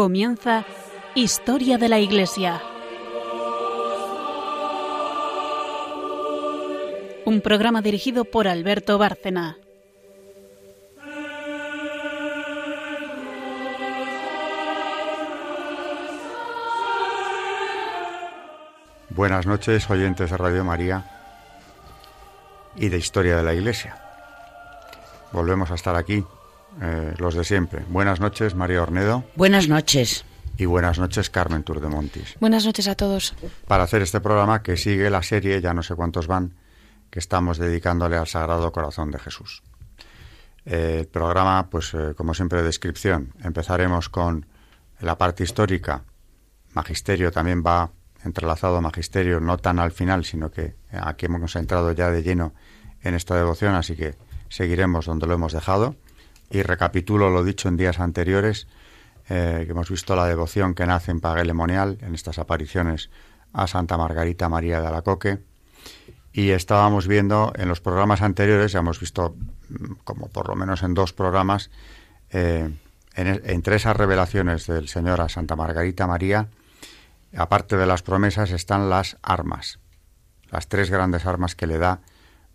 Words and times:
Comienza 0.00 0.64
Historia 1.14 1.76
de 1.76 1.90
la 1.90 1.98
Iglesia. 1.98 2.62
Un 7.26 7.42
programa 7.42 7.82
dirigido 7.82 8.24
por 8.24 8.48
Alberto 8.48 8.96
Bárcena. 8.96 9.58
Buenas 19.10 19.44
noches, 19.44 19.90
oyentes 19.90 20.30
de 20.30 20.36
Radio 20.38 20.64
María 20.64 21.04
y 22.74 22.88
de 22.88 22.96
Historia 22.96 23.36
de 23.36 23.42
la 23.42 23.52
Iglesia. 23.52 24.00
Volvemos 25.30 25.70
a 25.70 25.74
estar 25.74 25.94
aquí, 25.94 26.24
eh, 26.80 27.14
los 27.18 27.34
de 27.34 27.44
siempre. 27.44 27.84
Buenas 27.88 28.20
noches, 28.20 28.54
María 28.54 28.82
Ornedo. 28.82 29.24
Buenas 29.36 29.68
noches. 29.68 30.24
Y 30.56 30.66
buenas 30.66 30.98
noches, 30.98 31.30
Carmen 31.30 31.62
Turdemontis. 31.62 32.36
Buenas 32.40 32.66
noches 32.66 32.86
a 32.86 32.94
todos. 32.94 33.34
Para 33.66 33.84
hacer 33.84 34.02
este 34.02 34.20
programa 34.20 34.62
que 34.62 34.76
sigue 34.76 35.08
la 35.08 35.22
serie, 35.22 35.60
ya 35.60 35.72
no 35.72 35.82
sé 35.82 35.94
cuántos 35.94 36.26
van, 36.26 36.54
que 37.10 37.18
estamos 37.18 37.58
dedicándole 37.58 38.16
al 38.16 38.26
Sagrado 38.26 38.70
Corazón 38.70 39.10
de 39.10 39.18
Jesús. 39.18 39.62
Eh, 40.66 40.98
el 41.00 41.06
programa, 41.06 41.70
pues 41.70 41.94
eh, 41.94 42.14
como 42.16 42.34
siempre, 42.34 42.58
de 42.58 42.64
descripción. 42.64 43.32
Empezaremos 43.42 44.08
con 44.08 44.46
la 45.00 45.16
parte 45.16 45.44
histórica. 45.44 46.04
Magisterio 46.74 47.32
también 47.32 47.64
va 47.66 47.90
entrelazado 48.22 48.76
a 48.76 48.80
magisterio, 48.80 49.40
no 49.40 49.56
tan 49.56 49.78
al 49.78 49.92
final, 49.92 50.24
sino 50.24 50.50
que 50.50 50.76
aquí 50.92 51.26
hemos 51.26 51.56
entrado 51.56 51.92
ya 51.92 52.10
de 52.10 52.22
lleno 52.22 52.52
en 53.02 53.14
esta 53.14 53.34
devoción, 53.34 53.74
así 53.74 53.96
que 53.96 54.14
seguiremos 54.48 55.06
donde 55.06 55.26
lo 55.26 55.34
hemos 55.34 55.52
dejado. 55.52 55.96
Y 56.50 56.62
recapitulo 56.62 57.30
lo 57.30 57.44
dicho 57.44 57.68
en 57.68 57.76
días 57.76 58.00
anteriores, 58.00 58.66
eh, 59.28 59.62
que 59.64 59.70
hemos 59.70 59.88
visto 59.88 60.16
la 60.16 60.26
devoción 60.26 60.74
que 60.74 60.86
nace 60.86 61.12
en 61.12 61.20
Paguelemonial, 61.20 61.98
en 62.00 62.14
estas 62.14 62.38
apariciones 62.38 63.10
a 63.52 63.66
Santa 63.66 63.96
Margarita 63.96 64.48
María 64.48 64.80
de 64.80 64.88
Alacoque. 64.88 65.38
Y 66.32 66.50
estábamos 66.50 67.06
viendo 67.06 67.52
en 67.56 67.68
los 67.68 67.80
programas 67.80 68.22
anteriores, 68.22 68.72
ya 68.72 68.80
hemos 68.80 68.98
visto 68.98 69.36
mm, 69.68 69.92
como 70.04 70.28
por 70.28 70.48
lo 70.48 70.56
menos 70.56 70.82
en 70.82 70.94
dos 70.94 71.12
programas, 71.12 71.70
eh, 72.30 72.70
entre 73.14 73.76
esas 73.76 73.96
revelaciones 73.96 74.66
del 74.66 74.88
Señor 74.88 75.20
a 75.20 75.28
Santa 75.28 75.56
Margarita 75.56 76.06
María, 76.06 76.48
aparte 77.36 77.76
de 77.76 77.86
las 77.86 78.02
promesas, 78.02 78.50
están 78.50 78.88
las 78.88 79.16
armas, 79.22 79.80
las 80.50 80.68
tres 80.68 80.90
grandes 80.90 81.26
armas 81.26 81.54
que 81.54 81.66
le 81.66 81.78
da 81.78 82.00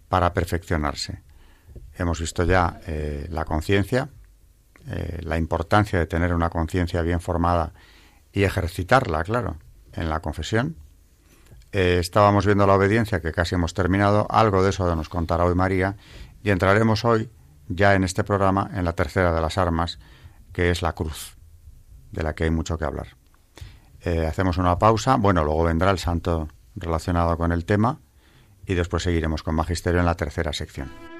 para 0.07 0.33
perfeccionarse. 0.33 1.24
Hemos 1.97 2.19
visto 2.19 2.43
ya 2.43 2.79
eh, 2.87 3.27
la 3.29 3.45
conciencia, 3.45 4.09
eh, 4.87 5.19
la 5.21 5.37
importancia 5.37 5.97
de 5.97 6.05
tener 6.05 6.33
una 6.33 6.49
conciencia 6.49 7.01
bien 7.01 7.21
formada 7.21 7.73
y 8.33 8.43
ejercitarla, 8.43 9.23
claro, 9.23 9.57
en 9.93 10.09
la 10.09 10.19
confesión. 10.19 10.75
Eh, 11.71 11.97
estábamos 11.99 12.45
viendo 12.45 12.67
la 12.67 12.73
obediencia, 12.73 13.21
que 13.21 13.31
casi 13.31 13.55
hemos 13.55 13.73
terminado, 13.73 14.27
algo 14.29 14.61
de 14.61 14.71
eso 14.71 14.93
nos 14.95 15.09
contará 15.09 15.45
hoy 15.45 15.55
María, 15.55 15.95
y 16.43 16.49
entraremos 16.49 17.05
hoy, 17.05 17.29
ya 17.67 17.95
en 17.95 18.03
este 18.03 18.23
programa, 18.23 18.69
en 18.73 18.83
la 18.83 18.93
tercera 18.93 19.33
de 19.33 19.41
las 19.41 19.57
armas, 19.57 19.99
que 20.51 20.71
es 20.71 20.81
la 20.81 20.93
cruz, 20.93 21.37
de 22.11 22.23
la 22.23 22.35
que 22.35 22.43
hay 22.43 22.51
mucho 22.51 22.77
que 22.77 22.85
hablar. 22.85 23.15
hacemos 24.27 24.57
una 24.57 24.77
pausa, 24.77 25.15
bueno, 25.15 25.43
luego 25.43 25.63
vendrá 25.63 25.89
el 25.89 25.97
santo 25.97 26.49
relacionado 26.75 27.37
con 27.37 27.51
el 27.51 27.65
tema, 27.65 27.99
y 28.65 28.75
después 28.75 29.03
seguiremos 29.03 29.43
con 29.43 29.55
Magisterio 29.55 29.99
en 29.99 30.05
la 30.05 30.15
tercera 30.15 30.53
sección. 30.53 31.14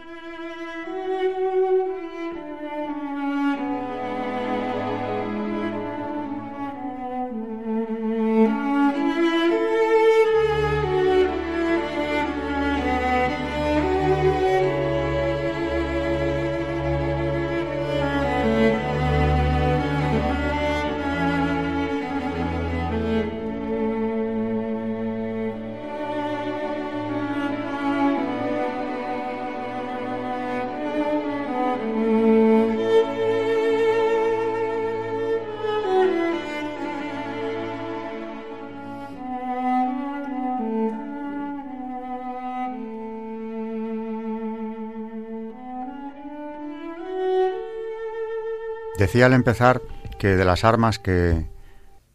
Decía 49.15 49.27
al 49.27 49.33
empezar 49.33 49.81
que 50.19 50.35
de 50.35 50.43
las 50.43 50.65
armas 50.65 50.99
que 50.99 51.47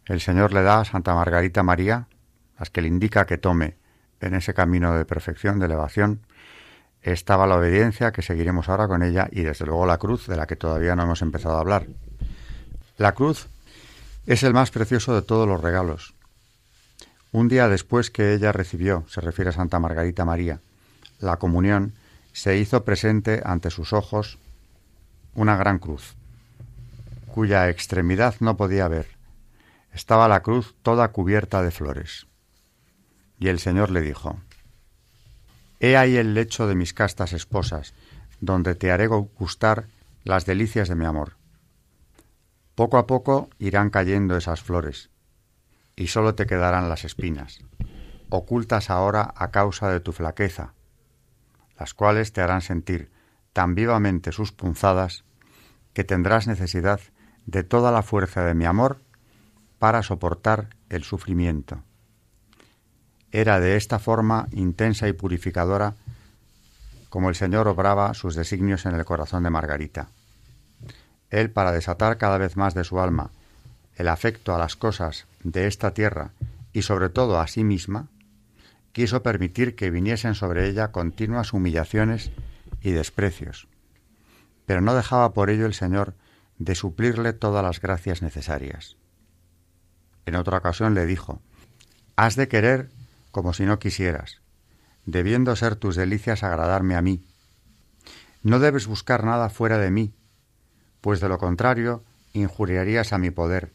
el 0.05 0.21
Señor 0.21 0.53
le 0.53 0.63
da 0.63 0.81
a 0.81 0.85
Santa 0.85 1.15
Margarita 1.15 1.63
María, 1.63 2.09
las 2.59 2.69
que 2.69 2.83
le 2.83 2.89
indica 2.89 3.25
que 3.25 3.39
tome 3.39 3.79
en 4.21 4.35
ese 4.35 4.53
camino 4.53 4.95
de 4.95 5.07
perfección, 5.07 5.59
de 5.59 5.65
elevación, 5.65 6.21
estaba 7.01 7.47
la 7.47 7.57
obediencia, 7.57 8.13
que 8.13 8.21
seguiremos 8.21 8.69
ahora 8.69 8.87
con 8.87 9.03
ella, 9.03 9.31
y 9.33 9.41
desde 9.41 9.65
luego 9.65 9.87
la 9.87 9.97
cruz, 9.97 10.27
de 10.27 10.37
la 10.37 10.47
que 10.47 10.57
todavía 10.57 10.95
no 10.95 11.05
hemos 11.05 11.23
empezado 11.23 11.57
a 11.57 11.61
hablar. 11.61 11.87
La 12.99 13.13
cruz 13.13 13.49
es 14.27 14.43
el 14.43 14.53
más 14.53 14.71
precioso 14.71 15.15
de 15.15 15.23
todos 15.23 15.49
los 15.49 15.63
regalos. 15.63 16.13
Un 17.33 17.49
día 17.49 17.71
después 17.71 18.11
que 18.11 18.35
ella 18.35 18.53
recibió, 18.53 19.07
se 19.09 19.23
refiere 19.23 19.49
a 19.49 19.55
Santa 19.55 19.79
Margarita 19.79 20.27
María, 20.27 20.61
la 21.19 21.39
comunión, 21.39 21.95
se 22.35 22.59
hizo 22.59 22.85
presente 22.85 23.41
ante 23.43 23.71
sus 23.71 23.95
ojos 23.95 24.39
una 25.33 25.57
gran 25.57 25.79
cruz 25.79 26.20
cuya 27.31 27.69
extremidad 27.69 28.35
no 28.41 28.57
podía 28.57 28.89
ver. 28.89 29.07
Estaba 29.93 30.29
la 30.29 30.43
cruz 30.43 30.75
toda 30.83 31.09
cubierta 31.09 31.63
de 31.63 31.71
flores. 31.71 32.27
Y 33.39 33.49
el 33.49 33.59
Señor 33.59 33.91
le 33.91 34.03
dijo, 34.03 34.39
He 35.81 35.97
ahí 35.97 36.17
el 36.17 36.35
lecho 36.35 36.67
de 36.67 36.75
mis 36.75 36.93
castas 36.93 37.33
esposas, 37.33 37.95
donde 38.41 38.75
te 38.75 38.93
haré 38.93 39.07
gustar 39.07 39.87
las 40.25 40.45
delicias 40.45 40.89
de 40.89 40.95
mi 40.95 41.07
amor. 41.07 41.37
Poco 42.75 42.99
a 42.99 43.07
poco 43.07 43.49
irán 43.59 43.91
cayendo 43.91 44.37
esas 44.37 44.63
flores, 44.63 45.11
y 45.97 46.09
sólo 46.09 46.35
te 46.35 46.47
quedarán 46.47 46.89
las 46.89 47.05
espinas, 47.05 47.63
ocultas 48.29 48.91
ahora 48.91 49.33
a 49.37 49.51
causa 49.51 49.91
de 49.91 50.01
tu 50.01 50.13
flaqueza, 50.13 50.75
las 51.79 51.95
cuales 51.95 52.33
te 52.33 52.41
harán 52.43 52.61
sentir 52.61 53.11
tan 53.53 53.75
vivamente 53.75 54.33
sus 54.33 54.53
punzadas 54.53 55.25
que 55.93 56.05
tendrás 56.05 56.47
necesidad 56.47 57.01
de 57.51 57.65
toda 57.65 57.91
la 57.91 58.03
fuerza 58.03 58.45
de 58.45 58.55
mi 58.55 58.65
amor 58.65 58.99
para 59.79 60.03
soportar 60.03 60.69
el 60.89 61.03
sufrimiento. 61.03 61.83
Era 63.33 63.61
de 63.61 63.77
esta 63.77 63.99
forma 63.99 64.49
intensa 64.53 65.09
y 65.09 65.13
purificadora 65.13 65.95
como 67.09 67.29
el 67.29 67.35
Señor 67.35 67.67
obraba 67.67 68.15
sus 68.15 68.37
designios 68.37 68.87
en 68.87 68.95
el 68.95 69.05
corazón 69.05 69.43
de 69.43 69.51
Margarita. 69.51 70.09
Él, 71.29 71.51
para 71.51 71.73
desatar 71.73 72.19
cada 72.19 72.39
vez 72.39 72.57
más 72.57 72.75
de 72.75 72.85
su 72.85 73.01
alma 73.01 73.31
el 73.97 74.09
afecto 74.09 74.55
a 74.55 74.59
las 74.59 74.77
cosas 74.77 75.27
de 75.43 75.67
esta 75.67 75.93
tierra 75.93 76.31
y 76.73 76.83
sobre 76.83 77.09
todo 77.09 77.41
a 77.41 77.49
sí 77.49 77.65
misma, 77.65 78.07
quiso 78.93 79.23
permitir 79.23 79.75
que 79.75 79.91
viniesen 79.91 80.35
sobre 80.35 80.69
ella 80.69 80.93
continuas 80.93 81.53
humillaciones 81.53 82.31
y 82.81 82.93
desprecios. 82.93 83.67
Pero 84.67 84.81
no 84.81 84.95
dejaba 84.95 85.33
por 85.33 85.51
ello 85.51 85.67
el 85.67 85.75
Señor 85.75 86.15
de 86.61 86.75
suplirle 86.75 87.33
todas 87.33 87.65
las 87.65 87.81
gracias 87.81 88.21
necesarias. 88.21 88.97
En 90.27 90.37
otra 90.37 90.59
ocasión 90.59 90.95
le 90.95 91.07
dijo, 91.07 91.41
Has 92.17 92.37
de 92.37 92.49
querer 92.49 92.91
como 93.31 93.55
si 93.55 93.65
no 93.65 93.79
quisieras, 93.79 94.43
debiendo 95.07 95.57
ser 95.57 95.75
tus 95.77 95.97
delicias 95.97 96.43
agradarme 96.43 96.97
a 96.97 97.03
mí. 97.03 97.25
No 98.43 98.59
debes 98.59 98.87
buscar 98.87 99.25
nada 99.25 99.49
fuera 99.49 99.79
de 99.79 99.91
mí, 99.91 100.13
pues 101.01 101.21
de 101.21 101.31
lo 101.31 101.39
contrario 101.39 102.05
injuriarías 102.35 103.15
a 103.15 103.19
mi 103.19 103.31
poder 103.31 103.73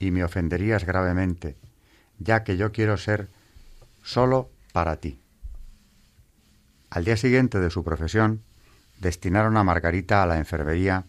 y 0.00 0.10
me 0.10 0.24
ofenderías 0.24 0.84
gravemente, 0.84 1.56
ya 2.18 2.42
que 2.42 2.56
yo 2.56 2.72
quiero 2.72 2.96
ser 2.96 3.28
solo 4.02 4.50
para 4.72 4.96
ti. 4.96 5.20
Al 6.90 7.04
día 7.04 7.16
siguiente 7.16 7.60
de 7.60 7.70
su 7.70 7.84
profesión, 7.84 8.42
destinaron 8.98 9.56
a 9.56 9.62
Margarita 9.62 10.22
a 10.22 10.26
la 10.26 10.38
enfermería 10.38 11.04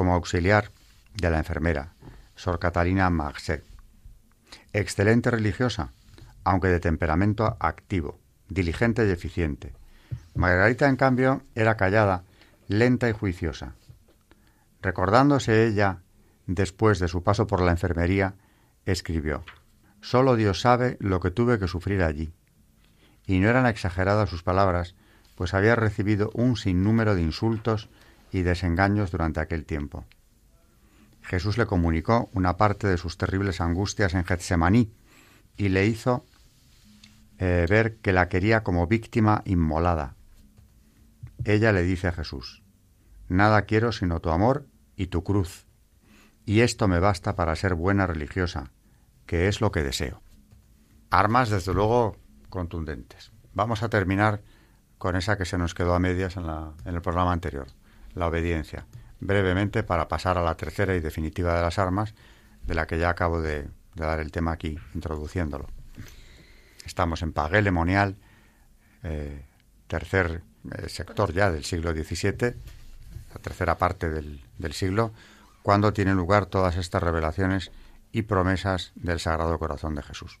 como 0.00 0.14
auxiliar 0.14 0.70
de 1.12 1.28
la 1.28 1.36
enfermera, 1.36 1.92
Sor 2.34 2.58
Catalina 2.58 3.10
Marcet. 3.10 3.66
Excelente 4.72 5.30
religiosa, 5.30 5.92
aunque 6.42 6.68
de 6.68 6.80
temperamento 6.80 7.58
activo, 7.60 8.18
diligente 8.48 9.06
y 9.06 9.10
eficiente. 9.10 9.74
Margarita, 10.34 10.88
en 10.88 10.96
cambio, 10.96 11.42
era 11.54 11.76
callada, 11.76 12.24
lenta 12.66 13.10
y 13.10 13.12
juiciosa. 13.12 13.74
Recordándose 14.80 15.66
ella 15.66 15.98
después 16.46 16.98
de 16.98 17.08
su 17.08 17.22
paso 17.22 17.46
por 17.46 17.60
la 17.60 17.72
enfermería, 17.72 18.36
escribió 18.86 19.44
Solo 20.00 20.34
Dios 20.34 20.62
sabe 20.62 20.96
lo 20.98 21.20
que 21.20 21.30
tuve 21.30 21.58
que 21.58 21.68
sufrir 21.68 22.02
allí. 22.02 22.32
Y 23.26 23.38
no 23.38 23.50
eran 23.50 23.66
exageradas 23.66 24.30
sus 24.30 24.42
palabras, 24.42 24.94
pues 25.34 25.52
había 25.52 25.76
recibido 25.76 26.30
un 26.32 26.56
sinnúmero 26.56 27.14
de 27.14 27.20
insultos 27.20 27.90
y 28.32 28.42
desengaños 28.42 29.10
durante 29.10 29.40
aquel 29.40 29.64
tiempo. 29.64 30.04
Jesús 31.22 31.58
le 31.58 31.66
comunicó 31.66 32.28
una 32.32 32.56
parte 32.56 32.86
de 32.86 32.96
sus 32.96 33.16
terribles 33.16 33.60
angustias 33.60 34.14
en 34.14 34.24
Getsemaní 34.24 34.92
y 35.56 35.68
le 35.68 35.86
hizo 35.86 36.24
eh, 37.38 37.66
ver 37.68 37.96
que 37.96 38.12
la 38.12 38.28
quería 38.28 38.62
como 38.62 38.86
víctima 38.86 39.42
inmolada. 39.44 40.14
Ella 41.44 41.72
le 41.72 41.82
dice 41.82 42.08
a 42.08 42.12
Jesús, 42.12 42.62
Nada 43.28 43.62
quiero 43.62 43.92
sino 43.92 44.20
tu 44.20 44.30
amor 44.30 44.66
y 44.96 45.06
tu 45.06 45.22
cruz, 45.22 45.66
y 46.44 46.60
esto 46.60 46.88
me 46.88 46.98
basta 46.98 47.36
para 47.36 47.54
ser 47.54 47.74
buena 47.74 48.06
religiosa, 48.06 48.72
que 49.24 49.48
es 49.48 49.60
lo 49.60 49.70
que 49.70 49.82
deseo. 49.82 50.20
Armas, 51.10 51.48
desde 51.48 51.72
luego, 51.72 52.16
contundentes. 52.48 53.30
Vamos 53.54 53.82
a 53.82 53.88
terminar 53.88 54.42
con 54.98 55.16
esa 55.16 55.38
que 55.38 55.44
se 55.44 55.58
nos 55.58 55.74
quedó 55.74 55.94
a 55.94 55.98
medias 55.98 56.36
en, 56.36 56.44
en 56.44 56.94
el 56.94 57.00
programa 57.00 57.32
anterior, 57.32 57.68
la 58.14 58.26
obediencia, 58.26 58.86
brevemente 59.20 59.82
para 59.82 60.08
pasar 60.08 60.38
a 60.38 60.42
la 60.42 60.56
tercera 60.56 60.94
y 60.94 61.00
definitiva 61.00 61.54
de 61.54 61.62
las 61.62 61.78
armas, 61.78 62.14
de 62.66 62.74
la 62.74 62.86
que 62.86 62.98
ya 62.98 63.10
acabo 63.10 63.40
de, 63.40 63.68
dar 63.94 64.20
el 64.20 64.30
tema 64.30 64.52
aquí, 64.52 64.78
introduciéndolo. 64.94 65.66
Estamos 66.84 67.22
en 67.22 67.32
Pagué 67.32 67.62
Lemonial, 67.62 68.16
eh, 69.02 69.44
tercer 69.86 70.42
eh, 70.70 70.88
sector 70.88 71.32
ya 71.32 71.50
del 71.50 71.64
siglo 71.64 71.92
XVII, 71.92 72.54
la 73.34 73.40
tercera 73.40 73.76
parte 73.76 74.08
del, 74.08 74.42
del 74.58 74.72
siglo, 74.72 75.12
cuando 75.62 75.92
tienen 75.92 76.16
lugar 76.16 76.46
todas 76.46 76.76
estas 76.76 77.02
revelaciones 77.02 77.70
y 78.12 78.22
promesas 78.22 78.92
del 78.94 79.20
Sagrado 79.20 79.58
Corazón 79.58 79.94
de 79.94 80.02
Jesús. 80.02 80.38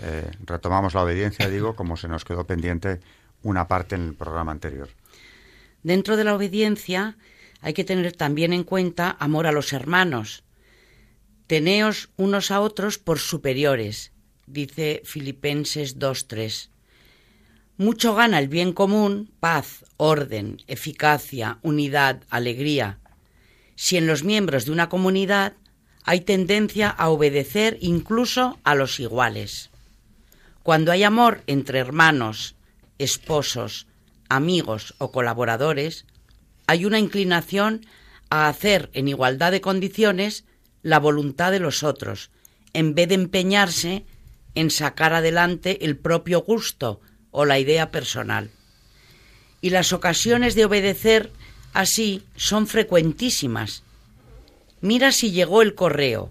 Eh, 0.00 0.30
retomamos 0.44 0.94
la 0.94 1.02
obediencia, 1.02 1.48
digo, 1.48 1.76
como 1.76 1.96
se 1.96 2.08
nos 2.08 2.24
quedó 2.24 2.46
pendiente 2.46 3.00
una 3.42 3.68
parte 3.68 3.94
en 3.94 4.02
el 4.08 4.14
programa 4.14 4.52
anterior. 4.52 4.88
Dentro 5.82 6.16
de 6.16 6.24
la 6.24 6.34
obediencia 6.34 7.16
hay 7.60 7.74
que 7.74 7.84
tener 7.84 8.12
también 8.12 8.52
en 8.52 8.64
cuenta 8.64 9.16
amor 9.18 9.46
a 9.46 9.52
los 9.52 9.72
hermanos. 9.72 10.44
Teneos 11.46 12.10
unos 12.16 12.50
a 12.50 12.60
otros 12.60 12.98
por 12.98 13.18
superiores, 13.18 14.12
dice 14.46 15.02
Filipenses 15.04 15.98
2.3. 15.98 16.70
Mucho 17.78 18.14
gana 18.14 18.38
el 18.38 18.48
bien 18.48 18.72
común, 18.72 19.32
paz, 19.40 19.84
orden, 19.96 20.62
eficacia, 20.66 21.58
unidad, 21.62 22.22
alegría, 22.30 22.98
si 23.74 23.96
en 23.96 24.06
los 24.06 24.24
miembros 24.24 24.66
de 24.66 24.72
una 24.72 24.88
comunidad 24.88 25.54
hay 26.04 26.20
tendencia 26.20 26.88
a 26.90 27.08
obedecer 27.08 27.78
incluso 27.80 28.58
a 28.64 28.74
los 28.74 29.00
iguales. 29.00 29.70
Cuando 30.62 30.92
hay 30.92 31.02
amor 31.02 31.42
entre 31.46 31.78
hermanos, 31.78 32.54
esposos, 32.98 33.86
amigos 34.28 34.94
o 34.98 35.12
colaboradores, 35.12 36.06
hay 36.66 36.84
una 36.84 36.98
inclinación 36.98 37.86
a 38.30 38.48
hacer 38.48 38.90
en 38.94 39.08
igualdad 39.08 39.52
de 39.52 39.60
condiciones 39.60 40.44
la 40.82 40.98
voluntad 40.98 41.52
de 41.52 41.60
los 41.60 41.82
otros, 41.82 42.30
en 42.72 42.94
vez 42.94 43.08
de 43.08 43.14
empeñarse 43.14 44.04
en 44.54 44.70
sacar 44.70 45.12
adelante 45.12 45.84
el 45.84 45.96
propio 45.96 46.42
gusto 46.42 47.00
o 47.30 47.44
la 47.44 47.58
idea 47.58 47.90
personal. 47.90 48.50
Y 49.60 49.70
las 49.70 49.92
ocasiones 49.92 50.54
de 50.54 50.64
obedecer 50.64 51.30
así 51.72 52.24
son 52.36 52.66
frecuentísimas. 52.66 53.82
Mira 54.80 55.12
si 55.12 55.30
llegó 55.30 55.62
el 55.62 55.74
correo. 55.74 56.30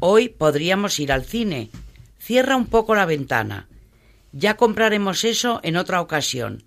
Hoy 0.00 0.28
podríamos 0.28 0.98
ir 0.98 1.12
al 1.12 1.24
cine. 1.24 1.70
Cierra 2.18 2.56
un 2.56 2.66
poco 2.66 2.94
la 2.94 3.04
ventana. 3.04 3.68
Ya 4.32 4.56
compraremos 4.56 5.24
eso 5.24 5.60
en 5.62 5.76
otra 5.76 6.00
ocasión. 6.00 6.64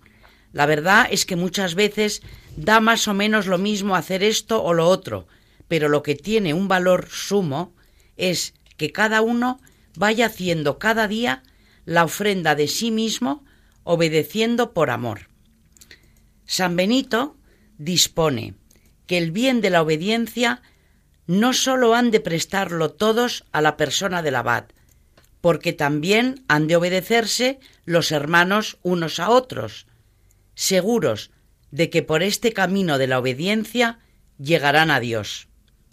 La 0.54 0.66
verdad 0.66 1.08
es 1.10 1.26
que 1.26 1.34
muchas 1.34 1.74
veces 1.74 2.22
da 2.56 2.78
más 2.78 3.08
o 3.08 3.12
menos 3.12 3.48
lo 3.48 3.58
mismo 3.58 3.96
hacer 3.96 4.22
esto 4.22 4.62
o 4.62 4.72
lo 4.72 4.86
otro, 4.88 5.26
pero 5.66 5.88
lo 5.88 6.04
que 6.04 6.14
tiene 6.14 6.54
un 6.54 6.68
valor 6.68 7.08
sumo 7.10 7.74
es 8.16 8.54
que 8.76 8.92
cada 8.92 9.20
uno 9.20 9.60
vaya 9.96 10.26
haciendo 10.26 10.78
cada 10.78 11.08
día 11.08 11.42
la 11.86 12.04
ofrenda 12.04 12.54
de 12.54 12.68
sí 12.68 12.92
mismo, 12.92 13.44
obedeciendo 13.82 14.72
por 14.72 14.90
amor. 14.90 15.28
San 16.46 16.76
Benito 16.76 17.36
dispone 17.76 18.54
que 19.08 19.18
el 19.18 19.32
bien 19.32 19.60
de 19.60 19.70
la 19.70 19.82
obediencia 19.82 20.62
no 21.26 21.52
sólo 21.52 21.96
han 21.96 22.12
de 22.12 22.20
prestarlo 22.20 22.92
todos 22.92 23.44
a 23.50 23.60
la 23.60 23.76
persona 23.76 24.22
del 24.22 24.36
abad, 24.36 24.66
porque 25.40 25.72
también 25.72 26.44
han 26.46 26.68
de 26.68 26.76
obedecerse 26.76 27.58
los 27.84 28.12
hermanos 28.12 28.78
unos 28.82 29.18
a 29.18 29.30
otros, 29.30 29.88
seguros 30.54 31.30
de 31.70 31.90
que 31.90 32.02
por 32.02 32.22
este 32.22 32.52
camino 32.52 32.98
de 32.98 33.06
la 33.06 33.18
obediencia 33.18 33.98
llegarán 34.38 34.90
a 34.90 35.00
Dios. 35.00 35.48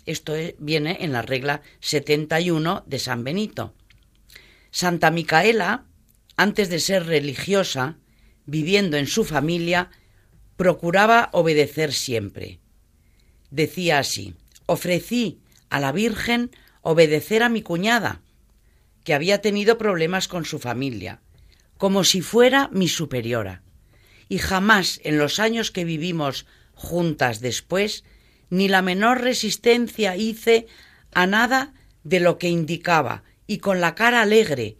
Esto 0.06 0.34
viene 0.60 0.98
en 1.02 1.12
la 1.12 1.22
regla 1.22 1.62
71 1.80 2.84
de 2.86 3.00
San 3.00 3.24
Benito. 3.24 3.74
Santa 4.72 5.12
Micaela, 5.12 5.86
antes 6.38 6.70
de 6.70 6.80
ser 6.80 7.06
religiosa, 7.06 7.98
viviendo 8.46 8.98
en 8.98 9.08
su 9.08 9.24
familia, 9.24 9.92
procuraba 10.56 11.30
obedecer 11.34 11.94
siempre. 11.94 12.60
Decía 13.50 14.00
así, 14.00 14.36
ofrecí 14.66 15.42
a 15.70 15.80
la 15.80 15.92
Virgen 15.92 16.52
obedecer 16.82 17.44
a 17.44 17.50
mi 17.50 17.62
cuñada, 17.62 18.22
que 19.04 19.14
había 19.14 19.42
tenido 19.42 19.78
problemas 19.78 20.28
con 20.28 20.46
su 20.46 20.60
familia, 20.60 21.22
como 21.78 22.04
si 22.04 22.22
fuera 22.22 22.70
mi 22.72 22.88
superiora. 22.88 23.64
Y 24.32 24.38
jamás 24.38 25.02
en 25.04 25.18
los 25.18 25.40
años 25.40 25.72
que 25.72 25.84
vivimos 25.84 26.46
juntas 26.74 27.42
después, 27.42 28.06
ni 28.50 28.70
la 28.70 28.82
menor 28.82 29.20
resistencia 29.20 30.16
hice 30.16 30.68
a 31.12 31.28
nada 31.28 31.74
de 32.06 32.22
lo 32.22 32.38
que 32.38 32.48
indicaba, 32.48 33.24
y 33.46 33.58
con 33.58 33.82
la 33.82 33.94
cara 33.94 34.22
alegre, 34.22 34.78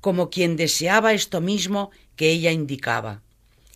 como 0.00 0.30
quien 0.30 0.56
deseaba 0.56 1.12
esto 1.12 1.42
mismo 1.42 1.90
que 2.16 2.30
ella 2.30 2.50
indicaba. 2.50 3.20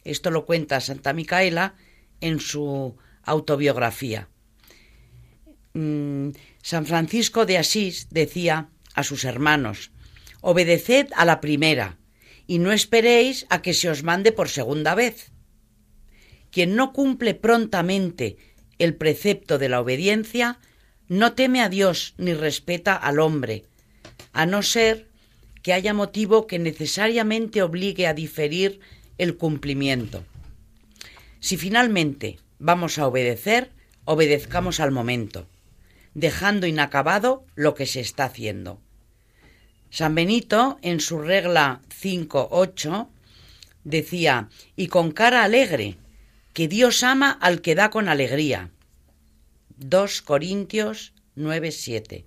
Esto 0.02 0.30
lo 0.30 0.46
cuenta 0.46 0.80
Santa 0.80 1.12
Micaela 1.12 1.74
en 2.22 2.40
su 2.40 2.96
autobiografía. 3.22 4.30
Mm, 5.74 6.30
San 6.62 6.86
Francisco 6.86 7.44
de 7.44 7.58
Asís 7.58 8.06
decía 8.08 8.70
a 8.94 9.02
sus 9.02 9.24
hermanos, 9.24 9.90
obedeced 10.40 11.08
a 11.14 11.26
la 11.26 11.42
primera 11.42 11.97
y 12.48 12.58
no 12.58 12.72
esperéis 12.72 13.46
a 13.50 13.62
que 13.62 13.74
se 13.74 13.88
os 13.90 14.02
mande 14.02 14.32
por 14.32 14.48
segunda 14.48 14.96
vez. 14.96 15.30
Quien 16.50 16.74
no 16.74 16.92
cumple 16.92 17.34
prontamente 17.34 18.38
el 18.78 18.96
precepto 18.96 19.58
de 19.58 19.68
la 19.68 19.80
obediencia, 19.80 20.58
no 21.08 21.34
teme 21.34 21.60
a 21.60 21.68
Dios 21.68 22.14
ni 22.16 22.32
respeta 22.32 22.96
al 22.96 23.20
hombre, 23.20 23.64
a 24.32 24.46
no 24.46 24.62
ser 24.62 25.08
que 25.62 25.74
haya 25.74 25.92
motivo 25.92 26.46
que 26.46 26.58
necesariamente 26.58 27.62
obligue 27.62 28.06
a 28.06 28.14
diferir 28.14 28.80
el 29.18 29.36
cumplimiento. 29.36 30.24
Si 31.40 31.58
finalmente 31.58 32.38
vamos 32.58 32.98
a 32.98 33.06
obedecer, 33.06 33.72
obedezcamos 34.06 34.80
al 34.80 34.90
momento, 34.90 35.48
dejando 36.14 36.66
inacabado 36.66 37.44
lo 37.54 37.74
que 37.74 37.84
se 37.84 38.00
está 38.00 38.24
haciendo. 38.24 38.80
San 39.90 40.14
Benito, 40.14 40.78
en 40.82 41.00
su 41.00 41.18
regla 41.18 41.80
5.8, 42.00 43.08
decía, 43.84 44.48
y 44.76 44.88
con 44.88 45.12
cara 45.12 45.44
alegre, 45.44 45.96
que 46.52 46.68
Dios 46.68 47.02
ama 47.02 47.30
al 47.30 47.60
que 47.62 47.74
da 47.74 47.90
con 47.90 48.08
alegría. 48.08 48.70
2 49.78 50.22
Corintios 50.22 51.12
9.7. 51.36 52.24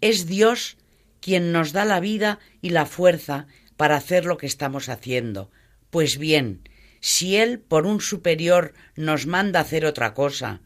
Es 0.00 0.26
Dios 0.26 0.76
quien 1.20 1.52
nos 1.52 1.72
da 1.72 1.84
la 1.84 2.00
vida 2.00 2.38
y 2.60 2.70
la 2.70 2.86
fuerza 2.86 3.46
para 3.76 3.96
hacer 3.96 4.24
lo 4.24 4.36
que 4.36 4.46
estamos 4.46 4.88
haciendo, 4.88 5.50
pues 5.90 6.18
bien, 6.18 6.68
si 7.00 7.36
Él 7.36 7.58
por 7.58 7.86
un 7.86 8.00
superior 8.00 8.74
nos 8.96 9.26
manda 9.26 9.60
hacer 9.60 9.84
otra 9.86 10.14
cosa, 10.14 10.60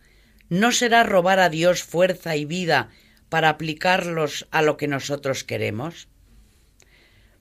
¿no 0.49 0.73
será 0.73 1.03
robar 1.03 1.41
a 1.41 1.49
Dios 1.49 1.83
fuerza 1.83 2.37
y 2.37 2.45
vida 2.45 2.91
para 3.29 3.49
aplicarlos 3.49 4.47
a 4.51 4.63
lo 4.63 4.77
que 4.77 4.89
nosotros 4.89 5.45
queremos? 5.45 6.09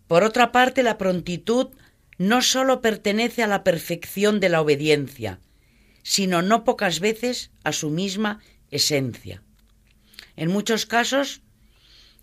Por 0.08 0.24
otra 0.24 0.52
parte, 0.52 0.84
la 0.84 0.98
prontitud 0.98 1.68
no 2.18 2.42
sólo 2.42 2.82
pertenece 2.82 3.44
a 3.44 3.48
la 3.48 3.64
perfección 3.64 4.40
de 4.40 4.50
la 4.50 4.62
obediencia, 4.62 5.40
sino 6.04 6.42
no 6.42 6.64
pocas 6.64 7.00
veces 7.00 7.52
a 7.64 7.74
su 7.74 7.90
misma 7.90 8.40
esencia. 8.72 9.44
En 10.36 10.50
muchos 10.50 10.86
casos 10.86 11.42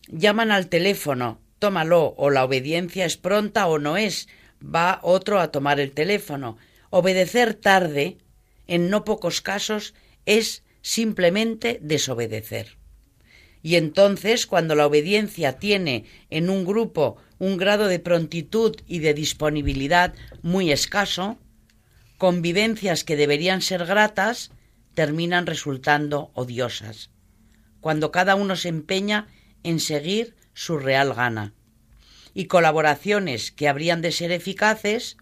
llaman 0.08 0.50
al 0.50 0.68
teléfono, 0.68 1.40
tómalo, 1.58 2.14
o 2.16 2.30
la 2.30 2.44
obediencia 2.44 3.04
es 3.04 3.16
pronta 3.16 3.66
o 3.66 3.78
no 3.78 3.96
es, 3.96 4.28
va 4.62 5.00
otro 5.02 5.40
a 5.40 5.50
tomar 5.50 5.80
el 5.80 5.92
teléfono. 5.92 6.56
Obedecer 6.90 7.54
tarde, 7.54 8.18
en 8.66 8.90
no 8.90 9.04
pocos 9.04 9.40
casos, 9.40 9.94
es 10.26 10.62
simplemente 10.80 11.78
desobedecer. 11.82 12.78
Y 13.62 13.76
entonces, 13.76 14.46
cuando 14.46 14.74
la 14.74 14.86
obediencia 14.86 15.58
tiene 15.58 16.04
en 16.30 16.50
un 16.50 16.64
grupo 16.64 17.16
un 17.38 17.56
grado 17.56 17.86
de 17.86 17.98
prontitud 17.98 18.76
y 18.86 19.00
de 19.00 19.14
disponibilidad 19.14 20.14
muy 20.42 20.72
escaso, 20.72 21.38
convivencias 22.18 23.04
que 23.04 23.16
deberían 23.16 23.60
ser 23.60 23.84
gratas 23.84 24.50
terminan 24.94 25.46
resultando 25.46 26.30
odiosas, 26.34 27.10
cuando 27.80 28.10
cada 28.10 28.34
uno 28.36 28.56
se 28.56 28.68
empeña 28.68 29.28
en 29.62 29.80
seguir 29.80 30.36
su 30.54 30.78
real 30.78 31.12
gana. 31.14 31.52
Y 32.32 32.46
colaboraciones 32.46 33.52
que 33.52 33.68
habrían 33.68 34.00
de 34.02 34.12
ser 34.12 34.32
eficaces, 34.32 35.16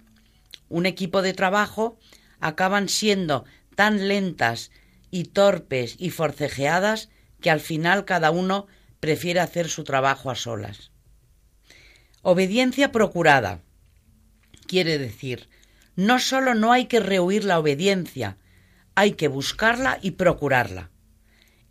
un 0.69 0.87
equipo 0.87 1.23
de 1.23 1.33
trabajo, 1.33 1.99
acaban 2.41 2.89
siendo 2.89 3.45
tan 3.75 4.09
lentas 4.09 4.71
y 5.11 5.25
torpes 5.25 5.97
y 5.99 6.11
forcejeadas 6.11 7.09
que 7.41 7.51
al 7.51 7.61
final 7.61 8.05
cada 8.05 8.31
uno 8.31 8.67
prefiere 9.01 9.41
hacer 9.41 9.69
su 9.69 9.85
trabajo 9.85 10.31
a 10.31 10.35
solas. 10.35 10.92
Obediencia 12.25 12.93
procurada. 12.93 13.63
Quiere 14.69 14.97
decir, 14.97 15.49
no 15.97 16.21
solo 16.21 16.55
no 16.55 16.71
hay 16.71 16.87
que 16.87 17.01
rehuir 17.01 17.43
la 17.43 17.59
obediencia, 17.59 18.39
hay 18.95 19.15
que 19.15 19.27
buscarla 19.27 19.99
y 20.03 20.13
procurarla. 20.13 20.91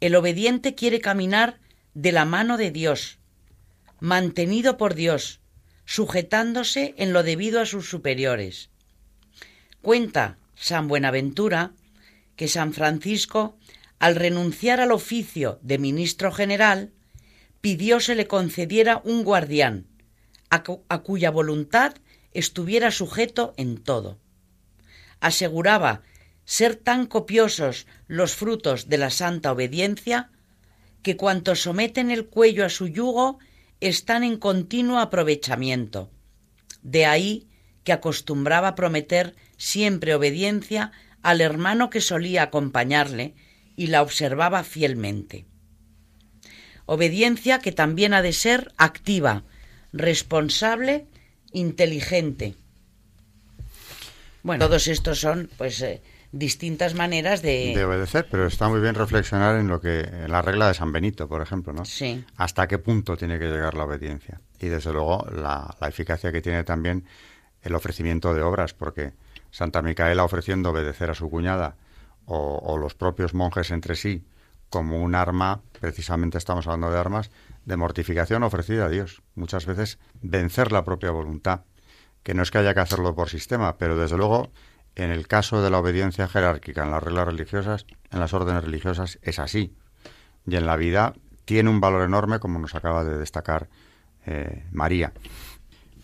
El 0.01 0.13
obediente 0.13 0.75
quiere 0.75 0.99
caminar 0.99 1.61
de 1.93 2.11
la 2.11 2.25
mano 2.25 2.57
de 2.57 2.69
Dios, 2.69 3.17
mantenido 4.01 4.75
por 4.75 4.93
Dios, 4.93 5.39
sujetándose 5.85 6.95
en 6.97 7.13
lo 7.13 7.23
debido 7.23 7.61
a 7.61 7.65
sus 7.65 7.89
superiores. 7.89 8.69
Cuenta 9.81 10.37
San 10.55 10.89
Buenaventura 10.89 11.71
que 12.35 12.49
San 12.49 12.73
Francisco, 12.73 13.57
al 13.99 14.17
renunciar 14.17 14.81
al 14.81 14.91
oficio 14.91 15.59
de 15.61 15.77
ministro 15.77 16.29
general, 16.33 16.91
pidió 17.61 18.01
se 18.01 18.15
le 18.15 18.27
concediera 18.27 19.01
un 19.05 19.23
guardián, 19.23 19.87
a, 20.51 20.99
cuya 20.99 21.31
voluntad 21.31 21.95
estuviera 22.33 22.91
sujeto 22.91 23.53
en 23.57 23.77
todo. 23.77 24.19
Aseguraba 25.21 26.03
ser 26.45 26.75
tan 26.75 27.07
copiosos 27.07 27.87
los 28.07 28.35
frutos 28.35 28.89
de 28.89 28.97
la 28.97 29.09
santa 29.09 29.51
obediencia 29.51 30.29
que 31.01 31.17
cuantos 31.17 31.61
someten 31.61 32.11
el 32.11 32.27
cuello 32.27 32.65
a 32.65 32.69
su 32.69 32.87
yugo 32.87 33.39
están 33.79 34.23
en 34.23 34.37
continuo 34.37 34.99
aprovechamiento. 34.99 36.11
De 36.83 37.05
ahí 37.05 37.47
que 37.83 37.93
acostumbraba 37.93 38.75
prometer 38.75 39.35
siempre 39.57 40.13
obediencia 40.13 40.91
al 41.23 41.41
hermano 41.41 41.89
que 41.89 42.01
solía 42.01 42.43
acompañarle 42.43 43.35
y 43.75 43.87
la 43.87 44.01
observaba 44.01 44.63
fielmente. 44.63 45.45
Obediencia 46.85 47.59
que 47.59 47.71
también 47.71 48.13
ha 48.13 48.21
de 48.21 48.33
ser 48.33 48.73
activa, 48.77 49.45
responsable, 49.93 51.05
inteligente. 51.51 52.55
Bueno, 54.43 54.65
todos 54.65 54.87
estos 54.87 55.19
son, 55.19 55.49
pues, 55.57 55.81
eh, 55.81 56.01
distintas 56.31 56.95
maneras 56.95 57.41
de... 57.41 57.73
de... 57.75 57.85
obedecer, 57.85 58.27
pero 58.31 58.47
está 58.47 58.69
muy 58.69 58.79
bien 58.79 58.95
reflexionar 58.95 59.57
en 59.57 59.67
lo 59.67 59.81
que 59.81 59.99
en 59.99 60.31
la 60.31 60.41
regla 60.41 60.67
de 60.67 60.73
San 60.73 60.91
Benito, 60.91 61.27
por 61.27 61.41
ejemplo, 61.41 61.73
¿no? 61.73 61.85
Sí. 61.85 62.23
Hasta 62.37 62.67
qué 62.67 62.77
punto 62.77 63.17
tiene 63.17 63.37
que 63.37 63.45
llegar 63.45 63.75
la 63.75 63.83
obediencia 63.83 64.41
y 64.59 64.67
desde 64.67 64.93
luego 64.93 65.27
la, 65.31 65.75
la 65.79 65.87
eficacia 65.87 66.31
que 66.31 66.41
tiene 66.41 66.63
también 66.63 67.05
el 67.61 67.75
ofrecimiento 67.75 68.33
de 68.33 68.41
obras, 68.41 68.73
porque 68.73 69.13
Santa 69.51 69.81
Micaela 69.81 70.23
ofreciendo 70.23 70.69
obedecer 70.71 71.11
a 71.11 71.13
su 71.13 71.29
cuñada 71.29 71.75
o, 72.25 72.59
o 72.63 72.77
los 72.77 72.95
propios 72.95 73.33
monjes 73.33 73.69
entre 73.71 73.95
sí 73.95 74.23
como 74.69 75.01
un 75.01 75.15
arma, 75.15 75.61
precisamente 75.79 76.37
estamos 76.37 76.65
hablando 76.65 76.91
de 76.91 76.97
armas, 76.97 77.29
de 77.65 77.77
mortificación 77.77 78.43
ofrecida 78.43 78.85
a 78.85 78.89
Dios. 78.89 79.21
Muchas 79.35 79.65
veces 79.65 79.99
vencer 80.21 80.71
la 80.71 80.83
propia 80.83 81.11
voluntad, 81.11 81.61
que 82.23 82.33
no 82.33 82.43
es 82.43 82.51
que 82.51 82.59
haya 82.59 82.73
que 82.73 82.79
hacerlo 82.79 83.15
por 83.15 83.29
sistema, 83.29 83.77
pero 83.77 83.97
desde 83.97 84.17
luego 84.17 84.51
en 84.95 85.11
el 85.11 85.27
caso 85.27 85.61
de 85.61 85.69
la 85.69 85.79
obediencia 85.79 86.27
jerárquica 86.27 86.83
en 86.83 86.91
las 86.91 87.01
reglas 87.01 87.25
religiosas, 87.25 87.85
en 88.11 88.19
las 88.19 88.33
órdenes 88.33 88.63
religiosas, 88.63 89.19
es 89.21 89.39
así. 89.39 89.73
Y 90.45 90.55
en 90.55 90.65
la 90.65 90.75
vida 90.75 91.13
tiene 91.45 91.69
un 91.69 91.79
valor 91.79 92.03
enorme, 92.03 92.39
como 92.39 92.59
nos 92.59 92.75
acaba 92.75 93.03
de 93.03 93.17
destacar 93.17 93.69
eh, 94.25 94.65
María. 94.71 95.13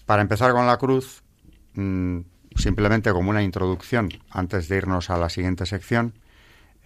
Para 0.05 0.21
empezar 0.21 0.53
con 0.53 0.65
la 0.67 0.77
cruz, 0.77 1.23
mm, 1.73 2.19
simplemente 2.55 3.11
como 3.11 3.29
una 3.29 3.43
introducción, 3.43 4.09
antes 4.29 4.67
de 4.69 4.77
irnos 4.77 5.09
a 5.09 5.17
la 5.17 5.29
siguiente 5.29 5.65
sección, 5.65 6.13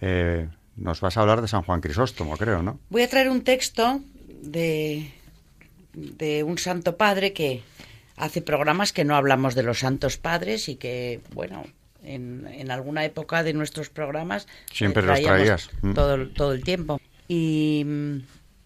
eh, 0.00 0.48
nos 0.76 1.00
vas 1.00 1.16
a 1.16 1.20
hablar 1.20 1.40
de 1.40 1.48
San 1.48 1.62
Juan 1.62 1.80
Crisóstomo, 1.80 2.36
creo, 2.36 2.62
¿no? 2.62 2.80
Voy 2.90 3.02
a 3.02 3.08
traer 3.08 3.30
un 3.30 3.44
texto 3.44 4.00
de, 4.42 5.10
de 5.94 6.42
un 6.42 6.58
santo 6.58 6.96
padre 6.96 7.32
que 7.32 7.62
hace 8.16 8.42
programas 8.42 8.92
que 8.92 9.04
no 9.04 9.16
hablamos 9.16 9.54
de 9.54 9.62
los 9.62 9.78
santos 9.78 10.18
padres 10.18 10.68
y 10.68 10.76
que, 10.76 11.20
bueno, 11.32 11.64
en, 12.02 12.46
en 12.46 12.70
alguna 12.70 13.04
época 13.04 13.42
de 13.42 13.54
nuestros 13.54 13.88
programas 13.88 14.46
siempre 14.70 15.02
los 15.02 15.20
traías 15.20 15.70
mm. 15.80 15.94
todo, 15.94 16.28
todo 16.28 16.52
el 16.52 16.64
tiempo. 16.64 17.00
Y, 17.28 17.86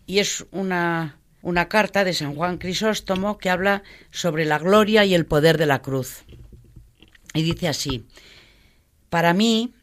y 0.07 0.19
es 0.19 0.47
una, 0.51 1.19
una 1.43 1.69
carta 1.69 2.03
de 2.05 2.15
San 2.15 2.35
Juan 2.35 2.59
Crisóstomo 2.59 3.39
que 3.39 3.51
habla 3.51 3.83
sobre 4.11 4.45
la 4.45 4.59
gloria 4.59 5.05
y 5.05 5.15
el 5.15 5.27
poder 5.27 5.59
de 5.59 5.67
la 5.67 5.83
cruz. 5.83 6.25
Y 7.35 7.43
dice 7.43 7.69
así, 7.69 8.07
para 9.11 9.35
mí 9.35 9.75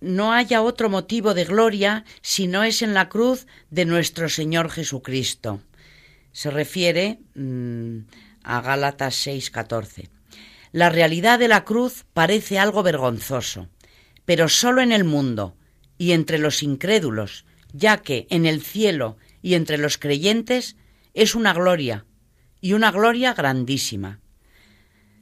no 0.00 0.32
haya 0.32 0.62
otro 0.62 0.88
motivo 0.88 1.34
de 1.34 1.44
gloria 1.44 2.04
si 2.22 2.46
no 2.46 2.64
es 2.64 2.82
en 2.82 2.94
la 2.94 3.08
cruz 3.08 3.46
de 3.70 3.84
nuestro 3.84 4.28
Señor 4.28 4.70
Jesucristo. 4.70 5.60
Se 6.32 6.50
refiere 6.50 7.18
mm, 7.34 7.98
a 8.42 8.60
Gálatas 8.60 9.26
6:14. 9.26 10.08
La 10.72 10.90
realidad 10.90 11.38
de 11.38 11.48
la 11.48 11.64
cruz 11.64 12.04
parece 12.12 12.58
algo 12.58 12.82
vergonzoso, 12.82 13.68
pero 14.24 14.48
solo 14.48 14.82
en 14.82 14.92
el 14.92 15.04
mundo 15.04 15.56
y 15.96 16.12
entre 16.12 16.38
los 16.38 16.62
incrédulos, 16.62 17.44
ya 17.72 17.98
que 17.98 18.26
en 18.30 18.46
el 18.46 18.62
cielo 18.62 19.16
y 19.42 19.54
entre 19.54 19.78
los 19.78 19.98
creyentes 19.98 20.76
es 21.14 21.34
una 21.34 21.52
gloria, 21.54 22.04
y 22.60 22.74
una 22.74 22.92
gloria 22.92 23.34
grandísima. 23.34 24.20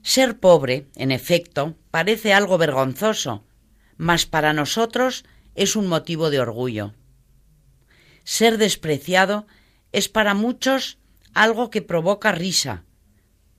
Ser 0.02 0.38
pobre, 0.38 0.86
en 0.96 1.10
efecto, 1.10 1.76
parece 1.90 2.32
algo 2.32 2.58
vergonzoso, 2.58 3.45
mas 3.96 4.26
para 4.26 4.52
nosotros 4.52 5.24
es 5.54 5.76
un 5.76 5.86
motivo 5.86 6.30
de 6.30 6.40
orgullo. 6.40 6.94
Ser 8.24 8.58
despreciado 8.58 9.46
es 9.92 10.08
para 10.08 10.34
muchos 10.34 10.98
algo 11.34 11.70
que 11.70 11.82
provoca 11.82 12.32
risa. 12.32 12.84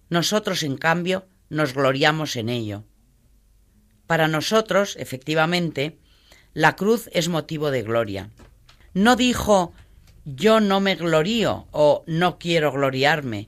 Nosotros, 0.10 0.64
en 0.64 0.78
cambio, 0.78 1.26
nos 1.50 1.74
gloriamos 1.74 2.36
en 2.36 2.50
ello. 2.50 2.84
Para 4.06 4.28
nosotros, 4.28 4.96
efectivamente, 5.00 5.98
la 6.54 6.76
cruz 6.76 7.10
es 7.14 7.30
motivo 7.30 7.72
de 7.72 7.84
gloria. 7.84 8.30
No 8.94 9.16
dijo 9.16 9.74
yo 10.30 10.60
no 10.60 10.82
me 10.82 10.96
glorío 10.96 11.68
o 11.72 12.04
no 12.06 12.38
quiero 12.38 12.74
gloriarme, 12.74 13.48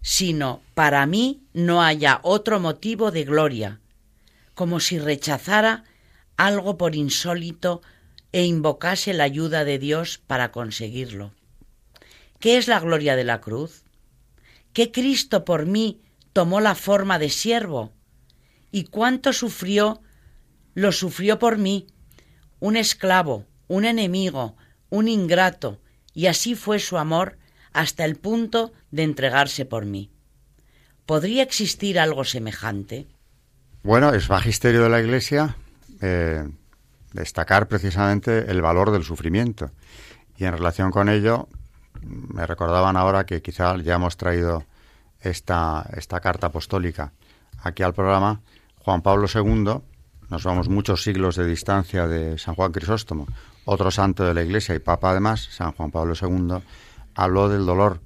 sino 0.00 0.62
para 0.74 1.04
mí 1.04 1.42
no 1.52 1.82
haya 1.82 2.20
otro 2.22 2.60
motivo 2.60 3.10
de 3.10 3.24
gloria, 3.24 3.80
como 4.54 4.78
si 4.78 5.00
rechazara 5.00 5.82
algo 6.46 6.78
por 6.78 6.94
insólito 6.94 7.82
e 8.32 8.44
invocase 8.44 9.12
la 9.12 9.24
ayuda 9.24 9.64
de 9.64 9.78
Dios 9.78 10.18
para 10.26 10.52
conseguirlo. 10.52 11.34
¿Qué 12.38 12.56
es 12.56 12.66
la 12.66 12.80
gloria 12.80 13.14
de 13.14 13.24
la 13.24 13.40
cruz? 13.42 13.84
¿Qué 14.72 14.90
Cristo 14.90 15.44
por 15.44 15.66
mí 15.66 16.00
tomó 16.32 16.60
la 16.60 16.74
forma 16.74 17.18
de 17.18 17.28
siervo. 17.28 17.92
¿Y 18.70 18.84
cuánto 18.84 19.32
sufrió? 19.32 20.00
Lo 20.74 20.92
sufrió 20.92 21.38
por 21.38 21.58
mí, 21.58 21.88
un 22.60 22.76
esclavo, 22.76 23.46
un 23.68 23.84
enemigo, 23.84 24.56
un 24.88 25.08
ingrato, 25.08 25.80
y 26.14 26.26
así 26.26 26.54
fue 26.54 26.78
su 26.78 26.96
amor 26.96 27.36
hasta 27.72 28.04
el 28.04 28.16
punto 28.16 28.72
de 28.90 29.02
entregarse 29.02 29.64
por 29.66 29.84
mí. 29.84 30.10
¿Podría 31.04 31.42
existir 31.42 31.98
algo 31.98 32.24
semejante? 32.24 33.08
Bueno, 33.82 34.14
es 34.14 34.30
magisterio 34.30 34.82
de 34.84 34.88
la 34.88 35.00
Iglesia 35.00 35.56
eh, 36.00 36.48
destacar 37.12 37.68
precisamente 37.68 38.50
el 38.50 38.62
valor 38.62 38.90
del 38.90 39.04
sufrimiento. 39.04 39.70
Y 40.36 40.44
en 40.44 40.52
relación 40.52 40.90
con 40.90 41.08
ello, 41.08 41.48
me 42.02 42.46
recordaban 42.46 42.96
ahora 42.96 43.24
que 43.24 43.42
quizá 43.42 43.76
ya 43.78 43.96
hemos 43.96 44.16
traído 44.16 44.64
esta, 45.20 45.88
esta 45.96 46.20
carta 46.20 46.48
apostólica 46.48 47.12
aquí 47.62 47.82
al 47.82 47.94
programa, 47.94 48.40
Juan 48.78 49.02
Pablo 49.02 49.26
II, 49.32 49.82
nos 50.30 50.44
vamos 50.44 50.68
muchos 50.68 51.02
siglos 51.02 51.36
de 51.36 51.46
distancia 51.46 52.06
de 52.06 52.38
San 52.38 52.54
Juan 52.54 52.72
Crisóstomo, 52.72 53.26
otro 53.64 53.90
santo 53.90 54.24
de 54.24 54.34
la 54.34 54.42
Iglesia 54.42 54.74
y 54.74 54.78
Papa 54.78 55.10
además, 55.10 55.48
San 55.50 55.72
Juan 55.72 55.90
Pablo 55.90 56.14
II, 56.20 56.62
habló 57.14 57.48
del 57.48 57.66
dolor. 57.66 58.00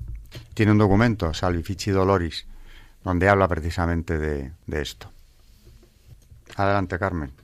Tiene 0.55 0.73
un 0.73 0.79
documento, 0.79 1.33
Salvifici 1.33 1.91
Doloris, 1.91 2.47
donde 3.05 3.29
habla 3.29 3.47
precisamente 3.47 4.19
de, 4.19 4.53
esto. 4.67 5.11
Adelante, 6.57 6.99
Carmen. 6.99 7.44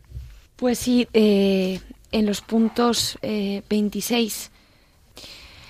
Pues 0.61 0.79
sí, 0.79 1.09
eh, 1.14 1.81
en 2.12 2.26
los 2.26 2.43
puntos 2.43 3.19
26 3.23 4.50
eh, 5.17 5.21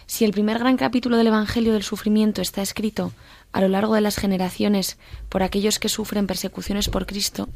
Si 0.07 0.25
el 0.25 0.33
primer 0.33 0.59
gran 0.59 0.77
capítulo 0.77 1.17
del 1.17 1.29
Evangelio 1.29 1.73
del 1.75 1.85
Sufrimiento 1.85 2.43
está 2.43 2.61
escrito 2.61 3.13
a 3.53 3.61
lo 3.61 3.69
largo 3.69 3.95
de 3.95 4.01
las 4.01 4.17
generaciones 4.17 4.99
por 5.29 5.45
aquellos 5.45 5.79
que 5.79 5.89
sufren 5.89 6.27
persecuciones 6.27 6.89
por 6.89 7.07
Cristo, 7.07 7.49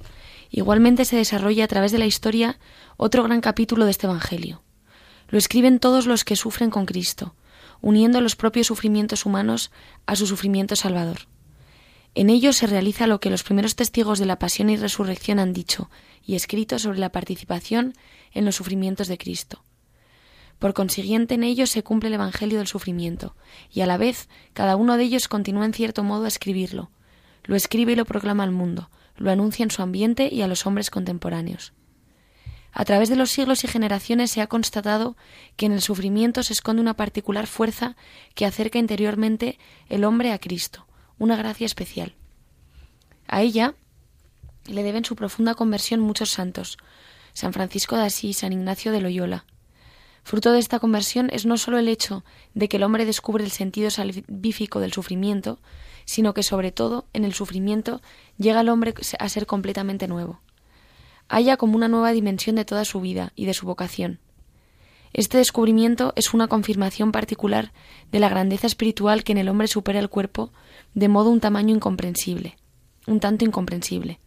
igualmente 0.52 1.04
se 1.04 1.16
desarrolla 1.16 1.64
a 1.64 1.68
través 1.68 1.90
de 1.90 1.98
la 1.98 2.06
historia 2.06 2.60
otro 2.96 3.24
gran 3.24 3.40
capítulo 3.40 3.84
de 3.84 3.90
este 3.90 4.06
Evangelio. 4.06 4.62
Lo 5.28 5.36
escriben 5.36 5.80
todos 5.80 6.06
los 6.06 6.22
que 6.22 6.36
sufren 6.36 6.70
con 6.70 6.86
Cristo, 6.86 7.34
uniendo 7.80 8.20
los 8.20 8.36
propios 8.36 8.68
sufrimientos 8.68 9.26
humanos 9.26 9.72
a 10.06 10.14
su 10.14 10.28
sufrimiento 10.28 10.76
salvador. 10.76 11.26
En 12.14 12.30
ello 12.30 12.52
se 12.52 12.68
realiza 12.68 13.08
lo 13.08 13.18
que 13.18 13.30
los 13.30 13.42
primeros 13.42 13.74
testigos 13.74 14.20
de 14.20 14.26
la 14.26 14.38
pasión 14.38 14.70
y 14.70 14.76
resurrección 14.76 15.40
han 15.40 15.52
dicho 15.52 15.90
y 16.26 16.34
escrito 16.34 16.78
sobre 16.78 16.98
la 16.98 17.12
participación 17.12 17.94
en 18.32 18.44
los 18.44 18.56
sufrimientos 18.56 19.08
de 19.08 19.18
Cristo. 19.18 19.62
Por 20.58 20.72
consiguiente, 20.72 21.34
en 21.34 21.44
ellos 21.44 21.70
se 21.70 21.82
cumple 21.82 22.08
el 22.08 22.14
Evangelio 22.14 22.58
del 22.58 22.66
sufrimiento, 22.66 23.36
y 23.70 23.82
a 23.82 23.86
la 23.86 23.98
vez 23.98 24.28
cada 24.52 24.76
uno 24.76 24.96
de 24.96 25.04
ellos 25.04 25.28
continúa 25.28 25.66
en 25.66 25.74
cierto 25.74 26.02
modo 26.02 26.24
a 26.24 26.28
escribirlo. 26.28 26.90
Lo 27.42 27.56
escribe 27.56 27.92
y 27.92 27.96
lo 27.96 28.04
proclama 28.04 28.44
al 28.44 28.50
mundo, 28.50 28.90
lo 29.16 29.30
anuncia 29.30 29.62
en 29.62 29.70
su 29.70 29.82
ambiente 29.82 30.28
y 30.32 30.42
a 30.42 30.48
los 30.48 30.66
hombres 30.66 30.90
contemporáneos. 30.90 31.72
A 32.72 32.84
través 32.84 33.08
de 33.08 33.16
los 33.16 33.30
siglos 33.30 33.62
y 33.62 33.68
generaciones 33.68 34.32
se 34.32 34.40
ha 34.40 34.48
constatado 34.48 35.16
que 35.56 35.66
en 35.66 35.72
el 35.72 35.80
sufrimiento 35.80 36.42
se 36.42 36.54
esconde 36.54 36.82
una 36.82 36.94
particular 36.94 37.46
fuerza 37.46 37.96
que 38.34 38.46
acerca 38.46 38.78
interiormente 38.78 39.58
el 39.88 40.02
hombre 40.04 40.32
a 40.32 40.38
Cristo, 40.38 40.86
una 41.18 41.36
gracia 41.36 41.66
especial. 41.66 42.16
A 43.28 43.42
ella 43.42 43.74
le 44.66 44.82
deben 44.82 45.04
su 45.04 45.16
profunda 45.16 45.54
conversión 45.54 46.00
muchos 46.00 46.30
santos, 46.30 46.78
San 47.32 47.52
Francisco 47.52 47.96
de 47.96 48.04
Asís, 48.04 48.38
San 48.38 48.52
Ignacio 48.52 48.92
de 48.92 49.00
Loyola, 49.00 49.44
Fruto 50.24 50.52
de 50.52 50.58
esta 50.58 50.78
conversión 50.78 51.28
es 51.32 51.44
no 51.44 51.58
sólo 51.58 51.78
el 51.78 51.86
hecho 51.86 52.24
de 52.54 52.66
que 52.68 52.78
el 52.78 52.82
hombre 52.82 53.04
descubre 53.04 53.44
el 53.44 53.50
sentido 53.50 53.90
salvífico 53.90 54.80
del 54.80 54.92
sufrimiento, 54.92 55.58
sino 56.06 56.32
que 56.32 56.42
sobre 56.42 56.72
todo 56.72 57.04
en 57.12 57.26
el 57.26 57.34
sufrimiento 57.34 58.00
llega 58.38 58.62
el 58.62 58.70
hombre 58.70 58.94
a 59.18 59.28
ser 59.28 59.46
completamente 59.46 60.08
nuevo. 60.08 60.40
Haya 61.28 61.58
como 61.58 61.76
una 61.76 61.88
nueva 61.88 62.12
dimensión 62.12 62.56
de 62.56 62.64
toda 62.64 62.86
su 62.86 63.02
vida 63.02 63.32
y 63.36 63.44
de 63.44 63.52
su 63.52 63.66
vocación. 63.66 64.18
Este 65.12 65.36
descubrimiento 65.36 66.14
es 66.16 66.32
una 66.32 66.48
confirmación 66.48 67.12
particular 67.12 67.72
de 68.10 68.18
la 68.18 68.30
grandeza 68.30 68.66
espiritual 68.66 69.24
que 69.24 69.32
en 69.32 69.38
el 69.38 69.48
hombre 69.50 69.68
supera 69.68 70.00
el 70.00 70.08
cuerpo 70.08 70.52
de 70.94 71.08
modo 71.08 71.28
un 71.30 71.40
tamaño 71.40 71.74
incomprensible, 71.74 72.56
un 73.06 73.20
tanto 73.20 73.44
incomprensible. 73.44 74.20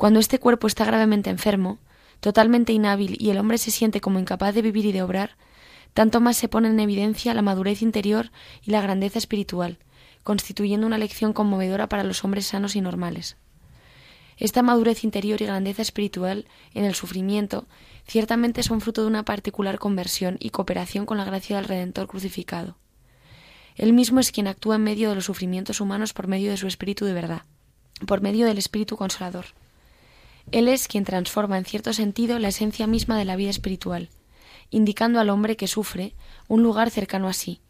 Cuando 0.00 0.18
este 0.18 0.38
cuerpo 0.38 0.66
está 0.66 0.86
gravemente 0.86 1.28
enfermo, 1.28 1.78
totalmente 2.20 2.72
inhábil 2.72 3.18
y 3.20 3.28
el 3.28 3.36
hombre 3.36 3.58
se 3.58 3.70
siente 3.70 4.00
como 4.00 4.18
incapaz 4.18 4.54
de 4.54 4.62
vivir 4.62 4.86
y 4.86 4.92
de 4.92 5.02
obrar, 5.02 5.36
tanto 5.92 6.22
más 6.22 6.38
se 6.38 6.48
pone 6.48 6.68
en 6.68 6.80
evidencia 6.80 7.34
la 7.34 7.42
madurez 7.42 7.82
interior 7.82 8.30
y 8.62 8.70
la 8.70 8.80
grandeza 8.80 9.18
espiritual, 9.18 9.76
constituyendo 10.22 10.86
una 10.86 10.96
lección 10.96 11.34
conmovedora 11.34 11.86
para 11.90 12.02
los 12.02 12.24
hombres 12.24 12.46
sanos 12.46 12.76
y 12.76 12.80
normales. 12.80 13.36
Esta 14.38 14.62
madurez 14.62 15.04
interior 15.04 15.42
y 15.42 15.44
grandeza 15.44 15.82
espiritual 15.82 16.46
en 16.72 16.86
el 16.86 16.94
sufrimiento 16.94 17.66
ciertamente 18.06 18.62
son 18.62 18.80
fruto 18.80 19.02
de 19.02 19.08
una 19.08 19.26
particular 19.26 19.78
conversión 19.78 20.38
y 20.40 20.48
cooperación 20.48 21.04
con 21.04 21.18
la 21.18 21.26
gracia 21.26 21.56
del 21.56 21.66
Redentor 21.66 22.06
crucificado. 22.06 22.78
Él 23.76 23.92
mismo 23.92 24.18
es 24.18 24.32
quien 24.32 24.46
actúa 24.46 24.76
en 24.76 24.82
medio 24.82 25.10
de 25.10 25.16
los 25.16 25.26
sufrimientos 25.26 25.78
humanos 25.78 26.14
por 26.14 26.26
medio 26.26 26.50
de 26.50 26.56
su 26.56 26.68
espíritu 26.68 27.04
de 27.04 27.12
verdad, 27.12 27.42
por 28.06 28.22
medio 28.22 28.46
del 28.46 28.56
espíritu 28.56 28.96
consolador. 28.96 29.44
Él 30.52 30.66
es 30.66 30.88
quien 30.88 31.04
transforma 31.04 31.58
en 31.58 31.64
cierto 31.64 31.92
sentido 31.92 32.38
la 32.40 32.48
esencia 32.48 32.88
misma 32.88 33.16
de 33.16 33.24
la 33.24 33.36
vida 33.36 33.50
espiritual, 33.50 34.08
indicando 34.70 35.20
al 35.20 35.30
hombre 35.30 35.56
que 35.56 35.68
sufre 35.68 36.14
un 36.48 36.62
lugar 36.62 36.90
cercano 36.90 37.28
a 37.28 37.32
sí. 37.32 37.60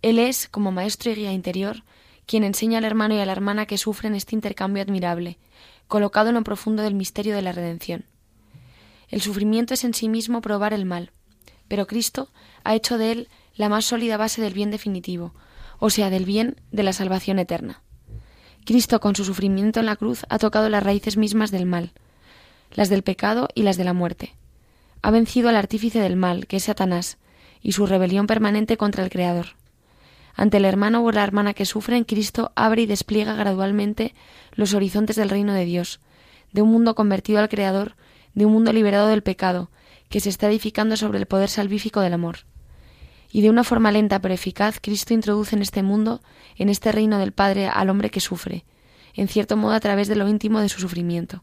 Él 0.00 0.18
es, 0.20 0.48
como 0.48 0.70
maestro 0.70 1.10
y 1.10 1.16
guía 1.16 1.32
interior, 1.32 1.82
quien 2.26 2.44
enseña 2.44 2.78
al 2.78 2.84
hermano 2.84 3.16
y 3.16 3.18
a 3.18 3.26
la 3.26 3.32
hermana 3.32 3.66
que 3.66 3.78
sufren 3.78 4.14
este 4.14 4.36
intercambio 4.36 4.80
admirable, 4.82 5.38
colocado 5.88 6.28
en 6.28 6.36
lo 6.36 6.44
profundo 6.44 6.84
del 6.84 6.94
misterio 6.94 7.34
de 7.34 7.42
la 7.42 7.50
redención. 7.50 8.04
El 9.08 9.20
sufrimiento 9.22 9.74
es 9.74 9.82
en 9.82 9.92
sí 9.92 10.08
mismo 10.08 10.40
probar 10.40 10.72
el 10.72 10.84
mal, 10.84 11.10
pero 11.66 11.88
Cristo 11.88 12.28
ha 12.62 12.76
hecho 12.76 12.96
de 12.96 13.10
él 13.10 13.28
la 13.56 13.68
más 13.68 13.86
sólida 13.86 14.16
base 14.16 14.40
del 14.40 14.54
bien 14.54 14.70
definitivo, 14.70 15.34
o 15.80 15.90
sea, 15.90 16.10
del 16.10 16.26
bien 16.26 16.60
de 16.70 16.84
la 16.84 16.92
salvación 16.92 17.40
eterna. 17.40 17.82
Cristo 18.64 19.00
con 19.00 19.16
su 19.16 19.24
sufrimiento 19.24 19.80
en 19.80 19.86
la 19.86 19.96
cruz 19.96 20.24
ha 20.28 20.38
tocado 20.38 20.68
las 20.68 20.84
raíces 20.84 21.16
mismas 21.16 21.50
del 21.50 21.66
mal, 21.66 21.92
las 22.72 22.88
del 22.88 23.02
pecado 23.02 23.48
y 23.54 23.62
las 23.62 23.76
de 23.76 23.84
la 23.84 23.92
muerte. 23.92 24.34
Ha 25.02 25.10
vencido 25.10 25.48
al 25.48 25.56
artífice 25.56 26.00
del 26.00 26.16
mal, 26.16 26.46
que 26.46 26.56
es 26.56 26.64
Satanás, 26.64 27.18
y 27.62 27.72
su 27.72 27.86
rebelión 27.86 28.26
permanente 28.26 28.76
contra 28.76 29.04
el 29.04 29.10
Creador. 29.10 29.56
Ante 30.34 30.58
el 30.58 30.64
hermano 30.64 31.02
o 31.02 31.12
la 31.12 31.24
hermana 31.24 31.54
que 31.54 31.66
sufren, 31.66 32.04
Cristo 32.04 32.52
abre 32.54 32.82
y 32.82 32.86
despliega 32.86 33.34
gradualmente 33.34 34.14
los 34.52 34.74
horizontes 34.74 35.16
del 35.16 35.30
reino 35.30 35.52
de 35.52 35.64
Dios, 35.64 36.00
de 36.52 36.62
un 36.62 36.70
mundo 36.70 36.94
convertido 36.94 37.40
al 37.40 37.48
Creador, 37.48 37.96
de 38.34 38.46
un 38.46 38.52
mundo 38.52 38.72
liberado 38.72 39.08
del 39.08 39.22
pecado, 39.22 39.70
que 40.08 40.20
se 40.20 40.28
está 40.28 40.48
edificando 40.48 40.96
sobre 40.96 41.18
el 41.18 41.26
poder 41.26 41.48
salvífico 41.48 42.00
del 42.00 42.14
amor. 42.14 42.38
Y 43.32 43.42
de 43.42 43.50
una 43.50 43.64
forma 43.64 43.92
lenta 43.92 44.20
pero 44.20 44.34
eficaz, 44.34 44.80
Cristo 44.80 45.14
introduce 45.14 45.54
en 45.54 45.62
este 45.62 45.82
mundo, 45.82 46.20
en 46.56 46.68
este 46.68 46.90
reino 46.90 47.18
del 47.18 47.32
Padre, 47.32 47.68
al 47.68 47.90
hombre 47.90 48.10
que 48.10 48.20
sufre, 48.20 48.64
en 49.14 49.28
cierto 49.28 49.56
modo 49.56 49.72
a 49.72 49.80
través 49.80 50.08
de 50.08 50.16
lo 50.16 50.28
íntimo 50.28 50.60
de 50.60 50.68
su 50.68 50.80
sufrimiento. 50.80 51.42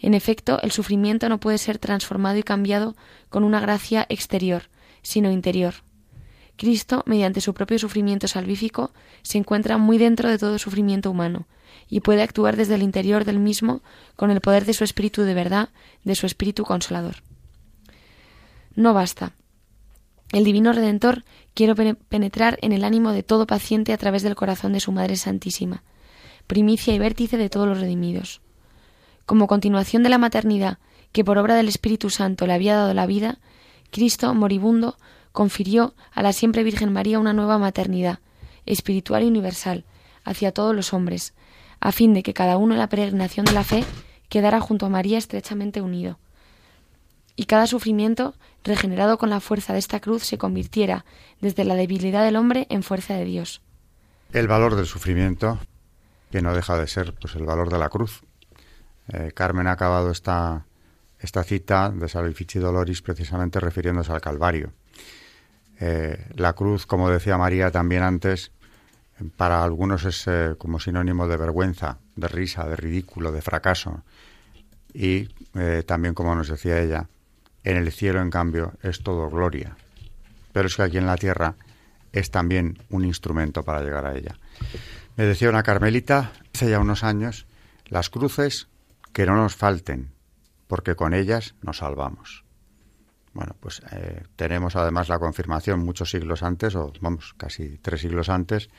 En 0.00 0.14
efecto, 0.14 0.60
el 0.62 0.72
sufrimiento 0.72 1.28
no 1.28 1.38
puede 1.38 1.58
ser 1.58 1.78
transformado 1.78 2.38
y 2.38 2.42
cambiado 2.42 2.96
con 3.28 3.44
una 3.44 3.60
gracia 3.60 4.06
exterior, 4.08 4.64
sino 5.02 5.30
interior. 5.30 5.74
Cristo, 6.56 7.02
mediante 7.06 7.40
su 7.40 7.54
propio 7.54 7.78
sufrimiento 7.78 8.28
salvífico, 8.28 8.92
se 9.22 9.38
encuentra 9.38 9.78
muy 9.78 9.98
dentro 9.98 10.28
de 10.28 10.38
todo 10.38 10.58
sufrimiento 10.58 11.10
humano, 11.10 11.46
y 11.88 12.00
puede 12.00 12.22
actuar 12.22 12.56
desde 12.56 12.74
el 12.74 12.82
interior 12.82 13.24
del 13.24 13.38
mismo 13.38 13.82
con 14.16 14.30
el 14.30 14.40
poder 14.40 14.64
de 14.64 14.74
su 14.74 14.84
espíritu 14.84 15.22
de 15.22 15.34
verdad, 15.34 15.68
de 16.04 16.14
su 16.14 16.26
espíritu 16.26 16.64
consolador. 16.64 17.16
No 18.74 18.94
basta. 18.94 19.32
El 20.32 20.44
Divino 20.44 20.72
Redentor 20.72 21.24
quiere 21.54 21.74
penetrar 21.94 22.58
en 22.62 22.72
el 22.72 22.84
ánimo 22.84 23.12
de 23.12 23.24
todo 23.24 23.46
paciente 23.46 23.92
a 23.92 23.98
través 23.98 24.22
del 24.22 24.36
corazón 24.36 24.72
de 24.72 24.80
su 24.80 24.92
Madre 24.92 25.16
Santísima, 25.16 25.82
primicia 26.46 26.94
y 26.94 26.98
vértice 26.98 27.36
de 27.36 27.50
todos 27.50 27.66
los 27.66 27.80
redimidos. 27.80 28.40
Como 29.30 29.46
continuación 29.46 30.02
de 30.02 30.08
la 30.08 30.18
maternidad 30.18 30.78
que 31.12 31.24
por 31.24 31.38
obra 31.38 31.54
del 31.54 31.68
Espíritu 31.68 32.10
Santo 32.10 32.48
le 32.48 32.52
había 32.52 32.74
dado 32.74 32.94
la 32.94 33.06
vida, 33.06 33.38
Cristo, 33.92 34.34
moribundo, 34.34 34.96
confirió 35.30 35.94
a 36.10 36.24
la 36.24 36.32
siempre 36.32 36.64
Virgen 36.64 36.92
María 36.92 37.20
una 37.20 37.32
nueva 37.32 37.56
maternidad, 37.56 38.18
espiritual 38.66 39.22
y 39.22 39.28
universal, 39.28 39.84
hacia 40.24 40.50
todos 40.50 40.74
los 40.74 40.92
hombres, 40.92 41.32
a 41.78 41.92
fin 41.92 42.12
de 42.12 42.24
que 42.24 42.34
cada 42.34 42.56
uno 42.56 42.74
en 42.74 42.80
la 42.80 42.88
peregrinación 42.88 43.46
de 43.46 43.52
la 43.52 43.62
fe 43.62 43.84
quedara 44.28 44.58
junto 44.58 44.86
a 44.86 44.88
María 44.88 45.18
estrechamente 45.18 45.80
unido. 45.80 46.18
Y 47.36 47.44
cada 47.44 47.68
sufrimiento, 47.68 48.34
regenerado 48.64 49.16
con 49.16 49.30
la 49.30 49.38
fuerza 49.38 49.74
de 49.74 49.78
esta 49.78 50.00
cruz, 50.00 50.24
se 50.24 50.38
convirtiera, 50.38 51.04
desde 51.40 51.64
la 51.64 51.76
debilidad 51.76 52.24
del 52.24 52.34
hombre, 52.34 52.66
en 52.68 52.82
fuerza 52.82 53.14
de 53.14 53.26
Dios. 53.26 53.62
El 54.32 54.48
valor 54.48 54.74
del 54.74 54.86
sufrimiento, 54.86 55.60
que 56.32 56.42
no 56.42 56.52
deja 56.52 56.76
de 56.76 56.88
ser 56.88 57.14
pues 57.14 57.36
el 57.36 57.44
valor 57.44 57.70
de 57.70 57.78
la 57.78 57.90
cruz, 57.90 58.24
eh, 59.12 59.32
Carmen 59.34 59.66
ha 59.66 59.72
acabado 59.72 60.10
esta, 60.10 60.66
esta 61.18 61.42
cita 61.42 61.90
de 61.90 62.08
Salvifici 62.08 62.58
Doloris 62.58 63.02
precisamente 63.02 63.60
refiriéndose 63.60 64.12
al 64.12 64.20
Calvario. 64.20 64.72
Eh, 65.80 66.26
la 66.36 66.52
cruz, 66.52 66.86
como 66.86 67.10
decía 67.10 67.38
María 67.38 67.70
también 67.70 68.02
antes, 68.02 68.52
para 69.36 69.62
algunos 69.62 70.04
es 70.04 70.26
eh, 70.26 70.54
como 70.58 70.78
sinónimo 70.78 71.26
de 71.26 71.36
vergüenza, 71.36 71.98
de 72.16 72.28
risa, 72.28 72.66
de 72.66 72.76
ridículo, 72.76 73.32
de 73.32 73.42
fracaso. 73.42 74.02
Y 74.92 75.28
también, 75.86 76.14
como 76.14 76.34
nos 76.34 76.48
decía 76.48 76.80
ella, 76.80 77.06
en 77.62 77.76
el 77.76 77.92
cielo, 77.92 78.20
en 78.20 78.30
cambio, 78.30 78.72
es 78.82 79.04
todo 79.04 79.30
gloria. 79.30 79.76
Pero 80.52 80.66
es 80.66 80.74
que 80.74 80.82
aquí 80.82 80.98
en 80.98 81.06
la 81.06 81.16
tierra 81.16 81.54
es 82.12 82.32
también 82.32 82.76
un 82.88 83.04
instrumento 83.04 83.62
para 83.62 83.82
llegar 83.82 84.04
a 84.04 84.16
ella. 84.16 84.36
Me 85.16 85.24
decía 85.24 85.48
una 85.48 85.62
carmelita 85.62 86.32
hace 86.52 86.70
ya 86.70 86.80
unos 86.80 87.04
años, 87.04 87.46
las 87.86 88.10
cruces 88.10 88.68
que 89.12 89.26
no 89.26 89.36
nos 89.36 89.56
falten, 89.56 90.12
porque 90.66 90.94
con 90.94 91.14
ellas 91.14 91.54
nos 91.62 91.78
salvamos. 91.78 92.44
Bueno, 93.32 93.54
pues 93.60 93.82
eh, 93.92 94.24
tenemos 94.36 94.76
además 94.76 95.08
la 95.08 95.18
confirmación 95.18 95.80
muchos 95.80 96.10
siglos 96.10 96.42
antes, 96.42 96.74
o 96.74 96.92
vamos, 97.00 97.34
casi 97.36 97.78
tres 97.78 98.00
siglos 98.00 98.28
antes, 98.28 98.70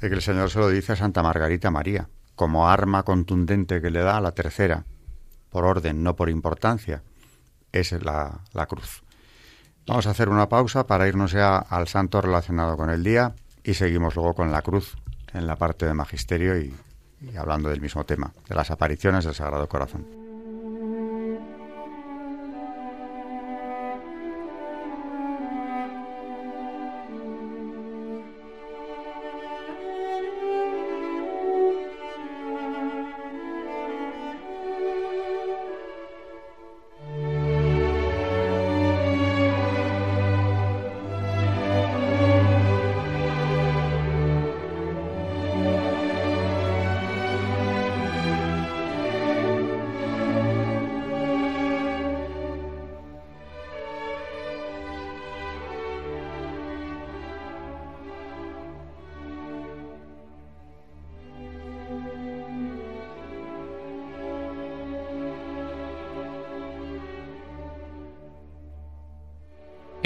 de 0.00 0.08
que 0.08 0.14
el 0.14 0.22
Señor 0.22 0.50
se 0.50 0.60
lo 0.60 0.68
dice 0.68 0.92
a 0.92 0.96
Santa 0.96 1.22
Margarita 1.22 1.70
María, 1.70 2.08
como 2.34 2.68
arma 2.68 3.02
contundente 3.02 3.80
que 3.80 3.90
le 3.90 4.00
da 4.00 4.16
a 4.16 4.20
la 4.20 4.32
tercera, 4.32 4.84
por 5.50 5.64
orden, 5.64 6.02
no 6.02 6.16
por 6.16 6.30
importancia, 6.30 7.02
es 7.72 7.92
la, 7.92 8.40
la 8.52 8.66
cruz. 8.66 9.02
Vamos 9.86 10.06
a 10.06 10.10
hacer 10.10 10.28
una 10.28 10.48
pausa 10.48 10.86
para 10.86 11.08
irnos 11.08 11.32
ya 11.32 11.56
al 11.56 11.88
santo 11.88 12.20
relacionado 12.20 12.76
con 12.76 12.88
el 12.88 13.02
día 13.02 13.34
y 13.64 13.74
seguimos 13.74 14.14
luego 14.14 14.34
con 14.34 14.52
la 14.52 14.62
cruz 14.62 14.96
en 15.34 15.46
la 15.46 15.56
parte 15.56 15.86
de 15.86 15.94
magisterio 15.94 16.56
y 16.58 16.74
y 17.22 17.36
hablando 17.36 17.68
del 17.68 17.80
mismo 17.80 18.04
tema, 18.04 18.32
de 18.48 18.54
las 18.54 18.70
apariciones 18.70 19.24
del 19.24 19.34
Sagrado 19.34 19.68
Corazón. 19.68 20.21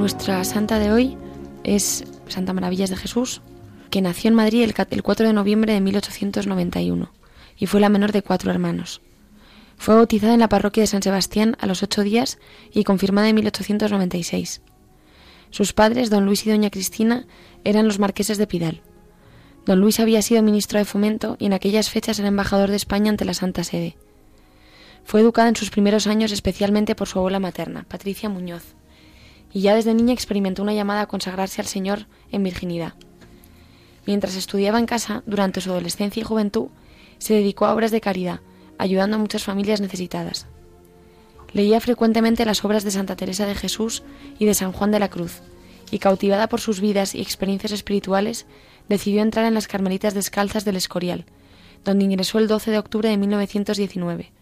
Nuestra 0.00 0.42
santa 0.44 0.78
de 0.78 0.90
hoy 0.90 1.18
es 1.62 2.04
Santa 2.26 2.54
Maravillas 2.54 2.88
de 2.88 2.96
Jesús, 2.96 3.42
que 3.90 4.00
nació 4.00 4.28
en 4.28 4.34
Madrid 4.34 4.62
el 4.62 5.02
4 5.02 5.26
de 5.26 5.34
noviembre 5.34 5.74
de 5.74 5.82
1891 5.82 7.12
y 7.58 7.66
fue 7.66 7.80
la 7.80 7.90
menor 7.90 8.10
de 8.10 8.22
cuatro 8.22 8.50
hermanos. 8.50 9.02
Fue 9.76 9.94
bautizada 9.94 10.32
en 10.32 10.40
la 10.40 10.48
parroquia 10.48 10.84
de 10.84 10.86
San 10.86 11.02
Sebastián 11.02 11.54
a 11.60 11.66
los 11.66 11.82
ocho 11.82 12.02
días 12.02 12.38
y 12.72 12.84
confirmada 12.84 13.28
en 13.28 13.34
1896. 13.34 14.62
Sus 15.50 15.74
padres, 15.74 16.08
don 16.08 16.24
Luis 16.24 16.46
y 16.46 16.50
doña 16.50 16.70
Cristina, 16.70 17.26
eran 17.64 17.86
los 17.86 17.98
marqueses 17.98 18.38
de 18.38 18.46
Pidal. 18.46 18.80
Don 19.66 19.80
Luis 19.80 20.00
había 20.00 20.22
sido 20.22 20.42
ministro 20.42 20.78
de 20.78 20.86
Fomento 20.86 21.36
y 21.38 21.44
en 21.44 21.52
aquellas 21.52 21.90
fechas 21.90 22.18
era 22.18 22.28
embajador 22.28 22.70
de 22.70 22.76
España 22.76 23.10
ante 23.10 23.26
la 23.26 23.34
Santa 23.34 23.64
Sede. 23.64 23.98
Fue 25.04 25.20
educada 25.20 25.50
en 25.50 25.56
sus 25.56 25.68
primeros 25.68 26.06
años 26.06 26.32
especialmente 26.32 26.94
por 26.94 27.06
su 27.06 27.18
abuela 27.18 27.38
materna, 27.38 27.84
Patricia 27.86 28.30
Muñoz 28.30 28.79
y 29.52 29.62
ya 29.62 29.74
desde 29.74 29.94
niña 29.94 30.12
experimentó 30.12 30.62
una 30.62 30.74
llamada 30.74 31.02
a 31.02 31.06
consagrarse 31.06 31.60
al 31.60 31.66
Señor 31.66 32.06
en 32.30 32.42
virginidad. 32.42 32.94
Mientras 34.06 34.36
estudiaba 34.36 34.78
en 34.78 34.86
casa, 34.86 35.22
durante 35.26 35.60
su 35.60 35.70
adolescencia 35.70 36.20
y 36.20 36.24
juventud, 36.24 36.68
se 37.18 37.34
dedicó 37.34 37.66
a 37.66 37.74
obras 37.74 37.90
de 37.90 38.00
caridad, 38.00 38.40
ayudando 38.78 39.16
a 39.16 39.20
muchas 39.20 39.44
familias 39.44 39.80
necesitadas. 39.80 40.46
Leía 41.52 41.80
frecuentemente 41.80 42.44
las 42.44 42.64
obras 42.64 42.84
de 42.84 42.92
Santa 42.92 43.16
Teresa 43.16 43.46
de 43.46 43.54
Jesús 43.54 44.02
y 44.38 44.46
de 44.46 44.54
San 44.54 44.72
Juan 44.72 44.90
de 44.90 45.00
la 45.00 45.10
Cruz, 45.10 45.42
y 45.90 45.98
cautivada 45.98 46.48
por 46.48 46.60
sus 46.60 46.80
vidas 46.80 47.14
y 47.14 47.20
experiencias 47.20 47.72
espirituales, 47.72 48.46
decidió 48.88 49.22
entrar 49.22 49.44
en 49.46 49.54
las 49.54 49.68
Carmelitas 49.68 50.14
Descalzas 50.14 50.64
del 50.64 50.76
Escorial, 50.76 51.26
donde 51.84 52.04
ingresó 52.04 52.38
el 52.38 52.48
12 52.48 52.70
de 52.70 52.78
octubre 52.78 53.08
de 53.08 53.16
1919, 53.16 54.32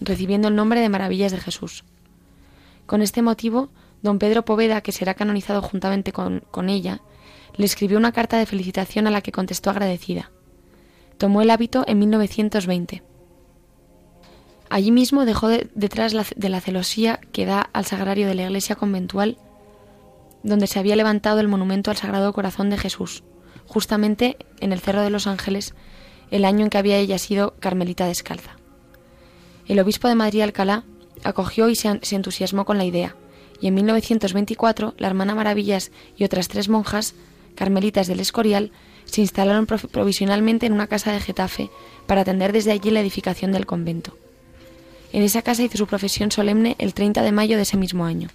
recibiendo 0.00 0.48
el 0.48 0.56
nombre 0.56 0.80
de 0.80 0.88
Maravillas 0.88 1.32
de 1.32 1.38
Jesús. 1.38 1.84
Con 2.86 3.02
este 3.02 3.22
motivo, 3.22 3.70
don 4.02 4.18
Pedro 4.18 4.44
Poveda, 4.44 4.80
que 4.80 4.92
será 4.92 5.14
canonizado 5.14 5.62
juntamente 5.62 6.12
con, 6.12 6.68
ella, 6.68 7.00
le 7.56 7.66
escribió 7.66 7.98
una 7.98 8.12
carta 8.12 8.38
de 8.38 8.46
felicitación 8.46 9.06
a 9.06 9.10
la 9.10 9.20
que 9.20 9.32
contestó 9.32 9.70
agradecida. 9.70 10.30
Tomó 11.18 11.42
el 11.42 11.50
hábito 11.50 11.84
en 11.86 11.98
1920. 11.98 13.02
Allí 14.68 14.90
mismo 14.90 15.24
dejó 15.24 15.48
detrás 15.48 16.12
de 16.36 16.48
la 16.48 16.60
celosía 16.60 17.20
que 17.32 17.46
da 17.46 17.60
al 17.72 17.86
sagrario 17.86 18.26
de 18.26 18.34
la 18.34 18.44
iglesia 18.44 18.76
conventual, 18.76 19.38
donde 20.42 20.66
se 20.66 20.78
había 20.78 20.96
levantado 20.96 21.40
el 21.40 21.48
monumento 21.48 21.90
al 21.90 21.96
Sagrado 21.96 22.32
Corazón 22.32 22.70
de 22.70 22.78
Jesús, 22.78 23.24
justamente 23.66 24.36
en 24.60 24.72
el 24.72 24.80
Cerro 24.80 25.02
de 25.02 25.10
los 25.10 25.26
Ángeles, 25.26 25.74
el 26.30 26.44
año 26.44 26.64
en 26.64 26.70
que 26.70 26.78
había 26.78 26.98
ella 26.98 27.18
sido 27.18 27.54
carmelita 27.58 28.06
descalza. 28.06 28.56
El 29.66 29.80
obispo 29.80 30.08
de 30.08 30.14
Madrid 30.14 30.42
Alcalá 30.42 30.84
acogió 31.24 31.68
y 31.68 31.76
se 31.76 31.98
entusiasmó 32.10 32.64
con 32.64 32.78
la 32.78 32.84
idea, 32.84 33.16
y 33.60 33.68
en 33.68 33.74
1924 33.74 34.94
la 34.98 35.06
hermana 35.06 35.34
Maravillas 35.34 35.90
y 36.16 36.24
otras 36.24 36.48
tres 36.48 36.68
monjas, 36.68 37.14
carmelitas 37.54 38.06
del 38.06 38.20
Escorial, 38.20 38.72
se 39.04 39.20
instalaron 39.20 39.66
provisionalmente 39.66 40.66
en 40.66 40.72
una 40.72 40.86
casa 40.86 41.12
de 41.12 41.20
Getafe 41.20 41.70
para 42.06 42.22
atender 42.22 42.52
desde 42.52 42.72
allí 42.72 42.90
la 42.90 43.00
edificación 43.00 43.52
del 43.52 43.66
convento. 43.66 44.16
En 45.12 45.22
esa 45.22 45.42
casa 45.42 45.62
hizo 45.62 45.78
su 45.78 45.86
profesión 45.86 46.30
solemne 46.30 46.76
el 46.78 46.92
30 46.92 47.22
de 47.22 47.32
mayo 47.32 47.56
de 47.56 47.62
ese 47.62 47.76
mismo 47.76 48.04
año. 48.04 48.28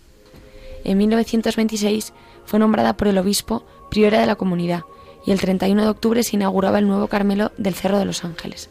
En 0.83 0.97
1926 0.97 2.13
fue 2.45 2.59
nombrada 2.59 2.97
por 2.97 3.07
el 3.07 3.17
obispo 3.17 3.63
priora 3.89 4.19
de 4.19 4.25
la 4.25 4.35
comunidad 4.35 4.83
y 5.25 5.31
el 5.31 5.39
31 5.39 5.83
de 5.83 5.89
octubre 5.89 6.23
se 6.23 6.35
inauguraba 6.35 6.79
el 6.79 6.87
nuevo 6.87 7.07
Carmelo 7.07 7.51
del 7.57 7.75
Cerro 7.75 7.99
de 7.99 8.05
los 8.05 8.23
Ángeles. 8.23 8.69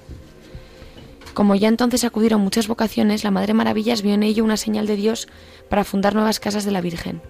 Como 1.35 1.55
ya 1.55 1.69
entonces 1.69 2.05
acudieron 2.05 2.41
muchas 2.41 2.67
vocaciones, 2.69 3.25
la 3.25 3.31
Madre 3.31 3.55
Maravillas 3.55 4.03
vio 4.03 4.15
en 4.15 4.23
ello 4.23 4.45
una 4.45 4.57
señal 4.57 4.87
de 4.87 4.97
Dios 4.97 5.29
para 5.69 5.85
fundar 5.85 6.15
nuevas 6.15 6.41
casas 6.41 6.65
de 6.65 6.73
la 6.73 6.81
Virgen. 6.81 7.23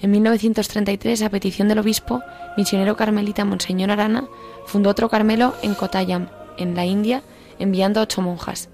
En 0.00 0.10
1933, 0.12 1.22
a 1.22 1.30
petición 1.30 1.68
del 1.68 1.80
obispo, 1.80 2.22
misionero 2.56 2.96
carmelita 2.96 3.44
Monseñor 3.44 3.90
Arana, 3.90 4.28
fundó 4.66 4.90
otro 4.90 5.08
Carmelo 5.08 5.54
en 5.62 5.74
Kottayam, 5.74 6.28
en 6.56 6.74
la 6.74 6.86
India, 6.86 7.22
enviando 7.58 8.00
a 8.00 8.04
ocho 8.04 8.22
monjas. 8.22 8.68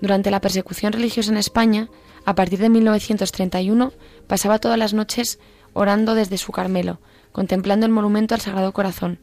Durante 0.00 0.30
la 0.30 0.40
persecución 0.40 0.92
religiosa 0.92 1.30
en 1.30 1.36
España, 1.36 1.88
a 2.24 2.34
partir 2.34 2.58
de 2.60 2.68
1931, 2.68 3.92
pasaba 4.26 4.58
todas 4.58 4.78
las 4.78 4.94
noches 4.94 5.38
orando 5.72 6.14
desde 6.14 6.38
su 6.38 6.52
Carmelo, 6.52 7.00
contemplando 7.32 7.84
el 7.84 7.92
monumento 7.92 8.34
al 8.34 8.40
Sagrado 8.40 8.72
Corazón, 8.72 9.18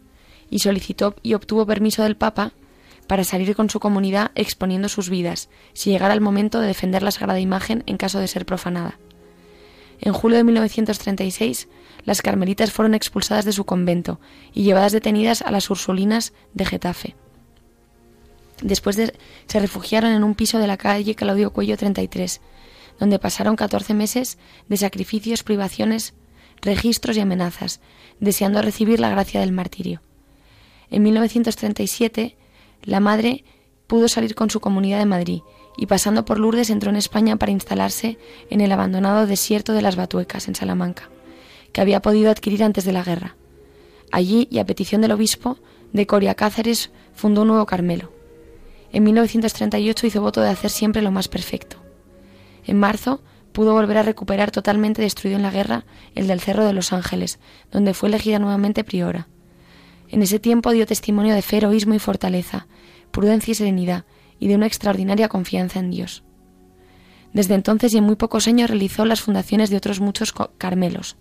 y 0.50 0.60
solicitó 0.60 1.16
y 1.24 1.34
obtuvo 1.34 1.66
permiso 1.66 2.04
del 2.04 2.16
Papa 2.16 2.52
para 3.08 3.24
salir 3.24 3.56
con 3.56 3.70
su 3.70 3.80
comunidad 3.80 4.32
exponiendo 4.36 4.90
sus 4.90 5.10
vidas, 5.10 5.50
si 5.74 5.92
llegara 5.92 6.14
el 6.14 6.22
momento 6.22 6.60
de 6.60 6.68
defender 6.68 7.04
la 7.04 7.12
sagrada 7.12 7.40
imagen 7.40 7.84
en 7.88 7.98
caso 7.98 8.20
de 8.20 8.28
ser 8.28 8.46
profanada. 8.46 9.00
En 10.00 10.14
julio 10.14 10.38
de 10.38 10.44
1936, 10.44 11.68
las 12.04 12.22
carmelitas 12.22 12.72
fueron 12.72 12.94
expulsadas 12.94 13.46
de 13.46 13.52
su 13.52 13.66
convento 13.66 14.20
y 14.54 14.64
llevadas 14.64 14.92
detenidas 14.92 15.42
a 15.42 15.52
las 15.52 15.70
Ursulinas 15.70 16.34
de 16.54 16.66
Getafe. 16.66 17.16
Después 18.62 18.96
se 18.96 19.60
refugiaron 19.60 20.12
en 20.12 20.24
un 20.24 20.36
piso 20.36 20.60
de 20.60 20.68
la 20.68 20.78
calle 20.78 21.16
Claudio 21.16 21.52
Cuello 21.52 21.78
33, 21.78 22.42
donde 23.00 23.20
pasaron 23.20 23.56
14 23.56 23.94
meses 23.94 24.38
de 24.68 24.78
sacrificios, 24.78 25.44
privaciones, 25.44 26.14
registros 26.62 27.18
y 27.18 27.20
amenazas, 27.20 27.82
deseando 28.20 28.62
recibir 28.62 29.00
la 29.00 29.10
gracia 29.10 29.40
del 29.40 29.52
martirio. 29.52 30.02
En 30.90 31.04
1937 31.04 32.38
la 32.88 33.02
madre 33.02 33.44
pudo 33.86 34.08
salir 34.08 34.34
con 34.34 34.50
su 34.50 34.62
comunidad 34.62 35.00
de 35.00 35.06
Madrid 35.06 35.42
y 35.78 35.88
pasando 35.88 36.24
por 36.24 36.40
Lourdes 36.40 36.70
entró 36.70 36.90
en 36.90 36.96
España 36.96 37.36
para 37.36 37.52
instalarse 37.52 38.18
en 38.50 38.62
el 38.62 38.72
abandonado 38.72 39.28
desierto 39.28 39.74
de 39.74 39.82
las 39.82 39.98
Batuecas, 39.98 40.48
en 40.48 40.56
Salamanca, 40.56 41.10
que 41.74 41.82
había 41.82 42.02
podido 42.02 42.32
adquirir 42.32 42.64
antes 42.64 42.86
de 42.86 42.94
la 42.94 43.04
guerra. 43.04 43.36
Allí, 44.12 44.48
y 44.50 44.60
a 44.60 44.66
petición 44.66 45.02
del 45.02 45.12
obispo, 45.12 45.58
de 45.92 46.08
Coria 46.08 46.34
Cáceres 46.34 46.90
fundó 47.14 47.42
un 47.42 47.50
nuevo 47.50 47.66
Carmelo. 47.66 48.12
En 48.94 49.04
1938 49.04 50.08
hizo 50.08 50.22
voto 50.22 50.40
de 50.40 50.50
hacer 50.50 50.72
siempre 50.72 51.02
lo 51.02 51.12
más 51.12 51.28
perfecto. 51.28 51.78
En 52.66 52.80
marzo 52.80 53.22
pudo 53.52 53.74
volver 53.74 53.98
a 53.98 54.04
recuperar 54.04 54.52
totalmente 54.52 55.02
destruido 55.02 55.36
en 55.36 55.44
la 55.44 55.52
guerra 55.52 55.86
el 56.16 56.28
del 56.28 56.40
Cerro 56.40 56.66
de 56.66 56.74
los 56.74 56.94
Ángeles, 56.94 57.38
donde 57.70 57.94
fue 57.94 58.08
elegida 58.08 58.40
nuevamente 58.40 58.86
priora. 58.86 59.28
En 60.10 60.22
ese 60.22 60.40
tiempo 60.40 60.72
dio 60.72 60.86
testimonio 60.86 61.36
de 61.36 61.42
fe, 61.42 61.58
heroísmo 61.58 61.94
y 61.94 62.00
fortaleza, 62.00 62.68
prudencia 63.12 63.52
y 63.52 63.56
serenidad, 63.56 64.06
y 64.40 64.48
de 64.48 64.56
una 64.56 64.68
extraordinaria 64.68 65.30
confianza 65.30 65.80
en 65.80 65.92
Dios. 65.92 66.24
Desde 67.34 67.56
entonces 67.56 67.94
y 67.94 67.98
en 67.98 68.04
muy 68.04 68.16
pocos 68.16 68.48
años 68.48 68.70
realizó 68.70 69.06
las 69.06 69.22
fundaciones 69.22 69.70
de 69.70 69.78
otros 69.78 70.00
muchos 70.00 70.34
Carmelos. 70.58 71.18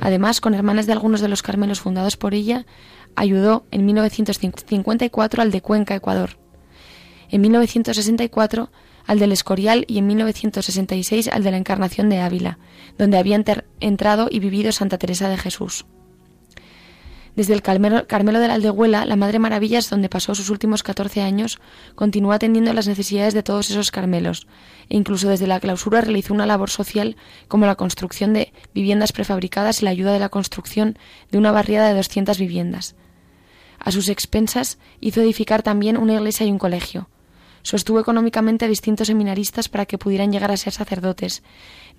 Además, 0.00 0.40
con 0.40 0.54
hermanas 0.54 0.86
de 0.86 0.92
algunos 0.92 1.20
de 1.20 1.28
los 1.28 1.42
Carmelos 1.42 1.80
fundados 1.80 2.16
por 2.16 2.34
ella, 2.34 2.66
ayudó 3.14 3.64
en 3.70 3.84
1954 3.86 5.42
al 5.42 5.50
de 5.50 5.60
Cuenca, 5.60 5.94
Ecuador. 5.94 6.38
En 7.30 7.40
1964 7.40 8.70
al 9.06 9.18
del 9.18 9.32
Escorial 9.32 9.84
y 9.86 9.98
en 9.98 10.06
1966 10.06 11.28
al 11.28 11.44
de 11.44 11.50
la 11.50 11.56
Encarnación 11.56 12.08
de 12.08 12.20
Ávila, 12.20 12.58
donde 12.98 13.18
había 13.18 13.42
entrado 13.80 14.28
y 14.30 14.40
vivido 14.40 14.72
Santa 14.72 14.98
Teresa 14.98 15.28
de 15.28 15.36
Jesús. 15.36 15.86
Desde 17.36 17.52
el 17.52 17.60
Carmelo, 17.60 18.06
de 18.06 18.48
la 18.48 18.54
Aldehuela, 18.54 19.04
la 19.04 19.14
Madre 19.14 19.38
Maravillas, 19.38 19.90
donde 19.90 20.08
pasó 20.08 20.34
sus 20.34 20.48
últimos 20.48 20.82
14 20.82 21.20
años, 21.20 21.58
continuó 21.94 22.32
atendiendo 22.32 22.72
las 22.72 22.88
necesidades 22.88 23.34
de 23.34 23.42
todos 23.42 23.68
esos 23.68 23.90
Carmelos, 23.90 24.46
e 24.88 24.96
incluso 24.96 25.28
desde 25.28 25.46
la 25.46 25.60
clausura 25.60 26.00
realizó 26.00 26.32
una 26.32 26.46
labor 26.46 26.70
social 26.70 27.14
como 27.46 27.66
la 27.66 27.74
construcción 27.74 28.32
de 28.32 28.54
viviendas 28.72 29.12
prefabricadas 29.12 29.82
y 29.82 29.84
la 29.84 29.90
ayuda 29.90 30.14
de 30.14 30.18
la 30.18 30.30
construcción 30.30 30.98
de 31.30 31.36
una 31.36 31.52
barriada 31.52 31.88
de 31.88 31.94
200 31.96 32.38
viviendas. 32.38 32.96
A 33.78 33.92
sus 33.92 34.08
expensas 34.08 34.78
hizo 35.02 35.20
edificar 35.20 35.62
también 35.62 35.98
una 35.98 36.14
iglesia 36.14 36.46
y 36.46 36.50
un 36.50 36.58
colegio. 36.58 37.10
Sostuvo 37.62 38.00
económicamente 38.00 38.64
a 38.64 38.68
distintos 38.68 39.08
seminaristas 39.08 39.68
para 39.68 39.84
que 39.84 39.98
pudieran 39.98 40.32
llegar 40.32 40.52
a 40.52 40.56
ser 40.56 40.72
sacerdotes. 40.72 41.42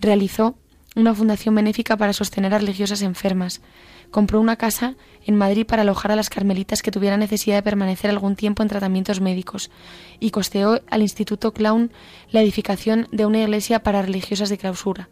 Realizó 0.02 0.56
una 0.96 1.14
fundación 1.14 1.54
benéfica 1.54 1.96
para 1.96 2.14
sostener 2.14 2.56
a 2.56 2.58
religiosas 2.58 3.04
enfermas 3.04 3.62
compró 4.12 4.40
una 4.40 4.56
casa 4.56 4.96
en 5.26 5.36
Madrid 5.36 5.66
para 5.66 5.82
alojar 5.82 6.12
a 6.12 6.16
las 6.16 6.30
carmelitas 6.30 6.82
que 6.82 6.92
tuvieran 6.92 7.20
necesidad 7.20 7.58
de 7.58 7.64
permanecer 7.64 8.10
algún 8.10 8.36
tiempo 8.36 8.64
en 8.64 8.70
tratamientos 8.70 9.22
médicos 9.22 9.70
y 10.20 10.32
costeó 10.32 10.82
al 10.90 11.02
Instituto 11.02 11.54
Clown 11.54 11.92
la 12.32 12.42
edificación 12.42 13.08
de 13.12 13.26
una 13.26 13.42
iglesia 13.42 13.84
para 13.84 14.02
religiosas 14.02 14.50
de 14.50 14.58
clausura. 14.58 15.10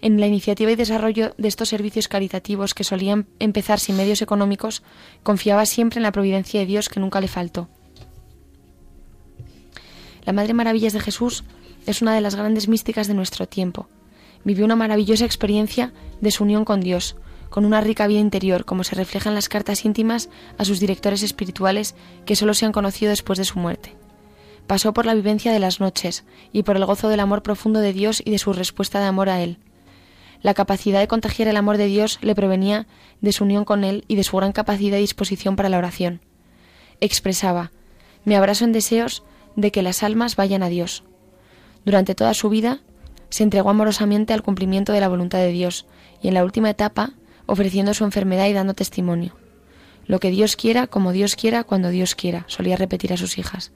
En 0.00 0.18
la 0.18 0.26
iniciativa 0.26 0.72
y 0.72 0.76
desarrollo 0.76 1.34
de 1.38 1.46
estos 1.46 1.68
servicios 1.68 2.08
caritativos 2.08 2.74
que 2.74 2.82
solían 2.82 3.28
empezar 3.38 3.78
sin 3.78 3.96
medios 3.96 4.20
económicos, 4.20 4.82
confiaba 5.22 5.64
siempre 5.64 6.00
en 6.00 6.02
la 6.02 6.10
providencia 6.10 6.58
de 6.58 6.66
Dios 6.66 6.88
que 6.88 6.98
nunca 6.98 7.20
le 7.20 7.28
faltó. 7.28 7.68
La 10.24 10.32
Madre 10.32 10.54
Maravillas 10.54 10.92
de 10.92 11.00
Jesús 11.00 11.44
es 11.86 12.02
una 12.02 12.14
de 12.14 12.20
las 12.20 12.34
grandes 12.34 12.66
místicas 12.66 13.06
de 13.06 13.14
nuestro 13.14 13.46
tiempo. 13.46 13.88
Vivió 14.44 14.64
una 14.64 14.76
maravillosa 14.76 15.24
experiencia 15.24 15.92
de 16.20 16.30
su 16.32 16.42
unión 16.42 16.64
con 16.64 16.80
Dios, 16.80 17.16
con 17.52 17.66
una 17.66 17.82
rica 17.82 18.06
vida 18.06 18.18
interior, 18.18 18.64
como 18.64 18.82
se 18.82 18.96
refleja 18.96 19.28
en 19.28 19.36
las 19.36 19.48
cartas 19.48 19.84
íntimas 19.84 20.30
a 20.58 20.64
sus 20.64 20.80
directores 20.80 21.22
espirituales 21.22 21.94
que 22.24 22.34
solo 22.34 22.54
se 22.54 22.64
han 22.64 22.72
conocido 22.72 23.10
después 23.10 23.38
de 23.38 23.44
su 23.44 23.58
muerte. 23.58 23.94
Pasó 24.66 24.94
por 24.94 25.04
la 25.04 25.14
vivencia 25.14 25.52
de 25.52 25.58
las 25.58 25.78
noches 25.78 26.24
y 26.50 26.62
por 26.62 26.76
el 26.76 26.86
gozo 26.86 27.08
del 27.08 27.20
amor 27.20 27.42
profundo 27.42 27.80
de 27.80 27.92
Dios 27.92 28.22
y 28.24 28.30
de 28.30 28.38
su 28.38 28.54
respuesta 28.54 29.00
de 29.00 29.06
amor 29.06 29.28
a 29.28 29.42
Él. 29.42 29.58
La 30.40 30.54
capacidad 30.54 30.98
de 30.98 31.08
contagiar 31.08 31.46
el 31.46 31.56
amor 31.56 31.76
de 31.76 31.86
Dios 31.86 32.18
le 32.22 32.34
provenía 32.34 32.86
de 33.20 33.32
su 33.32 33.44
unión 33.44 33.64
con 33.66 33.84
Él 33.84 34.04
y 34.08 34.16
de 34.16 34.24
su 34.24 34.36
gran 34.38 34.52
capacidad 34.52 34.96
y 34.96 35.02
disposición 35.02 35.54
para 35.54 35.68
la 35.68 35.78
oración. 35.78 36.22
Expresaba, 37.00 37.70
me 38.24 38.34
abrazo 38.34 38.64
en 38.64 38.72
deseos 38.72 39.24
de 39.56 39.70
que 39.70 39.82
las 39.82 40.02
almas 40.02 40.36
vayan 40.36 40.62
a 40.62 40.68
Dios. 40.68 41.04
Durante 41.84 42.14
toda 42.14 42.32
su 42.32 42.48
vida 42.48 42.80
se 43.28 43.42
entregó 43.42 43.68
amorosamente 43.68 44.32
al 44.32 44.42
cumplimiento 44.42 44.92
de 44.92 45.00
la 45.00 45.08
voluntad 45.08 45.38
de 45.38 45.52
Dios 45.52 45.84
y 46.22 46.28
en 46.28 46.34
la 46.34 46.44
última 46.44 46.70
etapa 46.70 47.12
ofreciendo 47.46 47.94
su 47.94 48.04
enfermedad 48.04 48.46
y 48.48 48.52
dando 48.52 48.74
testimonio. 48.74 49.34
Lo 50.06 50.20
que 50.20 50.30
Dios 50.30 50.56
quiera, 50.56 50.86
como 50.86 51.12
Dios 51.12 51.36
quiera, 51.36 51.64
cuando 51.64 51.90
Dios 51.90 52.14
quiera, 52.14 52.44
solía 52.48 52.76
repetir 52.76 53.12
a 53.12 53.16
sus 53.16 53.38
hijas. 53.38 53.72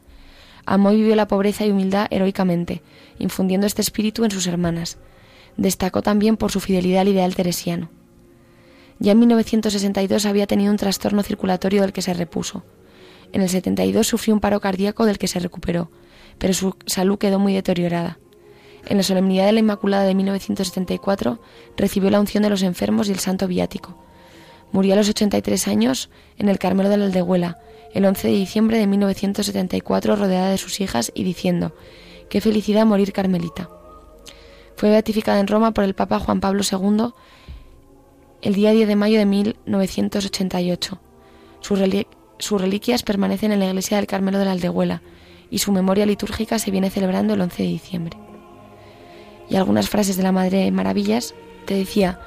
Amó 0.64 0.92
y 0.92 0.96
vivió 0.96 1.14
la 1.14 1.28
pobreza 1.28 1.64
y 1.64 1.70
humildad 1.70 2.08
heroicamente, 2.10 2.82
infundiendo 3.18 3.66
este 3.66 3.82
espíritu 3.82 4.24
en 4.24 4.32
sus 4.32 4.46
hermanas. 4.46 4.98
Destacó 5.56 6.02
también 6.02 6.36
por 6.36 6.50
su 6.50 6.60
fidelidad 6.60 7.02
al 7.02 7.08
ideal 7.08 7.34
teresiano. 7.34 7.90
Ya 8.98 9.12
en 9.12 9.20
1962 9.20 10.26
había 10.26 10.46
tenido 10.46 10.70
un 10.72 10.78
trastorno 10.78 11.22
circulatorio 11.22 11.82
del 11.82 11.92
que 11.92 12.02
se 12.02 12.14
repuso. 12.14 12.64
En 13.32 13.42
el 13.42 13.48
72 13.48 14.06
sufrió 14.06 14.34
un 14.34 14.40
paro 14.40 14.60
cardíaco 14.60 15.06
del 15.06 15.18
que 15.18 15.28
se 15.28 15.38
recuperó, 15.38 15.90
pero 16.38 16.54
su 16.54 16.76
salud 16.86 17.18
quedó 17.18 17.38
muy 17.38 17.54
deteriorada. 17.54 18.18
En 18.86 18.98
la 18.98 19.02
solemnidad 19.02 19.46
de 19.46 19.52
la 19.52 19.60
Inmaculada 19.60 20.04
de 20.04 20.14
1974 20.14 21.40
recibió 21.76 22.08
la 22.08 22.20
unción 22.20 22.44
de 22.44 22.50
los 22.50 22.62
enfermos 22.62 23.08
y 23.08 23.12
el 23.12 23.18
santo 23.18 23.48
viático. 23.48 23.96
Murió 24.70 24.94
a 24.94 24.96
los 24.96 25.08
83 25.08 25.66
años 25.66 26.08
en 26.38 26.48
el 26.48 26.60
Carmelo 26.60 26.88
de 26.88 26.96
la 26.96 27.06
Aldehuela, 27.06 27.58
el 27.92 28.04
11 28.04 28.28
de 28.28 28.34
diciembre 28.34 28.78
de 28.78 28.86
1974, 28.86 30.14
rodeada 30.14 30.50
de 30.50 30.58
sus 30.58 30.80
hijas 30.80 31.10
y 31.14 31.24
diciendo: 31.24 31.74
Qué 32.28 32.40
felicidad 32.40 32.86
morir 32.86 33.12
carmelita. 33.12 33.68
Fue 34.76 34.90
beatificada 34.90 35.40
en 35.40 35.48
Roma 35.48 35.72
por 35.72 35.82
el 35.82 35.94
Papa 35.94 36.20
Juan 36.20 36.40
Pablo 36.40 36.62
II 36.70 37.08
el 38.42 38.54
día 38.54 38.70
10 38.70 38.86
de 38.86 38.96
mayo 38.96 39.18
de 39.18 39.26
1988. 39.26 41.00
Sus, 41.60 42.60
reliquias 42.60 43.02
permanecen 43.02 43.50
en 43.50 43.58
la 43.58 43.66
iglesia 43.66 43.96
del 43.96 44.06
Carmelo 44.06 44.38
de 44.38 44.44
la 44.44 44.52
Aldehuela 44.52 45.02
y 45.50 45.58
su 45.58 45.72
memoria 45.72 46.06
litúrgica 46.06 46.58
se 46.60 46.70
viene 46.70 46.90
celebrando 46.90 47.34
el 47.34 47.40
11 47.40 47.62
de 47.62 47.68
diciembre 47.68 48.25
y 49.48 49.56
algunas 49.56 49.88
frases 49.88 50.16
de 50.16 50.22
la 50.22 50.32
Madre 50.32 50.70
Maravillas, 50.70 51.34
te 51.66 51.74
decía, 51.74 52.20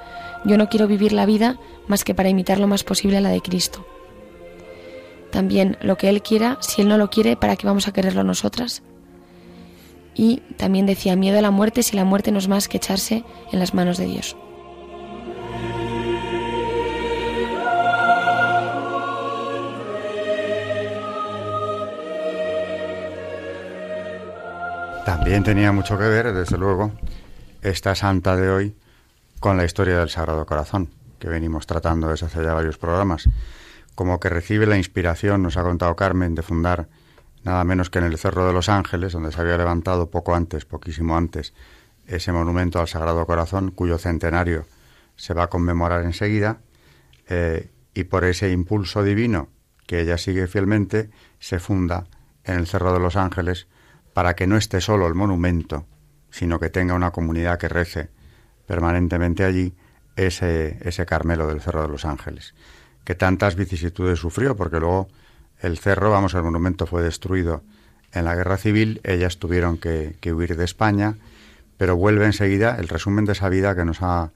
yo 0.46 0.58
no 0.58 0.70
quiero 0.70 0.88
vivir 0.88 1.14
la 1.14 1.26
vida 1.26 1.60
más 1.88 2.04
que 2.04 2.14
para 2.14 2.30
imitar 2.30 2.60
lo 2.60 2.68
más 2.68 2.84
posible 2.84 3.18
a 3.18 3.22
la 3.22 3.30
de 3.30 3.42
Cristo. 3.42 3.86
También 5.32 5.78
lo 5.82 5.98
que 5.98 6.10
Él 6.10 6.22
quiera, 6.22 6.58
si 6.62 6.82
Él 6.82 6.88
no 6.88 6.98
lo 6.98 7.10
quiere, 7.10 7.36
¿para 7.36 7.56
qué 7.56 7.68
vamos 7.68 7.88
a 7.88 7.94
quererlo 7.94 8.24
nosotras? 8.24 8.82
Y 10.16 10.38
también 10.58 10.86
decía, 10.86 11.16
miedo 11.16 11.38
a 11.40 11.42
la 11.42 11.52
muerte 11.52 11.84
si 11.84 11.96
la 11.96 12.06
muerte 12.06 12.32
no 12.32 12.40
es 12.40 12.48
más 12.48 12.68
que 12.68 12.78
echarse 12.78 13.24
en 13.52 13.60
las 13.60 13.74
manos 13.74 13.98
de 13.98 14.06
Dios. 14.06 14.36
También 25.10 25.44
tenía 25.44 25.72
mucho 25.72 25.98
que 25.98 26.04
ver, 26.04 26.34
desde 26.34 26.60
luego, 26.60 26.92
esta 27.64 27.96
santa 27.96 28.36
de 28.36 28.52
hoy 28.52 28.76
con 29.40 29.58
la 29.58 29.66
historia 29.66 29.98
del 29.98 30.10
Sagrado 30.10 30.46
Corazón, 30.46 30.92
que 31.18 31.28
venimos 31.28 31.66
tratando 31.66 32.10
desde 32.10 32.28
hace 32.28 32.44
ya 32.44 32.54
varios 32.54 32.78
programas. 32.78 33.28
Como 33.96 34.20
que 34.20 34.30
recibe 34.30 34.68
la 34.68 34.78
inspiración, 34.78 35.42
nos 35.42 35.58
ha 35.58 35.64
contado 35.64 35.96
Carmen, 35.96 36.36
de 36.36 36.44
fundar 36.44 36.90
nada 37.44 37.64
menos 37.64 37.90
que 37.90 37.98
en 37.98 38.06
el 38.06 38.20
Cerro 38.20 38.46
de 38.46 38.54
los 38.54 38.70
Ángeles, 38.70 39.14
donde 39.14 39.32
se 39.32 39.42
había 39.42 39.58
levantado 39.58 40.12
poco 40.12 40.36
antes, 40.36 40.66
poquísimo 40.66 41.18
antes, 41.18 41.56
ese 42.06 42.32
monumento 42.32 42.80
al 42.80 42.88
Sagrado 42.88 43.26
Corazón, 43.26 43.72
cuyo 43.72 43.98
centenario 43.98 44.68
se 45.16 45.34
va 45.34 45.46
a 45.46 45.50
conmemorar 45.50 46.04
enseguida, 46.04 46.60
eh, 47.28 47.72
y 47.96 48.04
por 48.04 48.26
ese 48.26 48.52
impulso 48.52 49.04
divino 49.04 49.50
que 49.88 50.02
ella 50.02 50.20
sigue 50.20 50.46
fielmente, 50.46 51.10
se 51.40 51.58
funda 51.58 52.06
en 52.44 52.60
el 52.60 52.68
Cerro 52.68 52.94
de 52.94 53.00
los 53.00 53.16
Ángeles 53.16 53.66
para 54.20 54.36
que 54.36 54.48
no 54.48 54.58
esté 54.58 54.82
solo 54.82 55.08
el 55.08 55.16
monumento, 55.16 55.86
sino 56.30 56.60
que 56.60 56.70
tenga 56.70 56.94
una 56.94 57.12
comunidad 57.12 57.58
que 57.58 57.70
rece 57.70 58.10
permanentemente 58.68 59.46
allí 59.46 59.74
ese, 60.18 60.78
ese 60.82 61.06
Carmelo 61.06 61.48
del 61.48 61.62
Cerro 61.62 61.84
de 61.84 61.88
los 61.88 62.04
Ángeles, 62.04 62.54
que 63.06 63.16
tantas 63.16 63.56
vicisitudes 63.56 64.20
sufrió, 64.20 64.58
porque 64.58 64.82
luego 64.82 65.08
el 65.62 65.78
cerro, 65.78 66.12
vamos, 66.12 66.34
el 66.34 66.44
monumento 66.44 66.86
fue 66.86 67.02
destruido 67.02 67.64
en 68.12 68.26
la 68.26 68.36
guerra 68.36 68.58
civil, 68.58 69.00
ellas 69.06 69.38
tuvieron 69.38 69.78
que, 69.78 70.18
huir 70.34 70.58
de 70.58 70.66
España, 70.66 71.16
pero 71.78 71.96
vuelve 71.96 72.26
enseguida, 72.26 72.76
el 72.78 72.90
resumen 72.90 73.24
de 73.24 73.32
esa 73.32 73.48
vida 73.48 73.74
que 73.74 73.86
nos 73.86 74.02
ha, 74.02 74.34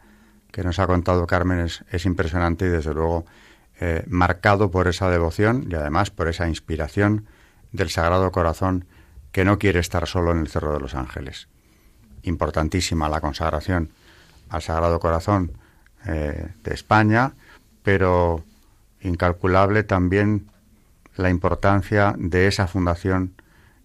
que 0.53 0.63
nos 0.63 0.79
ha 0.79 0.87
contado 0.87 1.27
Carmen 1.27 1.59
es, 1.59 1.83
es 1.91 2.05
impresionante 2.05 2.67
y 2.67 2.69
desde 2.69 2.93
luego 2.93 3.25
eh, 3.81 4.05
marcado 4.07 4.71
por 4.71 4.87
esa 4.87 5.09
devoción 5.09 5.67
y 5.69 5.75
además 5.75 6.09
por 6.09 6.29
esa 6.29 6.47
inspiración 6.47 7.25
del 7.73 7.89
Sagrado 7.89 8.31
Corazón 8.31 8.85
que 9.33 9.43
no 9.43 9.59
quiere 9.59 9.79
estar 9.79 10.07
solo 10.07 10.31
en 10.31 10.37
el 10.37 10.47
Cerro 10.47 10.73
de 10.73 10.79
los 10.79 10.95
Ángeles. 10.95 11.49
Importantísima 12.21 13.09
la 13.09 13.19
consagración 13.19 13.89
al 14.49 14.61
Sagrado 14.61 14.99
Corazón 14.99 15.51
eh, 16.05 16.47
de 16.63 16.73
España, 16.73 17.33
pero 17.81 18.45
incalculable 19.01 19.83
también 19.83 20.47
la 21.15 21.29
importancia 21.29 22.15
de 22.17 22.47
esa 22.47 22.67
fundación 22.67 23.33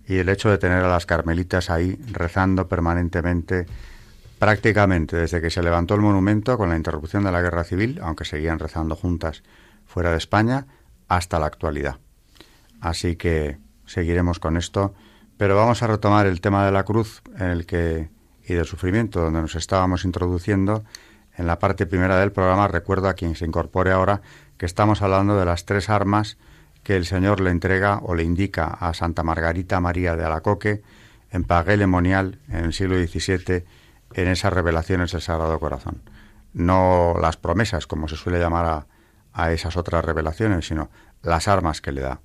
y 0.06 0.18
el 0.18 0.28
hecho 0.28 0.50
de 0.50 0.58
tener 0.58 0.84
a 0.84 0.88
las 0.88 1.06
carmelitas 1.06 1.70
ahí 1.70 1.98
rezando 2.12 2.68
permanentemente, 2.68 3.66
prácticamente 4.38 5.16
desde 5.16 5.40
que 5.40 5.50
se 5.50 5.62
levantó 5.62 5.94
el 5.94 6.02
monumento 6.02 6.58
con 6.58 6.68
la 6.68 6.76
interrupción 6.76 7.24
de 7.24 7.32
la 7.32 7.40
guerra 7.42 7.64
civil, 7.64 8.00
aunque 8.02 8.24
seguían 8.24 8.58
rezando 8.58 8.96
juntas 8.96 9.42
fuera 9.86 10.10
de 10.10 10.18
España, 10.18 10.66
hasta 11.08 11.38
la 11.38 11.46
actualidad. 11.46 11.96
Así 12.80 13.16
que 13.16 13.58
seguiremos 13.86 14.38
con 14.38 14.58
esto 14.58 14.94
pero 15.38 15.54
vamos 15.54 15.82
a 15.82 15.86
retomar 15.86 16.26
el 16.26 16.40
tema 16.40 16.66
de 16.66 16.72
la 16.72 16.84
cruz 16.84 17.22
en 17.38 17.46
el 17.46 17.64
que, 17.64 18.10
y 18.44 18.54
del 18.54 18.66
sufrimiento, 18.66 19.20
donde 19.20 19.40
nos 19.40 19.54
estábamos 19.54 20.04
introduciendo 20.04 20.84
en 21.36 21.46
la 21.46 21.60
parte 21.60 21.86
primera 21.86 22.18
del 22.18 22.32
programa. 22.32 22.66
Recuerdo 22.66 23.08
a 23.08 23.14
quien 23.14 23.36
se 23.36 23.46
incorpore 23.46 23.92
ahora 23.92 24.20
que 24.58 24.66
estamos 24.66 25.00
hablando 25.00 25.38
de 25.38 25.44
las 25.44 25.64
tres 25.64 25.88
armas 25.88 26.36
que 26.82 26.96
el 26.96 27.06
Señor 27.06 27.40
le 27.40 27.50
entrega 27.50 28.00
o 28.02 28.16
le 28.16 28.24
indica 28.24 28.66
a 28.66 28.92
Santa 28.94 29.22
Margarita 29.22 29.80
María 29.80 30.16
de 30.16 30.24
Alacoque 30.24 30.82
en 31.30 31.44
Pagué 31.44 31.76
Lemonial 31.76 32.40
en 32.48 32.64
el 32.64 32.72
siglo 32.72 32.96
XVII 32.96 33.64
en 34.14 34.28
esas 34.28 34.52
revelaciones 34.52 35.12
del 35.12 35.20
Sagrado 35.20 35.60
Corazón. 35.60 36.02
No 36.52 37.14
las 37.20 37.36
promesas, 37.36 37.86
como 37.86 38.08
se 38.08 38.16
suele 38.16 38.40
llamar 38.40 38.66
a, 38.66 38.86
a 39.32 39.52
esas 39.52 39.76
otras 39.76 40.04
revelaciones, 40.04 40.66
sino 40.66 40.90
las 41.22 41.46
armas 41.46 41.80
que 41.80 41.92
le 41.92 42.00
da. 42.00 42.20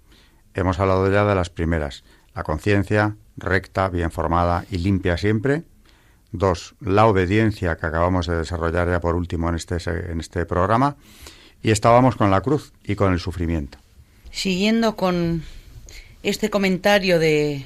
Hemos 0.56 0.80
hablado 0.80 1.12
ya 1.12 1.26
de 1.26 1.36
las 1.36 1.50
primeras, 1.50 2.04
la 2.36 2.44
conciencia 2.44 3.16
recta, 3.38 3.90
bien 3.90 4.12
formada 4.12 4.66
y 4.72 4.78
limpia 4.78 5.18
siempre. 5.18 5.64
Dos, 6.32 6.76
la 6.82 7.06
obediencia 7.06 7.76
que 7.78 7.86
acabamos 7.86 8.28
de 8.28 8.38
desarrollar 8.38 8.90
ya 8.90 9.00
por 9.00 9.16
último 9.16 9.50
en 9.50 9.56
este, 9.56 9.78
en 9.88 10.20
este 10.20 10.46
programa. 10.46 10.96
Y 11.62 11.72
estábamos 11.72 12.16
con 12.16 12.32
la 12.32 12.42
cruz 12.42 12.74
y 12.84 12.96
con 12.96 13.14
el 13.14 13.20
sufrimiento. 13.20 13.78
Siguiendo 14.32 14.96
con 14.96 15.44
este 16.24 16.50
comentario 16.50 17.20
de 17.20 17.66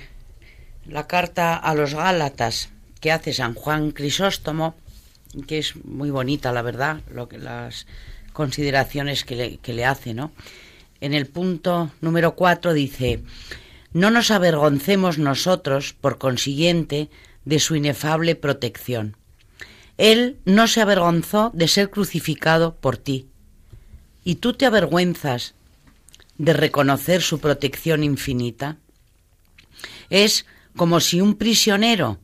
la 0.85 1.07
carta 1.07 1.55
a 1.55 1.73
los 1.73 1.93
Gálatas 1.93 2.69
que 2.99 3.11
hace 3.11 3.33
San 3.33 3.53
Juan 3.53 3.91
Crisóstomo, 3.91 4.75
que 5.47 5.59
es 5.59 5.75
muy 5.85 6.09
bonita, 6.09 6.51
la 6.51 6.61
verdad, 6.61 7.01
lo 7.11 7.29
que 7.29 7.37
las 7.37 7.87
consideraciones 8.33 9.23
que 9.23 9.35
le, 9.35 9.57
que 9.57 9.73
le 9.73 9.85
hace, 9.85 10.13
¿no? 10.13 10.31
En 10.99 11.13
el 11.13 11.27
punto 11.27 11.91
número 12.01 12.35
cuatro 12.35 12.73
dice 12.73 13.21
no 13.93 14.11
nos 14.11 14.31
avergoncemos 14.31 15.17
nosotros, 15.17 15.93
por 15.93 16.17
consiguiente, 16.17 17.09
de 17.45 17.59
su 17.59 17.75
inefable 17.75 18.35
protección. 18.35 19.15
Él 19.97 20.37
no 20.45 20.67
se 20.67 20.81
avergonzó 20.81 21.51
de 21.53 21.67
ser 21.67 21.89
crucificado 21.89 22.75
por 22.75 22.97
ti. 22.97 23.27
¿Y 24.23 24.35
tú 24.35 24.53
te 24.53 24.65
avergüenzas 24.65 25.55
de 26.37 26.53
reconocer 26.53 27.21
su 27.21 27.39
protección 27.39 28.03
infinita? 28.03 28.77
Es 30.09 30.45
como 30.75 30.99
si 30.99 31.21
un 31.21 31.35
prisionero 31.35 32.19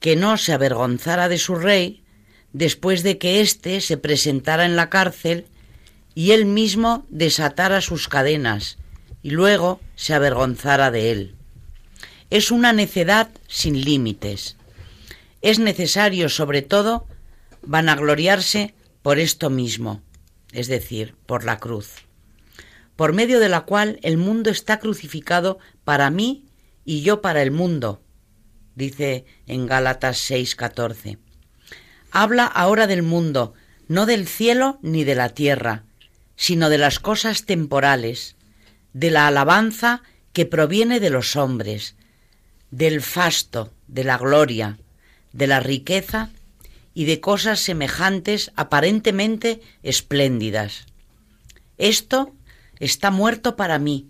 que 0.00 0.16
no 0.16 0.36
se 0.36 0.52
avergonzara 0.52 1.28
de 1.28 1.38
su 1.38 1.54
rey 1.54 2.02
después 2.52 3.02
de 3.02 3.18
que 3.18 3.40
éste 3.40 3.80
se 3.80 3.96
presentara 3.96 4.64
en 4.64 4.76
la 4.76 4.88
cárcel 4.88 5.46
y 6.14 6.32
él 6.32 6.46
mismo 6.46 7.06
desatara 7.10 7.80
sus 7.80 8.08
cadenas 8.08 8.78
y 9.22 9.30
luego 9.30 9.80
se 9.96 10.14
avergonzara 10.14 10.90
de 10.90 11.10
él. 11.10 11.34
Es 12.30 12.50
una 12.50 12.72
necedad 12.72 13.30
sin 13.46 13.84
límites. 13.84 14.56
Es 15.40 15.58
necesario, 15.58 16.28
sobre 16.28 16.62
todo, 16.62 17.06
vanagloriarse 17.62 18.74
por 19.02 19.18
esto 19.18 19.50
mismo, 19.50 20.02
es 20.52 20.68
decir, 20.68 21.14
por 21.26 21.44
la 21.44 21.58
cruz, 21.58 21.94
por 22.96 23.12
medio 23.12 23.40
de 23.40 23.48
la 23.48 23.62
cual 23.62 23.98
el 24.02 24.16
mundo 24.16 24.50
está 24.50 24.78
crucificado 24.78 25.58
para 25.84 26.10
mí 26.10 26.46
y 26.84 27.02
yo 27.02 27.20
para 27.20 27.42
el 27.42 27.50
mundo, 27.50 28.02
dice 28.74 29.24
en 29.46 29.66
Gálatas 29.66 30.18
6:14. 30.30 31.18
Habla 32.10 32.46
ahora 32.46 32.86
del 32.86 33.02
mundo, 33.02 33.54
no 33.86 34.06
del 34.06 34.26
cielo 34.26 34.78
ni 34.82 35.04
de 35.04 35.14
la 35.14 35.28
tierra, 35.30 35.84
sino 36.36 36.70
de 36.70 36.78
las 36.78 36.98
cosas 36.98 37.44
temporales, 37.44 38.36
de 38.92 39.10
la 39.10 39.26
alabanza 39.26 40.02
que 40.32 40.46
proviene 40.46 41.00
de 41.00 41.10
los 41.10 41.36
hombres, 41.36 41.96
del 42.70 43.02
fasto, 43.02 43.72
de 43.86 44.04
la 44.04 44.18
gloria, 44.18 44.78
de 45.32 45.46
la 45.46 45.60
riqueza 45.60 46.30
y 46.94 47.04
de 47.04 47.20
cosas 47.20 47.60
semejantes 47.60 48.52
aparentemente 48.56 49.60
espléndidas. 49.82 50.86
Esto 51.76 52.34
está 52.80 53.10
muerto 53.10 53.56
para 53.56 53.78
mí. 53.78 54.08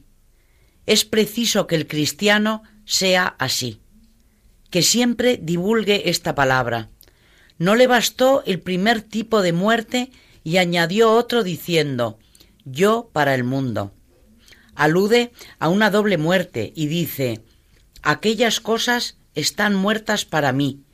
Es 0.86 1.04
preciso 1.04 1.66
que 1.66 1.76
el 1.76 1.86
cristiano 1.86 2.62
sea 2.84 3.36
así, 3.38 3.80
que 4.70 4.82
siempre 4.82 5.38
divulgue 5.40 6.08
esta 6.08 6.34
palabra. 6.34 6.88
No 7.58 7.74
le 7.74 7.86
bastó 7.86 8.42
el 8.46 8.60
primer 8.60 9.02
tipo 9.02 9.42
de 9.42 9.52
muerte 9.52 10.10
y 10.44 10.56
añadió 10.56 11.12
otro 11.12 11.42
diciendo, 11.42 12.18
yo 12.64 13.10
para 13.12 13.34
el 13.34 13.44
mundo. 13.44 13.92
Alude 14.78 15.32
a 15.58 15.68
una 15.68 15.90
doble 15.90 16.18
muerte 16.18 16.72
y 16.76 16.86
dice, 16.86 17.42
aquellas 18.00 18.60
cosas 18.60 19.16
están 19.34 19.74
muertas 19.74 20.24
para 20.24 20.52
mí 20.52 20.84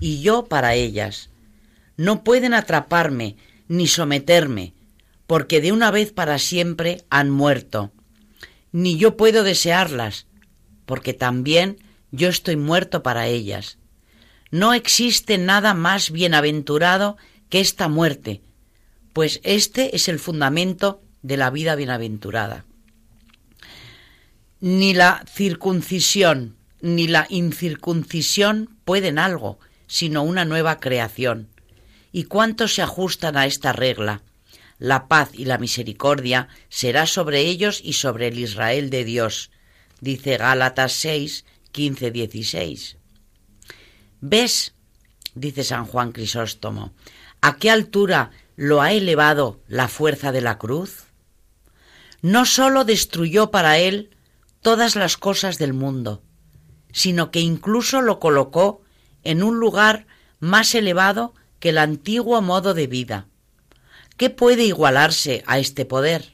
y 0.00 0.22
yo 0.22 0.46
para 0.46 0.72
ellas. 0.72 1.28
No 1.98 2.24
pueden 2.24 2.54
atraparme 2.54 3.36
ni 3.68 3.86
someterme, 3.86 4.72
porque 5.26 5.60
de 5.60 5.72
una 5.72 5.90
vez 5.90 6.10
para 6.10 6.38
siempre 6.38 7.04
han 7.10 7.28
muerto. 7.28 7.92
Ni 8.72 8.96
yo 8.96 9.18
puedo 9.18 9.44
desearlas, 9.44 10.26
porque 10.86 11.12
también 11.12 11.76
yo 12.12 12.30
estoy 12.30 12.56
muerto 12.56 13.02
para 13.02 13.26
ellas. 13.26 13.76
No 14.50 14.72
existe 14.72 15.36
nada 15.36 15.74
más 15.74 16.10
bienaventurado 16.10 17.18
que 17.50 17.60
esta 17.60 17.88
muerte, 17.88 18.40
pues 19.12 19.40
este 19.44 19.96
es 19.96 20.08
el 20.08 20.18
fundamento 20.18 21.02
de 21.20 21.36
la 21.36 21.50
vida 21.50 21.74
bienaventurada. 21.74 22.64
Ni 24.66 24.94
la 24.94 25.22
circuncisión 25.30 26.56
ni 26.80 27.06
la 27.06 27.26
incircuncisión 27.28 28.78
pueden 28.86 29.18
algo, 29.18 29.58
sino 29.86 30.22
una 30.22 30.46
nueva 30.46 30.80
creación. 30.80 31.50
¿Y 32.12 32.24
cuántos 32.24 32.74
se 32.74 32.80
ajustan 32.80 33.36
a 33.36 33.44
esta 33.44 33.74
regla? 33.74 34.22
La 34.78 35.06
paz 35.06 35.32
y 35.34 35.44
la 35.44 35.58
misericordia 35.58 36.48
será 36.70 37.04
sobre 37.04 37.40
ellos 37.40 37.82
y 37.84 37.92
sobre 37.92 38.28
el 38.28 38.38
Israel 38.38 38.88
de 38.88 39.04
Dios, 39.04 39.50
dice 40.00 40.38
Gálatas 40.38 40.94
6, 40.94 41.44
15, 41.72 42.10
16. 42.10 42.96
¿Ves? 44.22 44.72
dice 45.34 45.62
San 45.62 45.84
Juan 45.84 46.10
Crisóstomo, 46.10 46.94
a 47.42 47.58
qué 47.58 47.70
altura 47.70 48.30
lo 48.56 48.80
ha 48.80 48.92
elevado 48.92 49.60
la 49.68 49.88
fuerza 49.88 50.32
de 50.32 50.40
la 50.40 50.56
cruz. 50.56 51.04
No 52.22 52.46
sólo 52.46 52.86
destruyó 52.86 53.50
para 53.50 53.76
él 53.76 54.08
todas 54.64 54.96
las 54.96 55.18
cosas 55.18 55.58
del 55.58 55.74
mundo, 55.74 56.22
sino 56.90 57.30
que 57.30 57.40
incluso 57.40 58.00
lo 58.00 58.18
colocó 58.18 58.80
en 59.22 59.42
un 59.42 59.60
lugar 59.60 60.06
más 60.40 60.74
elevado 60.74 61.34
que 61.60 61.68
el 61.68 61.76
antiguo 61.76 62.40
modo 62.40 62.72
de 62.72 62.86
vida. 62.86 63.26
¿Qué 64.16 64.30
puede 64.30 64.64
igualarse 64.64 65.44
a 65.46 65.58
este 65.58 65.84
poder? 65.84 66.32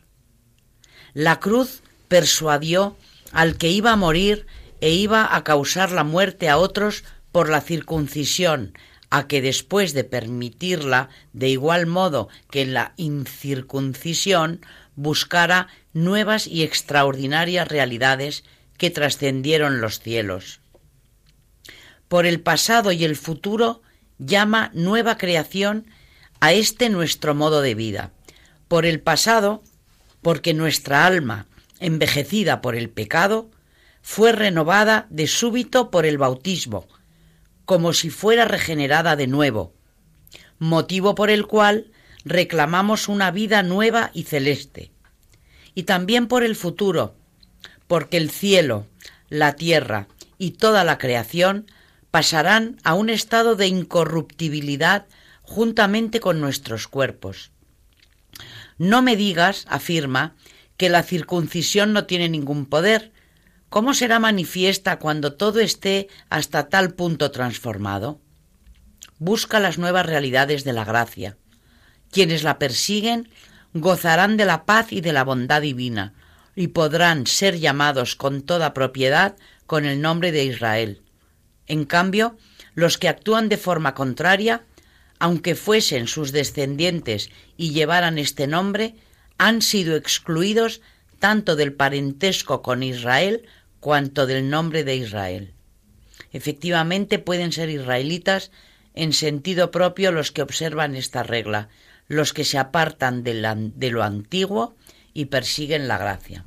La 1.13 1.41
cruz 1.41 1.83
persuadió 2.07 2.97
al 3.33 3.57
que 3.57 3.69
iba 3.69 3.91
a 3.91 3.97
morir 3.97 4.47
e 4.81 4.91
iba 4.91 5.35
a 5.35 5.43
causar 5.43 5.91
la 5.91 6.05
muerte 6.05 6.49
a 6.49 6.57
otros 6.57 7.03
por 7.33 7.49
la 7.49 7.61
circuncisión, 7.61 8.75
a 9.11 9.27
que 9.27 9.43
después 9.43 9.93
de 9.93 10.05
permitirla 10.05 11.09
de 11.33 11.49
igual 11.49 11.87
modo 11.87 12.29
que 12.49 12.65
la 12.65 12.93
incircuncisión 12.97 14.61
buscara 15.01 15.69
nuevas 15.95 16.47
y 16.47 16.63
extraordinarias 16.63 17.67
realidades 17.67 18.45
que 18.77 18.91
trascendieron 18.91 19.81
los 19.81 20.01
cielos. 20.01 20.61
Por 22.07 22.27
el 22.27 22.41
pasado 22.41 22.93
y 22.93 23.05
el 23.05 23.17
futuro 23.17 23.81
llama 24.19 24.71
nueva 24.75 25.17
creación 25.17 25.87
a 26.41 26.53
este 26.53 26.91
nuestro 26.91 27.35
modo 27.35 27.63
de 27.63 27.75
vida. 27.75 28.13
Por 28.69 28.85
el 28.85 29.01
pasado, 29.01 29.63
porque 30.21 30.53
nuestra 30.53 31.07
alma, 31.07 31.47
envejecida 31.79 32.61
por 32.61 32.77
el 32.77 32.91
pecado, 32.91 33.51
fue 34.03 34.33
renovada 34.33 35.07
de 35.09 35.27
súbito 35.27 35.91
por 35.91 36.05
el 36.05 36.19
bautismo, 36.19 36.87
como 37.65 37.95
si 37.95 38.11
fuera 38.11 38.45
regenerada 38.45 39.17
de 39.17 39.29
nuevo, 39.29 39.73
motivo 40.59 41.15
por 41.15 41.31
el 41.31 41.47
cual 41.47 41.91
reclamamos 42.25 43.09
una 43.09 43.31
vida 43.31 43.63
nueva 43.63 44.11
y 44.15 44.25
celeste. 44.25 44.91
Y 45.75 45.85
también 45.85 46.27
por 46.27 46.43
el 46.43 46.57
futuro, 46.57 47.15
porque 47.87 48.17
el 48.17 48.31
cielo, 48.31 48.87
la 49.29 49.57
tierra 49.57 50.09
y 50.39 50.53
toda 50.53 50.85
la 50.85 50.99
creación 50.99 51.67
pasarán 52.11 52.79
a 52.83 52.95
un 52.95 53.11
estado 53.11 53.57
de 53.57 53.69
incorruptibilidad 53.69 55.07
juntamente 55.43 56.21
con 56.21 56.41
nuestros 56.41 56.89
cuerpos. 56.89 57.51
No 58.79 59.03
me 59.03 59.17
digas, 59.17 59.67
afirma, 59.69 60.35
que 60.77 60.89
la 60.89 61.03
circuncisión 61.03 61.93
no 61.93 62.07
tiene 62.07 62.29
ningún 62.29 62.65
poder. 62.67 63.13
¿Cómo 63.69 63.93
será 63.93 64.19
manifiesta 64.19 64.99
cuando 64.99 65.35
todo 65.35 65.61
esté 65.61 66.09
hasta 66.31 66.69
tal 66.69 66.95
punto 66.95 67.31
transformado? 67.31 68.21
Busca 69.19 69.61
las 69.61 69.77
nuevas 69.77 70.07
realidades 70.07 70.65
de 70.65 70.73
la 70.73 70.85
gracia. 70.85 71.37
Quienes 72.11 72.43
la 72.43 72.59
persiguen 72.59 73.29
gozarán 73.73 74.37
de 74.37 74.45
la 74.45 74.65
paz 74.65 74.93
y 74.93 75.01
de 75.01 75.13
la 75.13 75.25
bondad 75.25 75.63
divina, 75.63 76.15
y 76.57 76.69
podrán 76.69 77.27
ser 77.27 77.59
llamados 77.59 78.17
con 78.17 78.43
toda 78.43 78.75
propiedad 78.75 79.37
con 79.67 79.85
el 79.85 80.01
nombre 80.01 80.33
de 80.33 80.45
Israel. 80.45 81.03
En 81.67 81.85
cambio, 81.85 82.37
los 82.75 82.99
que 82.99 83.09
actúan 83.09 83.49
de 83.49 83.57
forma 83.57 83.95
contraria, 83.95 84.65
aunque 85.19 85.55
fuesen 85.55 86.09
sus 86.09 86.33
descendientes 86.33 87.31
y 87.57 87.71
llevaran 87.71 88.19
este 88.19 88.47
nombre, 88.47 88.97
han 89.39 89.63
sido 89.63 89.97
excluidos 89.97 90.81
tanto 91.19 91.55
del 91.55 91.73
parentesco 91.73 92.63
con 92.63 92.83
Israel 92.83 93.47
cuanto 93.79 94.27
del 94.27 94.51
nombre 94.51 94.83
de 94.83 94.97
Israel. 94.97 95.53
Efectivamente 96.33 97.19
pueden 97.19 97.53
ser 97.53 97.71
israelitas 97.71 98.51
en 98.95 99.13
sentido 99.13 99.71
propio 99.71 100.13
los 100.13 100.33
que 100.33 100.43
observan 100.43 100.97
esta 100.97 101.23
regla, 101.23 101.69
los 102.11 102.33
que 102.33 102.45
se 102.45 102.59
apartan 102.59 103.23
de, 103.23 103.35
lo 103.35 104.03
antiguo 104.03 104.75
y 105.15 105.27
persiguen 105.27 105.87
la 105.87 105.97
gracia. 105.97 106.45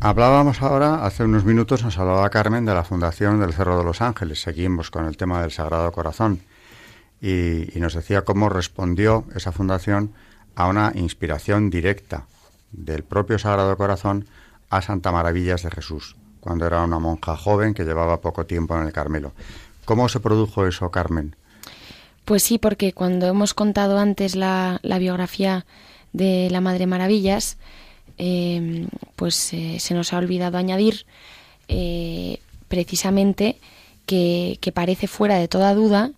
Hablábamos 0.00 0.62
ahora, 0.62 1.06
hace 1.06 1.22
unos 1.22 1.44
minutos 1.44 1.84
nos 1.84 1.96
hablaba 1.96 2.28
Carmen 2.28 2.64
de 2.64 2.74
la 2.74 2.82
Fundación 2.82 3.38
del 3.38 3.52
Cerro 3.52 3.78
de 3.78 3.84
los 3.84 4.02
Ángeles. 4.02 4.42
Seguimos 4.42 4.90
con 4.90 5.06
el 5.06 5.16
tema 5.16 5.40
del 5.40 5.52
Sagrado 5.52 5.92
Corazón. 5.92 6.40
Y, 7.20 7.68
nos 7.76 7.94
decía 7.94 8.22
cómo 8.22 8.48
respondió 8.48 9.26
esa 9.32 9.52
fundación 9.52 10.12
a 10.56 10.66
una 10.66 10.90
inspiración 10.96 11.70
directa 11.70 12.26
del 12.72 13.04
propio 13.04 13.38
Sagrado 13.38 13.76
Corazón 13.76 14.26
a 14.70 14.82
Santa 14.82 15.12
Maravillas 15.12 15.62
de 15.62 15.70
Jesús, 15.70 16.16
cuando 16.40 16.66
era 16.66 16.82
una 16.82 16.98
monja 16.98 17.36
joven 17.36 17.74
que 17.74 17.84
llevaba 17.84 18.20
poco 18.20 18.44
tiempo 18.44 18.76
en 18.76 18.88
el 18.88 18.92
Carmelo. 18.92 19.34
¿Cómo 19.84 20.08
se 20.08 20.18
produjo 20.18 20.66
eso, 20.66 20.90
Carmen? 20.90 21.36
Pues 22.24 22.42
sí, 22.42 22.58
porque 22.58 22.92
cuando 22.92 23.26
hemos 23.26 23.54
contado 23.54 23.98
antes 23.98 24.36
la, 24.36 24.80
biografía 24.82 25.66
de 26.12 26.48
la 26.50 26.60
Madre 26.60 26.86
Maravillas, 26.86 27.56
Em, 28.18 28.88
pues 29.16 29.52
eh, 29.52 29.78
se 29.80 29.94
nos 29.94 30.12
ha 30.12 30.18
olvidado 30.18 30.58
añadir 30.58 31.06
eh, 31.68 32.38
precisamente 32.68 33.58
que, 34.06 34.58
parece 34.74 35.06
fuera 35.06 35.36
de 35.36 35.48
toda 35.48 35.74
duda 35.74 36.12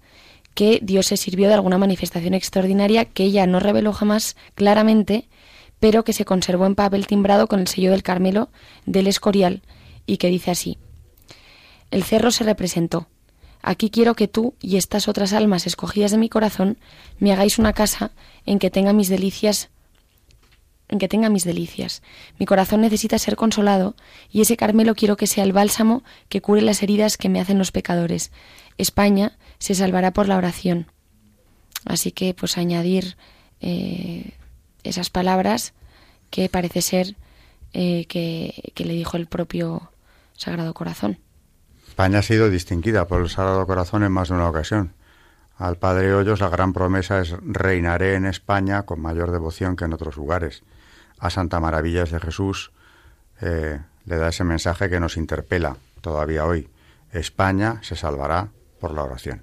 que 0.55 0.81
Dios 0.83 1.07
se 1.07 1.17
sirvió 1.17 1.49
de 1.49 1.55
alguna 1.55 1.79
manifestación 1.79 2.35
extraordinaria 2.35 3.05
que 3.05 3.25
ella 3.25 3.47
no 3.47 3.61
reveló 3.61 3.93
jamás 3.93 4.37
claramente, 4.55 5.29
pero 5.81 6.05
que 6.05 6.13
se 6.13 6.25
conservó 6.25 6.67
en 6.67 6.75
papel 6.75 7.07
timbrado 7.07 7.47
con 7.47 7.61
el 7.61 7.69
sello 7.69 7.91
del 7.91 8.03
Carmelo 8.03 8.51
del 8.87 9.07
Escorial 9.07 9.63
y 10.07 10.17
que 10.19 10.29
dice 10.29 10.51
así. 10.51 10.79
El 11.91 12.05
cerro 12.05 12.31
se 12.31 12.45
representó. 12.45 13.07
Aquí 13.67 13.89
quiero 13.89 14.15
que 14.15 14.29
tú 14.29 14.55
y 14.61 14.77
estas 14.77 15.09
otras 15.09 15.33
almas 15.33 15.67
escogidas 15.67 16.11
de 16.11 16.19
mi 16.19 16.29
corazón 16.29 16.77
me 17.19 17.33
hagáis 17.33 17.59
una 17.59 17.73
casa 17.73 18.11
en 18.45 18.59
que 18.59 18.71
tenga 18.71 18.93
mis 18.93 19.09
delicias 19.09 19.71
en 20.89 20.99
que 20.99 21.09
tenga 21.09 21.31
mis 21.31 21.45
delicias. 21.45 22.03
Mi 22.39 22.45
corazón 22.45 22.83
necesita 22.83 23.19
ser 23.19 23.37
consolado 23.37 23.97
y 24.31 24.43
ese 24.43 24.59
Carmelo 24.59 24.95
quiero 24.95 25.17
que 25.17 25.27
sea 25.27 25.45
el 25.45 25.55
bálsamo 25.55 26.05
que 26.29 26.43
cure 26.43 26.61
las 26.61 26.83
heridas 26.83 27.17
que 27.17 27.31
me 27.31 27.41
hacen 27.41 27.57
los 27.57 27.73
pecadores. 27.73 28.33
España 28.77 29.39
se 29.59 29.75
salvará 29.75 30.13
por 30.13 30.29
la 30.29 30.37
oración. 30.37 30.89
Así 31.87 32.13
que, 32.13 32.35
pues, 32.35 32.59
añadir 32.59 33.17
eh, 33.63 34.33
esas 34.83 35.09
palabras 35.09 35.73
que 36.29 36.51
parece 36.51 36.83
ser 36.83 37.17
eh, 37.73 38.05
que, 38.11 38.73
que 38.75 38.85
le 38.85 38.93
dijo 38.93 39.17
el 39.17 39.27
propio 39.27 39.91
Sagrado 40.37 40.75
Corazón. 40.75 41.24
España 41.95 42.19
ha 42.19 42.23
sido 42.23 42.51
distinguida 42.51 43.07
por 43.07 43.21
el 43.21 43.31
Sagrado 43.31 43.65
Corazón 43.69 44.03
en 44.03 44.11
más 44.11 44.29
de 44.29 44.35
una 44.35 44.49
ocasión. 44.49 44.95
Al 45.57 45.77
Padre 45.77 46.13
Hoyos 46.13 46.41
la 46.41 46.49
gran 46.49 46.73
promesa 46.73 47.21
es 47.21 47.37
reinaré 47.41 48.17
en 48.17 48.27
España 48.27 48.83
con 48.83 49.01
mayor 49.01 49.31
devoción 49.31 49.77
que 49.77 49.85
en 49.85 49.93
otros 49.93 50.17
lugares. 50.17 50.65
A 51.21 51.31
Santa 51.31 51.61
Maravillas 51.61 52.11
de 52.11 52.19
Jesús 52.19 52.73
eh, 53.41 53.79
le 54.07 54.17
da 54.17 54.31
ese 54.31 54.43
mensaje 54.43 54.91
que 54.91 54.99
nos 54.99 55.17
interpela 55.17 55.77
todavía 56.01 56.47
hoy. 56.47 56.69
España 57.13 57.79
se 57.83 57.95
salvará 57.95 58.49
por 58.81 58.93
la 58.93 59.05
oración. 59.05 59.43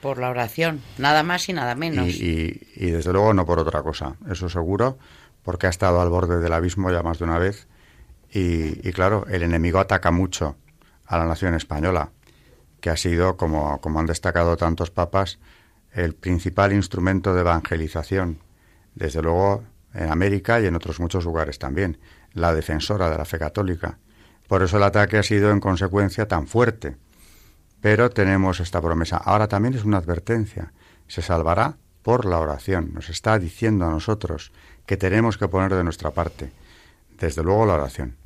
Por 0.00 0.18
la 0.18 0.30
oración, 0.30 0.80
nada 0.98 1.24
más 1.24 1.48
y 1.48 1.52
nada 1.52 1.74
menos. 1.74 2.06
Y, 2.06 2.68
y 2.76 2.90
desde 2.92 3.12
luego 3.12 3.34
no 3.34 3.44
por 3.44 3.58
otra 3.58 3.82
cosa, 3.82 4.14
eso 4.30 4.48
seguro, 4.48 4.98
porque 5.42 5.66
ha 5.66 5.70
estado 5.70 6.00
al 6.00 6.10
borde 6.10 6.38
del 6.38 6.52
abismo 6.52 6.92
ya 6.92 7.02
más 7.02 7.18
de 7.18 7.24
una 7.24 7.40
vez. 7.40 7.66
Y, 8.30 8.88
y 8.88 8.92
claro, 8.92 9.26
el 9.28 9.42
enemigo 9.42 9.80
ataca 9.80 10.12
mucho 10.12 10.54
a 11.08 11.18
la 11.18 11.24
nación 11.24 11.54
española, 11.54 12.10
que 12.80 12.90
ha 12.90 12.96
sido, 12.96 13.36
como, 13.36 13.80
como 13.80 13.98
han 13.98 14.06
destacado 14.06 14.56
tantos 14.56 14.90
papas, 14.90 15.38
el 15.92 16.14
principal 16.14 16.72
instrumento 16.72 17.34
de 17.34 17.40
evangelización, 17.40 18.38
desde 18.94 19.22
luego 19.22 19.64
en 19.94 20.10
América 20.10 20.60
y 20.60 20.66
en 20.66 20.76
otros 20.76 21.00
muchos 21.00 21.24
lugares 21.24 21.58
también, 21.58 21.98
la 22.34 22.54
defensora 22.54 23.10
de 23.10 23.16
la 23.16 23.24
fe 23.24 23.38
católica. 23.38 23.98
Por 24.46 24.62
eso 24.62 24.76
el 24.76 24.82
ataque 24.82 25.18
ha 25.18 25.22
sido 25.22 25.50
en 25.50 25.60
consecuencia 25.60 26.28
tan 26.28 26.46
fuerte. 26.46 26.96
Pero 27.80 28.10
tenemos 28.10 28.60
esta 28.60 28.80
promesa. 28.80 29.16
Ahora 29.16 29.48
también 29.48 29.74
es 29.74 29.84
una 29.84 29.98
advertencia. 29.98 30.72
Se 31.06 31.22
salvará 31.22 31.76
por 32.02 32.24
la 32.24 32.38
oración. 32.38 32.92
Nos 32.92 33.08
está 33.08 33.38
diciendo 33.38 33.86
a 33.86 33.90
nosotros 33.90 34.52
que 34.84 34.96
tenemos 34.96 35.38
que 35.38 35.48
poner 35.48 35.74
de 35.74 35.84
nuestra 35.84 36.10
parte. 36.10 36.50
Desde 37.18 37.42
luego 37.42 37.66
la 37.66 37.74
oración 37.74 38.16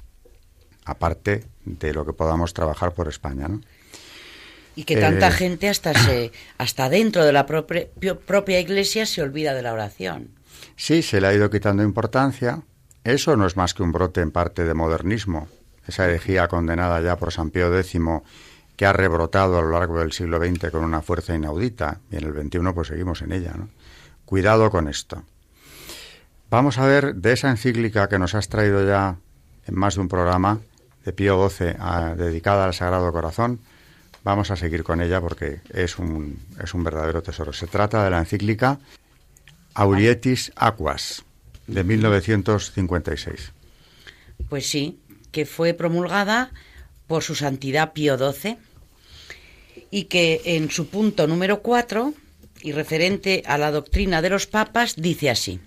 aparte 0.84 1.44
de 1.64 1.94
lo 1.94 2.04
que 2.04 2.12
podamos 2.12 2.54
trabajar 2.54 2.92
por 2.92 3.08
España, 3.08 3.48
¿no? 3.48 3.60
Y 4.74 4.84
que 4.84 4.96
tanta 4.96 5.28
eh, 5.28 5.32
gente 5.32 5.68
hasta 5.68 5.92
se, 5.92 6.32
hasta 6.56 6.88
dentro 6.88 7.24
de 7.24 7.32
la 7.32 7.44
propia, 7.44 7.88
propia 8.26 8.58
iglesia 8.58 9.04
se 9.04 9.20
olvida 9.20 9.52
de 9.52 9.62
la 9.62 9.74
oración. 9.74 10.30
Sí, 10.76 11.02
se 11.02 11.20
le 11.20 11.26
ha 11.26 11.34
ido 11.34 11.50
quitando 11.50 11.82
importancia. 11.82 12.62
Eso 13.04 13.36
no 13.36 13.46
es 13.46 13.56
más 13.56 13.74
que 13.74 13.82
un 13.82 13.92
brote 13.92 14.22
en 14.22 14.30
parte 14.30 14.64
de 14.64 14.72
modernismo. 14.72 15.48
Esa 15.86 16.06
herejía 16.06 16.48
condenada 16.48 17.00
ya 17.02 17.16
por 17.16 17.32
San 17.32 17.50
Pío 17.50 17.76
X 17.76 18.00
que 18.76 18.86
ha 18.86 18.92
rebrotado 18.92 19.58
a 19.58 19.62
lo 19.62 19.70
largo 19.70 19.98
del 19.98 20.12
siglo 20.12 20.38
XX 20.38 20.70
con 20.70 20.84
una 20.84 21.02
fuerza 21.02 21.34
inaudita 21.34 22.00
y 22.10 22.16
en 22.16 22.24
el 22.24 22.32
XXI 22.32 22.72
pues 22.74 22.88
seguimos 22.88 23.20
en 23.22 23.32
ella. 23.32 23.52
¿no? 23.56 23.68
Cuidado 24.24 24.70
con 24.70 24.88
esto. 24.88 25.22
Vamos 26.50 26.78
a 26.78 26.86
ver 26.86 27.14
de 27.16 27.32
esa 27.32 27.50
encíclica 27.50 28.08
que 28.08 28.18
nos 28.18 28.34
has 28.34 28.48
traído 28.48 28.86
ya 28.86 29.16
en 29.66 29.74
más 29.74 29.94
de 29.94 30.00
un 30.00 30.08
programa, 30.08 30.60
de 31.04 31.12
Pío 31.12 31.48
XII 31.48 31.74
dedicada 32.16 32.64
al 32.64 32.74
Sagrado 32.74 33.12
Corazón. 33.12 33.60
Vamos 34.24 34.50
a 34.50 34.56
seguir 34.56 34.84
con 34.84 35.00
ella 35.00 35.20
porque 35.20 35.60
es 35.72 35.98
un, 35.98 36.38
es 36.62 36.74
un 36.74 36.84
verdadero 36.84 37.22
tesoro. 37.22 37.52
Se 37.52 37.66
trata 37.66 38.04
de 38.04 38.10
la 38.10 38.18
encíclica 38.18 38.78
Aurietis 39.74 40.52
Aquas 40.54 41.24
de 41.66 41.84
1956. 41.84 43.52
Pues 44.48 44.66
sí, 44.66 45.00
que 45.30 45.46
fue 45.46 45.74
promulgada 45.74 46.52
por 47.06 47.22
su 47.22 47.34
santidad 47.34 47.92
Pío 47.92 48.16
XII 48.16 48.58
y 49.90 50.04
que 50.04 50.40
en 50.44 50.70
su 50.70 50.88
punto 50.88 51.26
número 51.26 51.62
4 51.62 52.14
y 52.62 52.72
referente 52.72 53.42
a 53.46 53.58
la 53.58 53.70
doctrina 53.70 54.22
de 54.22 54.30
los 54.30 54.46
papas 54.46 54.94
dice 54.96 55.30
así. 55.30 55.60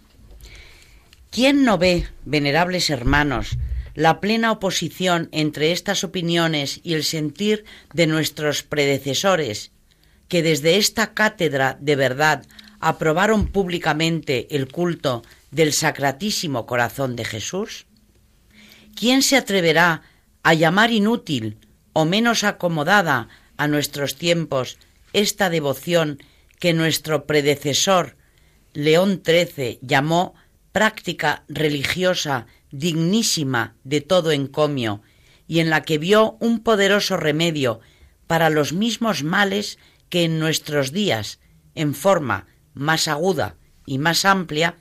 ¿Quién 1.29 1.65
no 1.65 1.77
ve, 1.77 2.07
venerables 2.23 2.89
hermanos, 2.89 3.57
la 3.95 4.19
plena 4.19 4.51
oposición 4.51 5.29
entre 5.31 5.71
estas 5.71 6.03
opiniones 6.03 6.81
y 6.83 6.93
el 6.93 7.03
sentir 7.03 7.65
de 7.93 8.07
nuestros 8.07 8.61
predecesores, 8.61 9.71
que 10.27 10.43
desde 10.43 10.77
esta 10.77 11.13
cátedra 11.13 11.77
de 11.79 11.95
verdad 11.95 12.45
aprobaron 12.79 13.47
públicamente 13.47 14.53
el 14.55 14.67
culto 14.67 15.23
del 15.49 15.73
Sacratísimo 15.73 16.65
Corazón 16.65 17.15
de 17.15 17.25
Jesús? 17.25 17.87
¿Quién 18.95 19.23
se 19.23 19.37
atreverá 19.37 20.03
a 20.43 20.53
llamar 20.53 20.91
inútil 20.91 21.57
o 21.93 22.05
menos 22.05 22.43
acomodada 22.43 23.29
a 23.57 23.67
nuestros 23.67 24.15
tiempos 24.15 24.77
esta 25.13 25.49
devoción 25.49 26.21
que 26.59 26.73
nuestro 26.73 27.25
predecesor 27.25 28.17
León 28.73 29.21
XIII 29.25 29.79
llamó 29.81 30.35
práctica 30.73 31.43
religiosa 31.47 32.47
dignísima 32.77 33.75
de 33.83 34.01
todo 34.01 34.31
encomio, 34.31 35.01
y 35.47 35.59
en 35.59 35.69
la 35.69 35.83
que 35.83 35.97
vio 35.97 36.37
un 36.39 36.61
poderoso 36.61 37.17
remedio 37.17 37.79
para 38.27 38.49
los 38.49 38.73
mismos 38.73 39.23
males 39.23 39.77
que 40.09 40.23
en 40.23 40.39
nuestros 40.39 40.91
días, 40.91 41.39
en 41.75 41.93
forma 41.93 42.47
más 42.73 43.07
aguda 43.07 43.55
y 43.85 43.97
más 43.97 44.25
amplia, 44.25 44.75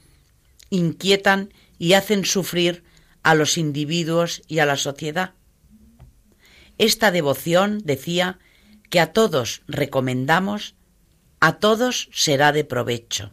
inquietan 0.71 1.53
y 1.79 1.93
hacen 1.93 2.25
sufrir 2.25 2.85
a 3.23 3.35
los 3.35 3.59
individuos 3.59 4.43
y 4.49 4.59
a 4.59 4.67
la 4.67 4.77
sociedad. 4.77 5.35
Esta 6.79 7.11
devoción, 7.11 7.81
decía, 7.85 8.39
que 8.91 9.01
a 9.01 9.13
todos 9.13 9.63
recomendamos, 9.69 10.75
a 11.41 11.59
todos 11.59 12.09
será 12.13 12.53
de 12.53 12.65
provecho. 12.65 13.33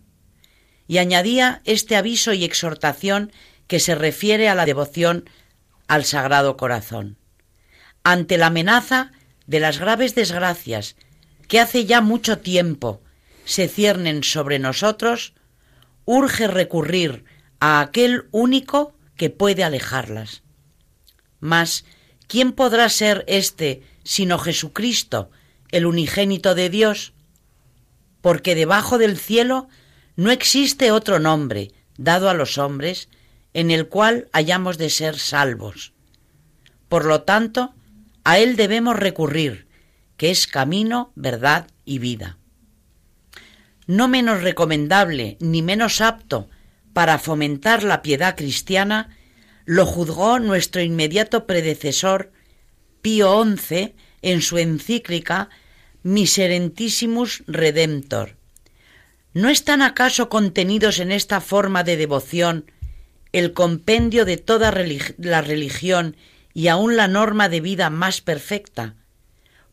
Y 0.87 0.97
añadía 0.97 1.61
este 1.65 1.95
aviso 1.95 2.33
y 2.33 2.43
exhortación 2.43 3.31
que 3.71 3.79
se 3.79 3.95
refiere 3.95 4.49
a 4.49 4.53
la 4.53 4.65
devoción 4.65 5.29
al 5.87 6.03
Sagrado 6.03 6.57
Corazón. 6.57 7.15
Ante 8.03 8.37
la 8.37 8.47
amenaza 8.47 9.13
de 9.47 9.61
las 9.61 9.79
graves 9.79 10.13
desgracias 10.13 10.97
que 11.47 11.61
hace 11.61 11.85
ya 11.85 12.01
mucho 12.01 12.39
tiempo 12.39 13.01
se 13.45 13.69
ciernen 13.69 14.25
sobre 14.25 14.59
nosotros, 14.59 15.35
urge 16.03 16.47
recurrir 16.47 17.23
a 17.61 17.79
aquel 17.79 18.25
único 18.31 18.93
que 19.15 19.29
puede 19.29 19.63
alejarlas. 19.63 20.43
Mas, 21.39 21.85
¿quién 22.27 22.51
podrá 22.51 22.89
ser 22.89 23.23
éste 23.29 23.83
sino 24.03 24.37
Jesucristo, 24.37 25.31
el 25.69 25.85
unigénito 25.85 26.55
de 26.55 26.69
Dios? 26.69 27.13
Porque 28.19 28.53
debajo 28.53 28.97
del 28.97 29.17
cielo 29.17 29.69
no 30.17 30.29
existe 30.29 30.91
otro 30.91 31.19
nombre 31.19 31.71
dado 31.97 32.29
a 32.29 32.33
los 32.33 32.57
hombres 32.57 33.07
en 33.53 33.71
el 33.71 33.87
cual 33.87 34.27
hayamos 34.31 34.77
de 34.77 34.89
ser 34.89 35.17
salvos. 35.19 35.93
Por 36.89 37.05
lo 37.05 37.23
tanto, 37.23 37.73
a 38.23 38.37
Él 38.39 38.55
debemos 38.55 38.97
recurrir, 38.97 39.67
que 40.17 40.31
es 40.31 40.47
camino, 40.47 41.11
verdad 41.15 41.67
y 41.85 41.99
vida. 41.99 42.37
No 43.87 44.07
menos 44.07 44.43
recomendable 44.43 45.37
ni 45.39 45.61
menos 45.61 46.01
apto 46.01 46.49
para 46.93 47.17
fomentar 47.17 47.83
la 47.83 48.01
piedad 48.01 48.35
cristiana, 48.35 49.17
lo 49.65 49.85
juzgó 49.85 50.39
nuestro 50.39 50.81
inmediato 50.81 51.47
predecesor 51.47 52.31
Pío 53.01 53.43
XI 53.43 53.95
en 54.21 54.41
su 54.41 54.57
encíclica 54.57 55.49
Miserentissimus 56.03 57.43
Redemptor. 57.47 58.35
¿No 59.33 59.49
están 59.49 59.81
acaso 59.81 60.29
contenidos 60.29 60.99
en 60.99 61.11
esta 61.11 61.41
forma 61.41 61.83
de 61.83 61.95
devoción 61.95 62.65
el 63.33 63.53
compendio 63.53 64.25
de 64.25 64.37
toda 64.37 64.71
la 65.17 65.41
religión 65.41 66.17
y 66.53 66.67
aun 66.67 66.97
la 66.97 67.07
norma 67.07 67.49
de 67.49 67.61
vida 67.61 67.89
más 67.89 68.21
perfecta, 68.21 68.95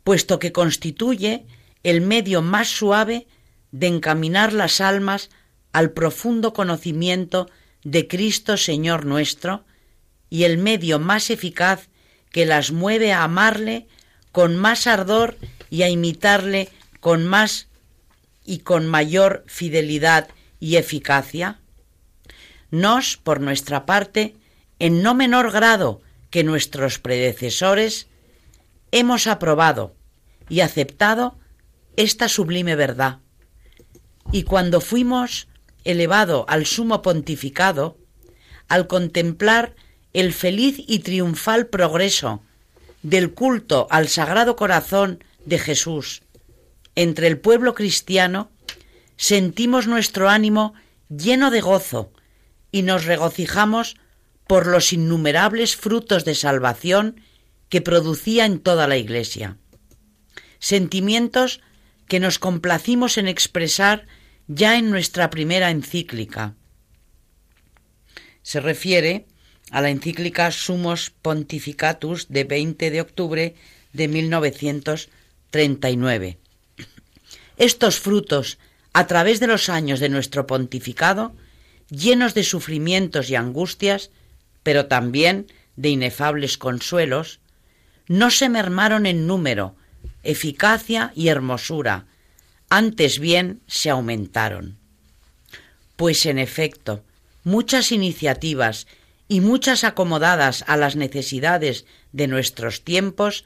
puesto 0.04 0.38
que 0.38 0.52
constituye 0.52 1.44
el 1.82 2.00
medio 2.00 2.42
más 2.42 2.68
suave 2.68 3.26
de 3.72 3.88
encaminar 3.88 4.52
las 4.52 4.80
almas 4.80 5.30
al 5.72 5.90
profundo 5.90 6.52
conocimiento 6.52 7.50
de 7.84 8.08
Cristo 8.08 8.56
Señor 8.56 9.04
nuestro 9.04 9.64
y 10.30 10.44
el 10.44 10.58
medio 10.58 10.98
más 10.98 11.30
eficaz 11.30 11.88
que 12.30 12.46
las 12.46 12.72
mueve 12.72 13.12
a 13.12 13.24
amarle 13.24 13.86
con 14.32 14.56
más 14.56 14.86
ardor 14.86 15.36
y 15.70 15.82
a 15.82 15.88
imitarle 15.88 16.68
con 17.00 17.26
más 17.26 17.68
y 18.44 18.58
con 18.58 18.86
mayor 18.86 19.44
fidelidad 19.46 20.28
y 20.60 20.76
eficacia? 20.76 21.58
Nos, 22.70 23.16
por 23.16 23.40
nuestra 23.40 23.86
parte, 23.86 24.36
en 24.78 25.02
no 25.02 25.14
menor 25.14 25.50
grado 25.50 26.00
que 26.30 26.44
nuestros 26.44 26.98
predecesores, 26.98 28.08
hemos 28.90 29.26
aprobado 29.26 29.94
y 30.48 30.60
aceptado 30.60 31.38
esta 31.96 32.28
sublime 32.28 32.76
verdad. 32.76 33.18
Y 34.32 34.42
cuando 34.42 34.80
fuimos 34.80 35.48
elevado 35.84 36.44
al 36.48 36.66
sumo 36.66 37.02
pontificado, 37.02 37.96
al 38.68 38.86
contemplar 38.86 39.74
el 40.12 40.32
feliz 40.32 40.76
y 40.86 41.00
triunfal 41.00 41.66
progreso 41.66 42.42
del 43.02 43.32
culto 43.32 43.86
al 43.90 44.08
Sagrado 44.08 44.56
Corazón 44.56 45.24
de 45.44 45.58
Jesús 45.58 46.22
entre 46.94 47.28
el 47.28 47.38
pueblo 47.38 47.74
cristiano, 47.74 48.50
sentimos 49.16 49.86
nuestro 49.86 50.28
ánimo 50.28 50.74
lleno 51.08 51.50
de 51.50 51.60
gozo 51.60 52.10
y 52.70 52.82
nos 52.82 53.04
regocijamos 53.04 53.96
por 54.46 54.66
los 54.66 54.92
innumerables 54.92 55.76
frutos 55.76 56.24
de 56.24 56.34
salvación 56.34 57.22
que 57.68 57.80
producía 57.80 58.44
en 58.46 58.58
toda 58.60 58.88
la 58.88 58.96
Iglesia. 58.96 59.58
Sentimientos 60.58 61.60
que 62.08 62.18
nos 62.20 62.38
complacimos 62.38 63.18
en 63.18 63.26
expresar 63.28 64.06
ya 64.46 64.78
en 64.78 64.90
nuestra 64.90 65.28
primera 65.30 65.70
encíclica. 65.70 66.54
Se 68.42 68.60
refiere 68.60 69.26
a 69.70 69.82
la 69.82 69.90
encíclica 69.90 70.50
Sumos 70.50 71.10
Pontificatus 71.10 72.28
de 72.28 72.44
20 72.44 72.90
de 72.90 73.02
octubre 73.02 73.54
de 73.92 74.08
1939. 74.08 76.38
Estos 77.58 78.00
frutos, 78.00 78.58
a 78.94 79.06
través 79.06 79.40
de 79.40 79.48
los 79.48 79.68
años 79.68 80.00
de 80.00 80.08
nuestro 80.08 80.46
pontificado, 80.46 81.36
llenos 81.90 82.34
de 82.34 82.44
sufrimientos 82.44 83.30
y 83.30 83.34
angustias, 83.34 84.10
pero 84.62 84.86
también 84.86 85.46
de 85.76 85.90
inefables 85.90 86.58
consuelos, 86.58 87.40
no 88.08 88.30
se 88.30 88.48
mermaron 88.48 89.06
en 89.06 89.26
número, 89.26 89.76
eficacia 90.22 91.12
y 91.14 91.28
hermosura, 91.28 92.06
antes 92.70 93.18
bien 93.18 93.60
se 93.66 93.90
aumentaron. 93.90 94.76
Pues 95.96 96.26
en 96.26 96.38
efecto, 96.38 97.02
muchas 97.44 97.92
iniciativas 97.92 98.86
y 99.28 99.40
muchas 99.40 99.84
acomodadas 99.84 100.64
a 100.66 100.76
las 100.76 100.96
necesidades 100.96 101.86
de 102.12 102.26
nuestros 102.26 102.82
tiempos 102.82 103.44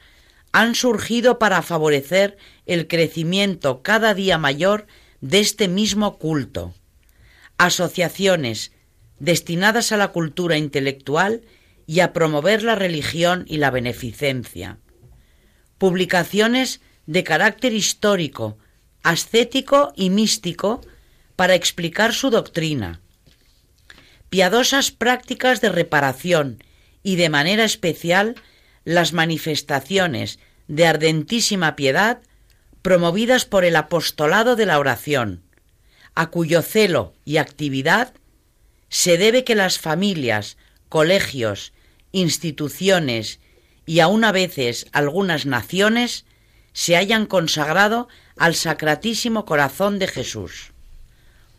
han 0.51 0.75
surgido 0.75 1.39
para 1.39 1.61
favorecer 1.61 2.37
el 2.65 2.87
crecimiento 2.87 3.81
cada 3.81 4.13
día 4.13 4.37
mayor 4.37 4.87
de 5.19 5.39
este 5.39 5.67
mismo 5.67 6.17
culto. 6.17 6.73
Asociaciones 7.65 8.71
destinadas 9.19 9.91
a 9.91 9.97
la 9.97 10.09
cultura 10.09 10.57
intelectual 10.57 11.41
y 11.85 12.01
a 12.01 12.11
promover 12.11 12.63
la 12.63 12.75
religión 12.75 13.45
y 13.47 13.57
la 13.57 13.71
beneficencia. 13.71 14.79
Publicaciones 15.77 16.81
de 17.05 17.23
carácter 17.23 17.73
histórico, 17.73 18.57
ascético 19.01 19.93
y 19.95 20.09
místico 20.09 20.81
para 21.35 21.55
explicar 21.55 22.13
su 22.13 22.29
doctrina 22.29 22.99
piadosas 24.33 24.89
prácticas 24.89 25.61
de 25.61 25.69
reparación 25.69 26.63
y 27.03 27.17
de 27.17 27.29
manera 27.29 27.65
especial 27.65 28.33
las 28.83 29.13
manifestaciones 29.13 30.39
de 30.67 30.87
ardentísima 30.87 31.75
piedad 31.75 32.19
promovidas 32.81 33.45
por 33.45 33.63
el 33.63 33.75
apostolado 33.75 34.55
de 34.55 34.65
la 34.65 34.79
oración, 34.79 35.43
a 36.15 36.27
cuyo 36.27 36.61
celo 36.61 37.13
y 37.25 37.37
actividad 37.37 38.13
se 38.89 39.17
debe 39.17 39.43
que 39.43 39.55
las 39.55 39.79
familias, 39.79 40.57
colegios, 40.89 41.73
instituciones 42.11 43.39
y 43.85 43.99
aun 43.99 44.23
a 44.23 44.31
veces 44.31 44.87
algunas 44.91 45.45
naciones 45.45 46.25
se 46.73 46.95
hayan 46.95 47.25
consagrado 47.25 48.07
al 48.37 48.55
Sacratísimo 48.55 49.45
Corazón 49.45 49.99
de 49.99 50.07
Jesús. 50.07 50.71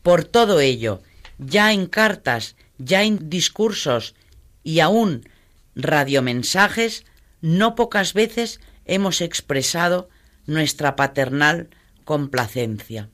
Por 0.02 0.24
todo 0.24 0.60
ello, 0.60 1.02
ya 1.38 1.72
en 1.72 1.86
cartas 1.86 2.56
ya 2.78 3.02
en 3.02 3.30
discursos 3.30 4.14
y 4.62 4.80
aún 4.80 5.28
radiomensajes, 5.74 7.04
no 7.40 7.74
pocas 7.74 8.14
veces 8.14 8.60
hemos 8.84 9.20
expresado 9.20 10.08
nuestra 10.46 10.96
paternal 10.96 11.68
complacencia. 12.04 13.10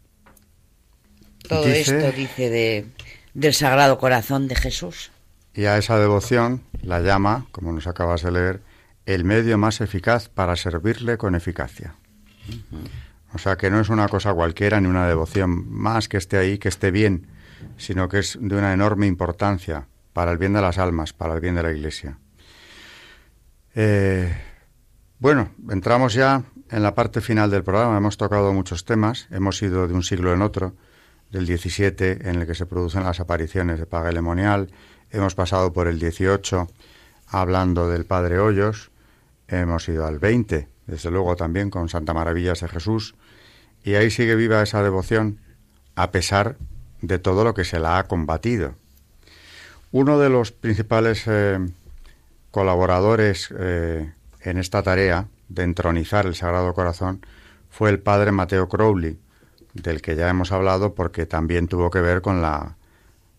Todo 1.51 1.67
esto 1.67 2.13
dice 2.13 2.49
de, 2.49 2.87
del 3.35 3.55
Sagrado 3.55 3.99
Corazón 3.99 4.49
de 4.49 4.55
Jesús. 4.55 5.11
Y 5.53 5.65
a 5.65 5.77
esa 5.77 5.99
devoción 5.99 6.63
la 6.83 7.01
llama, 7.01 7.47
como 7.51 7.73
nos 7.73 7.87
acabas 7.87 8.23
de 8.23 8.31
leer, 8.31 8.63
el 9.05 9.25
medio 9.25 9.59
más 9.59 9.81
eficaz 9.81 10.29
para 10.29 10.55
servirle 10.55 11.19
con 11.19 11.35
eficacia. 11.35 11.97
O 13.35 13.39
sea 13.39 13.57
que 13.57 13.69
no 13.69 13.81
es 13.81 13.89
una 13.89 14.09
cosa 14.09 14.33
cualquiera 14.33 14.81
ni 14.81 14.87
una 14.87 15.09
devoción 15.09 15.69
más 15.69 16.09
que 16.09 16.17
esté 16.19 16.39
ahí, 16.39 16.59
que 16.59 16.69
esté 16.69 16.93
bien, 16.93 17.27
sino 17.77 18.09
que 18.09 18.21
es 18.21 18.39
de 18.41 18.57
una 18.57 18.73
enorme 18.73 19.07
importancia 19.07 19.89
para 20.13 20.31
el 20.31 20.39
bien 20.39 20.53
de 20.53 20.63
las 20.63 20.79
almas, 20.79 21.13
para 21.13 21.35
el 21.35 21.41
bien 21.41 21.57
de 21.57 21.63
la 21.63 21.73
Iglesia. 21.73 22.19
Eh, 23.75 24.33
bueno, 25.19 25.51
entramos 25.69 26.15
ya 26.15 26.45
en 26.71 26.83
la 26.83 26.95
parte 26.95 27.21
final 27.21 27.51
del 27.51 27.65
programa. 27.65 27.97
Hemos 27.97 28.17
tocado 28.17 28.53
muchos 28.53 28.85
temas, 28.85 29.27
hemos 29.31 29.61
ido 29.63 29.87
de 29.89 29.95
un 29.95 30.03
siglo 30.03 30.33
en 30.33 30.43
otro, 30.43 30.75
del 31.31 31.47
17 31.47 32.29
en 32.29 32.37
el 32.37 32.47
que 32.47 32.55
se 32.55 32.67
producen 32.67 33.05
las 33.05 33.21
apariciones 33.21 33.79
de 33.79 33.87
Pagelemonial, 33.87 34.71
hemos 35.11 35.35
pasado 35.35 35.73
por 35.73 35.87
el 35.87 35.99
18 35.99 36.69
hablando 37.27 37.89
del 37.89 38.05
Padre 38.05 38.39
Hoyos, 38.39 38.91
hemos 39.49 39.89
ido 39.89 40.07
al 40.07 40.19
20, 40.19 40.69
desde 40.87 41.11
luego 41.11 41.37
también 41.37 41.71
con 41.71 41.89
Santa 41.89 42.13
Maravillas 42.13 42.61
de 42.61 42.69
Jesús, 42.69 43.15
y 43.85 43.95
ahí 43.95 44.11
sigue 44.11 44.35
viva 44.35 44.63
esa 44.63 44.83
devoción 44.83 45.41
a 45.95 46.11
pesar 46.11 46.57
de 47.01 47.19
todo 47.19 47.45
lo 47.45 47.55
que 47.55 47.65
se 47.65 47.79
la 47.79 47.99
ha 47.99 48.05
combatido. 48.05 48.75
Uno 49.93 50.19
de 50.19 50.29
los 50.29 50.53
principales 50.53 51.25
eh, 51.27 51.59
colaboradores 52.51 53.53
eh, 53.57 54.13
en 54.41 54.59
esta 54.59 54.83
tarea 54.83 55.29
de 55.49 55.63
entronizar 55.63 56.27
el 56.27 56.35
Sagrado 56.35 56.73
Corazón 56.75 57.25
fue 57.71 57.91
el 57.91 58.01
padre 58.01 58.33
Mateo 58.33 58.69
Crowley, 58.69 59.19
del 59.75 60.03
que 60.03 60.17
ya 60.17 60.29
hemos 60.29 60.53
hablado 60.53 60.95
porque 60.95 61.27
también 61.27 61.69
tuvo 61.69 61.91
que 61.91 62.01
ver 62.01 62.23
con 62.23 62.43
la, 62.43 62.77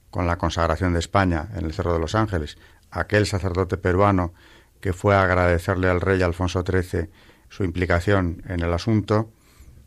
con 0.10 0.28
la 0.28 0.38
consagración 0.38 0.94
de 0.94 1.00
España 1.00 1.50
en 1.56 1.66
el 1.66 1.74
Cerro 1.74 1.94
de 1.94 2.00
los 2.00 2.16
Ángeles. 2.16 2.58
Aquel 2.92 3.26
sacerdote 3.26 3.78
peruano 3.78 4.34
que 4.80 4.94
fue 4.94 5.16
a 5.16 5.24
agradecerle 5.24 5.90
al 5.90 6.02
rey 6.02 6.22
Alfonso 6.22 6.64
XIII 6.66 7.10
su 7.50 7.64
implicación 7.64 8.44
en 8.48 8.62
el 8.62 8.74
asunto 8.74 9.32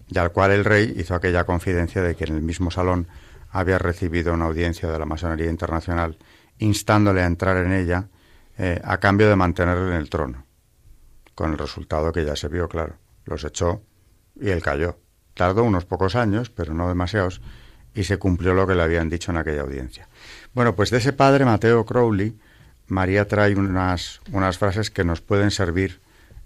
y 0.07 0.19
al 0.19 0.33
cual 0.33 0.53
el 0.53 0.65
rey 0.65 0.95
hizo 0.97 1.15
aquella 1.15 1.45
confidencia 1.45 2.03
de 2.03 2.15
que 2.15 2.25
en 2.25 2.35
el 2.35 2.43
mismo 2.43 2.71
salón 2.71 3.09
había 3.51 3.79
recibido 3.79 4.35
una 4.35 4.47
audiencia 4.47 4.91
de 4.91 4.99
la 4.99 5.07
masonería 5.07 5.51
internacional 5.51 6.19
instándole 6.59 7.23
a 7.23 7.27
entrar 7.27 7.57
en 7.57 7.73
ella 7.73 8.09
eh, 8.59 8.81
a 8.85 8.99
cambio 8.99 9.29
de 9.29 9.37
mantenerle 9.37 9.91
en 9.91 10.01
el 10.01 10.11
trono, 10.11 10.47
con 11.35 11.53
el 11.53 11.59
resultado 11.59 12.13
que 12.13 12.25
ya 12.25 12.37
se 12.37 12.49
vio 12.49 12.69
claro. 12.69 12.97
Los 13.25 13.45
echó 13.45 13.83
y 14.37 14.51
él 14.51 14.63
cayó. 14.63 14.99
Tardó 15.35 15.65
unos 15.65 15.85
pocos 15.85 16.15
años, 16.15 16.51
pero 16.51 16.75
no 16.75 16.89
demasiados, 16.89 17.41
y 17.95 18.05
se 18.05 18.19
cumplió 18.19 18.55
lo 18.55 18.67
que 18.67 18.75
le 18.75 18.83
habían 18.83 19.09
dicho 19.09 19.31
en 19.31 19.37
aquella 19.37 19.63
audiencia. 19.63 20.09
Bueno, 20.53 20.75
pues 20.75 20.91
de 20.91 20.99
ese 20.99 21.13
padre 21.13 21.45
Mateo 21.45 21.85
Crowley, 21.85 22.35
María 22.87 23.27
trae 23.27 23.55
unas, 23.55 24.21
unas 24.33 24.59
frases 24.59 24.91
que 24.91 25.05
nos 25.05 25.21
pueden 25.21 25.51
servir 25.51 26.01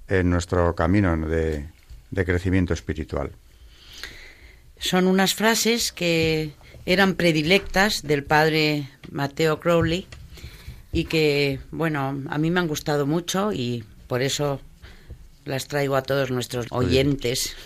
en 0.09 0.31
nuestro 0.31 0.75
camino 0.75 1.17
de, 1.17 1.69
de 2.11 2.25
crecimiento 2.25 2.73
espiritual. 2.73 3.33
Son 4.79 5.07
unas 5.07 5.35
frases 5.35 5.93
que 5.93 6.53
eran 6.87 7.15
predilectas 7.15 8.03
del 8.03 8.25
padre 8.25 8.89
Mateo 9.11 9.61
Crowley 9.61 10.07
y 10.93 11.05
que, 11.05 11.61
bueno, 11.71 12.23
a 12.29 12.39
mí 12.39 12.51
me 12.51 12.61
han 12.61 12.69
gustado 12.69 13.07
mucho 13.07 13.53
y 13.53 13.85
por 14.07 14.23
eso 14.23 14.61
las 15.45 15.67
traigo 15.69 15.97
a 15.97 16.03
todos 16.03 16.31
nuestros 16.31 16.67
oyentes. 16.71 17.57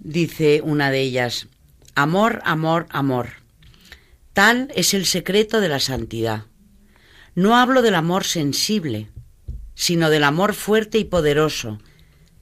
Dice 0.00 0.60
una 0.64 0.90
de 0.90 1.00
ellas, 1.00 1.46
amor, 1.94 2.42
amor, 2.44 2.86
amor. 2.90 3.28
Tal 4.32 4.72
es 4.74 4.92
el 4.94 5.06
secreto 5.06 5.60
de 5.60 5.68
la 5.68 5.80
santidad. 5.80 6.46
No 7.34 7.56
hablo 7.56 7.80
del 7.80 7.94
amor 7.94 8.24
sensible, 8.24 9.08
sino 9.74 10.10
del 10.10 10.24
amor 10.24 10.54
fuerte 10.54 10.98
y 10.98 11.04
poderoso, 11.04 11.78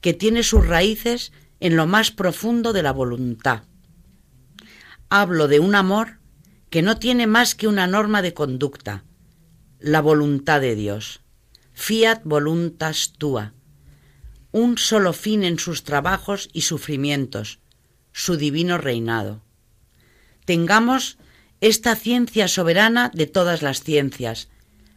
que 0.01 0.13
tiene 0.13 0.43
sus 0.43 0.65
raíces 0.65 1.31
en 1.59 1.75
lo 1.75 1.85
más 1.85 2.11
profundo 2.11 2.73
de 2.73 2.83
la 2.83 2.91
voluntad 2.91 3.63
hablo 5.09 5.47
de 5.47 5.59
un 5.59 5.75
amor 5.75 6.19
que 6.69 6.81
no 6.81 6.97
tiene 6.97 7.25
más 7.25 7.55
que 7.55 7.67
una 7.67 7.87
norma 7.87 8.21
de 8.21 8.33
conducta, 8.33 9.03
la 9.79 10.01
voluntad 10.01 10.61
de 10.61 10.75
Dios, 10.75 11.21
fiat 11.73 12.21
voluntas 12.23 13.13
tua, 13.17 13.53
un 14.51 14.77
solo 14.77 15.13
fin 15.13 15.43
en 15.43 15.59
sus 15.59 15.83
trabajos 15.83 16.49
y 16.53 16.61
sufrimientos, 16.61 17.59
su 18.11 18.37
divino 18.37 18.77
reinado. 18.77 19.41
Tengamos 20.45 21.17
esta 21.61 21.95
ciencia 21.95 22.47
soberana 22.47 23.11
de 23.13 23.27
todas 23.27 23.61
las 23.61 23.83
ciencias, 23.83 24.49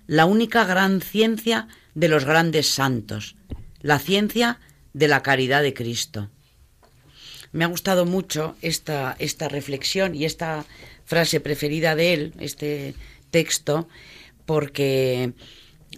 la 0.07 0.27
única 0.27 0.65
gran 0.65 1.01
ciencia 1.01 1.69
de 1.95 2.09
los 2.09 2.25
grandes 2.25 2.69
santos, 2.69 3.37
la 3.81 3.99
ciencia 3.99 4.61
de 4.93 5.09
la 5.09 5.23
caridad 5.23 5.63
de 5.63 5.75
Cristo. 5.75 6.31
me 7.53 7.65
ha 7.65 7.69
gustado 7.69 8.07
mucho 8.07 8.57
esta, 8.63 9.15
esta 9.19 9.49
reflexión 9.49 10.15
y 10.15 10.25
esta 10.25 10.65
frase 11.05 11.41
preferida 11.41 11.95
de 11.95 12.15
él, 12.15 12.33
este 12.41 12.95
texto, 13.31 13.89
porque, 14.47 15.33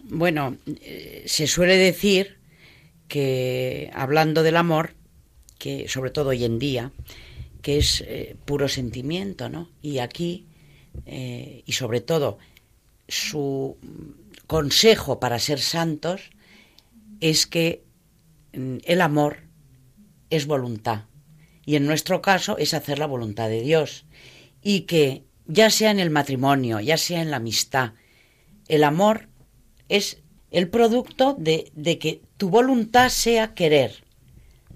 bueno, 0.03 0.57
eh, 0.81 1.23
se 1.27 1.47
suele 1.47 1.77
decir 1.77 2.39
que 3.09 3.91
hablando 3.95 4.43
del 4.43 4.57
amor, 4.57 4.95
que 5.59 5.89
sobre 5.89 6.11
todo 6.11 6.31
hoy 6.31 6.45
en 6.45 6.59
día, 6.59 6.93
que 7.63 7.79
es 7.79 8.03
eh, 8.07 8.37
puro 8.45 8.69
sentimiento, 8.69 9.49
¿no? 9.49 9.71
Y 9.81 9.99
aquí, 9.99 10.47
eh, 11.07 11.63
y 11.65 11.73
sobre 11.73 12.01
todo, 12.01 12.39
su 13.09 13.77
consejo 14.47 15.21
para 15.21 15.39
ser 15.39 15.61
santos 15.61 16.31
es 17.21 17.47
que 17.47 17.85
mm, 18.53 18.77
el 18.85 19.01
amor 19.01 19.39
es 20.31 20.47
voluntad. 20.47 21.05
Y 21.65 21.77
en 21.77 21.87
nuestro 21.87 22.21
caso 22.21 22.59
es 22.59 22.75
hacer 22.75 22.99
la 22.99 23.07
voluntad 23.07 23.49
de 23.49 23.63
Dios. 23.63 24.05
Y 24.63 24.83
que 24.83 25.25
ya 25.47 25.71
sea 25.71 25.91
en 25.91 26.01
el 26.01 26.11
matrimonio, 26.11 26.81
ya 26.81 26.99
sea 26.99 27.23
en 27.23 27.31
la 27.31 27.39
amistad, 27.39 27.93
el 28.69 28.85
amor 28.85 29.29
es 29.89 30.19
el 30.51 30.69
producto 30.69 31.35
de, 31.39 31.71
de 31.75 31.99
que 31.99 32.23
tu 32.45 32.51
voluntad 32.51 33.09
sea 33.09 33.55
querer. 33.55 34.05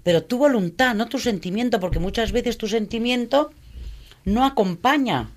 Pero 0.01 0.23
tu 0.23 0.39
voluntad, 0.39 0.95
no 0.95 1.07
tu 1.07 1.19
sentimiento, 1.19 1.79
porque 1.79 1.99
muchas 1.99 2.31
veces 2.31 2.57
tu 2.57 2.67
sentimiento 2.67 3.51
no 4.25 4.43
acompaña 4.43 5.29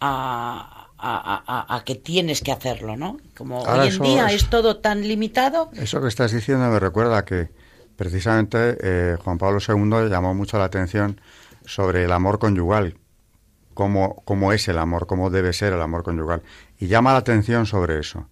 a, 0.00 0.88
a, 0.98 1.82
que 1.86 1.94
tienes 1.94 2.40
que 2.40 2.50
hacerlo, 2.50 2.96
¿no? 2.96 3.18
Como 3.36 3.62
hoy 3.62 3.90
en 3.90 4.02
día 4.02 4.26
es, 4.32 4.50
todo 4.50 4.78
tan 4.78 5.06
limitado. 5.06 5.70
Eso 5.74 6.00
que 6.00 6.08
estás 6.08 6.32
diciendo 6.32 6.68
me 6.68 6.80
recuerda 6.80 7.24
que 7.24 7.50
precisamente 7.94 8.76
eh, 8.82 9.16
Juan 9.22 9.38
Pablo 9.38 9.60
II 9.60 10.10
llamó 10.10 10.34
mucho 10.34 10.58
la 10.58 10.64
atención 10.64 11.20
sobre 11.64 12.06
el 12.06 12.10
amor 12.10 12.40
conyugal, 12.40 12.96
cómo, 13.74 14.20
cómo 14.24 14.52
es 14.52 14.66
el 14.66 14.78
amor, 14.78 15.06
cómo 15.06 15.30
debe 15.30 15.52
ser 15.52 15.74
el 15.74 15.80
amor 15.80 16.02
conyugal. 16.02 16.42
Y 16.80 16.88
llama 16.88 17.12
la 17.12 17.18
atención 17.18 17.66
sobre 17.66 18.00
eso. 18.00 18.26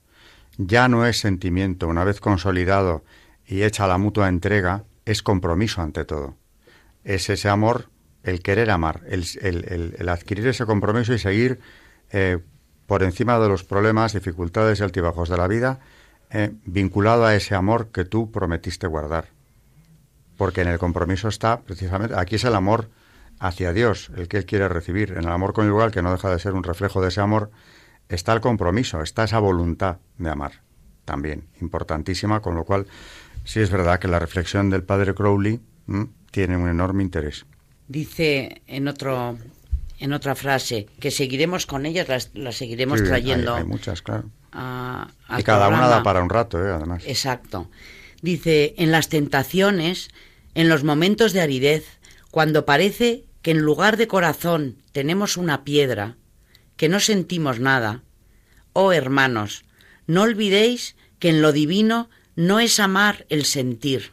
Ya 0.59 0.89
no 0.89 1.07
es 1.07 1.21
sentimiento, 1.21 1.87
una 1.87 2.03
vez 2.03 2.21
consolidado 2.21 3.05
y 3.47 3.63
hecha 3.63 3.87
la 3.87 3.97
mutua 3.97 4.29
entrega, 4.29 4.85
es 5.05 5.23
compromiso 5.23 5.81
ante 5.81 6.05
todo. 6.05 6.37
Es 7.05 7.31
ese 7.31 7.49
amor, 7.49 7.89
el 8.25 8.43
querer 8.43 8.71
amar, 8.71 9.03
el, 9.07 10.09
adquirir 10.09 10.49
ese 10.49 10.67
compromiso 10.67 11.15
y 11.15 11.19
seguir 11.19 11.61
eh, 12.11 12.39
por 12.87 13.05
encima 13.05 13.39
de 13.39 13.49
los 13.49 13.63
problemas, 13.63 14.13
dificultades 14.13 14.81
y 14.81 14.83
altibajos 14.83 15.29
de 15.29 15.37
la 15.37 15.47
vida, 15.47 15.79
eh, 16.31 16.53
vinculado 16.65 17.25
a 17.25 17.37
ese 17.37 17.55
amor 17.55 17.89
que 17.93 18.05
tú 18.05 18.33
prometiste 18.33 18.89
guardar. 18.89 19.29
Porque 20.37 20.63
en 20.63 20.69
el 20.69 20.79
compromiso 20.79 21.29
está 21.29 21.61
precisamente, 21.61 22.17
aquí 22.17 22.35
es 22.35 22.45
el 22.45 22.55
amor 22.55 22.91
hacia 23.39 23.73
Dios, 23.73 24.11
el 24.17 24.27
que 24.27 24.39
Él 24.39 24.47
quiere 24.47 24.69
recibir. 24.69 25.13
En 25.13 25.19
el 25.19 25.29
amor 25.29 25.53
conyugal, 25.53 25.93
que 25.93 26.03
no 26.03 26.11
deja 26.11 26.31
de 26.31 26.39
ser 26.41 26.55
un 26.55 26.65
reflejo 26.65 27.01
de 27.01 27.09
ese 27.09 27.21
amor, 27.21 27.51
está 28.09 28.33
el 28.33 28.41
compromiso, 28.41 29.03
está 29.03 29.25
esa 29.25 29.39
voluntad 29.39 29.99
de 30.19 30.31
amar, 30.31 30.63
también, 31.05 31.45
importantísima, 31.61 32.41
con 32.41 32.55
lo 32.55 32.65
cual 32.65 32.87
sí 33.45 33.61
es 33.61 33.71
verdad 33.71 33.99
que 33.99 34.09
la 34.09 34.19
reflexión 34.19 34.71
del 34.71 34.83
padre 34.83 35.15
Crowley 35.15 35.61
tiene 36.31 36.57
un 36.57 36.69
enorme 36.69 37.03
interés. 37.03 37.47
Dice 37.89 38.63
en 38.67 38.89
otro 38.89 39.39
en 40.01 40.13
otra 40.13 40.35
frase, 40.35 40.87
que 41.01 41.11
seguiremos 41.11 41.67
con 41.67 41.85
ellas, 41.85 42.31
las, 42.35 42.57
seguiremos 42.57 43.03
trayendo. 43.03 43.55
Hay, 43.55 43.65
muchas, 43.65 44.01
claro. 44.01 44.31
y 45.37 45.43
cada 45.43 45.69
una 45.69 45.89
da 45.89 46.03
para 46.03 46.23
un 46.23 46.31
rato, 46.31 46.65
¿eh? 46.65 46.71
además. 46.71 47.03
Exacto. 47.07 47.69
Dice, 48.23 48.75
en 48.79 48.93
las 48.93 49.09
tentaciones, 49.09 50.11
en 50.55 50.69
los 50.69 50.85
momentos 50.85 51.33
de 51.33 51.41
aridez, 51.41 51.99
cuando 52.31 52.65
parece 52.65 53.25
que 53.43 53.51
en 53.53 53.59
lugar 53.59 53.97
de 53.97 54.07
corazón 54.07 54.83
tenemos 54.93 55.37
una 55.37 55.65
piedra, 55.65 56.17
que 56.79 56.89
no 56.89 56.99
sentimos 56.99 57.61
nada, 57.61 58.03
oh 58.73 58.93
hermanos, 58.93 59.67
no 60.07 60.23
olvidéis 60.23 60.97
que 61.19 61.29
en 61.29 61.43
lo 61.43 61.53
divino 61.53 62.09
no 62.37 62.59
es 62.59 62.81
amar 62.81 63.27
el 63.29 63.45
sentir. 63.45 64.13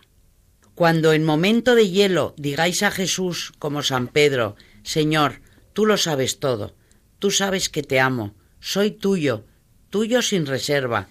Cuando 0.74 1.13
en 1.13 1.24
momento 1.24 1.76
de 1.76 1.89
hielo 1.89 2.34
digáis 2.36 2.84
a 2.84 2.91
Jesús 2.91 3.53
como 3.59 3.82
San 3.82 4.09
Pedro, 4.09 4.57
Señor, 4.84 5.39
Tú 5.76 5.86
lo 5.86 5.97
sabes 5.97 6.39
todo. 6.39 6.74
Tú 7.20 7.32
sabes 7.32 7.68
que 7.68 7.84
te 7.84 7.99
amo. 7.99 8.34
Soy 8.61 8.91
tuyo, 8.91 9.43
tuyo 9.89 10.22
sin 10.22 10.45
reserva. 10.45 11.09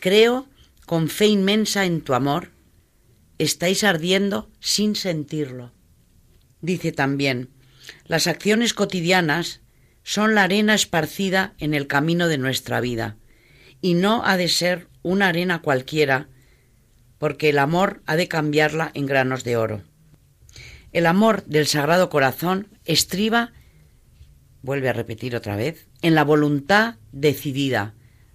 Creo 0.00 0.48
con 0.84 1.08
fe 1.08 1.26
inmensa 1.26 1.84
en 1.84 2.00
tu 2.00 2.14
amor. 2.14 2.50
Estáis 3.38 3.84
ardiendo 3.84 4.50
sin 4.58 4.96
sentirlo. 4.96 5.72
Dice 6.60 6.90
también, 6.90 7.50
las 8.08 8.26
acciones 8.26 8.74
cotidianas 8.74 9.60
son 10.02 10.34
la 10.34 10.44
arena 10.44 10.74
esparcida 10.74 11.54
en 11.58 11.74
el 11.74 11.86
camino 11.86 12.28
de 12.28 12.38
nuestra 12.38 12.80
vida, 12.80 13.16
y 13.80 13.94
no 13.94 14.24
ha 14.24 14.36
de 14.36 14.48
ser 14.48 14.88
una 15.02 15.28
arena 15.28 15.62
cualquiera, 15.62 16.28
porque 17.18 17.50
el 17.50 17.58
amor 17.58 18.02
ha 18.06 18.16
de 18.16 18.28
cambiarla 18.28 18.90
en 18.94 19.06
granos 19.06 19.44
de 19.44 19.56
oro. 19.56 19.82
El 20.92 21.06
amor 21.06 21.44
del 21.44 21.66
Sagrado 21.66 22.10
Corazón 22.10 22.68
estriba 22.84 23.52
vuelve 24.62 24.88
a 24.88 24.92
repetir 24.92 25.36
otra 25.36 25.56
vez, 25.56 25.88
en 26.02 26.14
la 26.14 26.24
voluntad 26.24 26.96
decidida, 27.12 27.94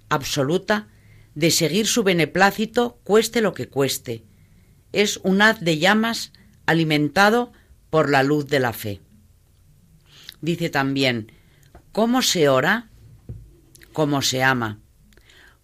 absoluta, 0.10 0.88
de 1.36 1.52
seguir 1.52 1.88
su 1.88 2.04
beneplácito 2.04 3.00
cueste 3.04 3.42
lo 3.42 3.54
que 3.54 3.68
cueste. 3.68 4.24
Es 4.92 5.18
un 5.24 5.42
haz 5.42 5.60
de 5.60 5.78
llamas 5.78 6.32
alimentado 6.66 7.52
por 7.90 8.10
la 8.10 8.24
luz 8.24 8.48
de 8.48 8.60
la 8.60 8.74
fe. 8.74 9.02
Dice 10.42 10.70
también, 10.70 11.32
¿cómo 11.96 12.22
se 12.22 12.50
ora? 12.50 12.90
¿Cómo 13.94 14.22
se 14.22 14.44
ama? 14.44 14.82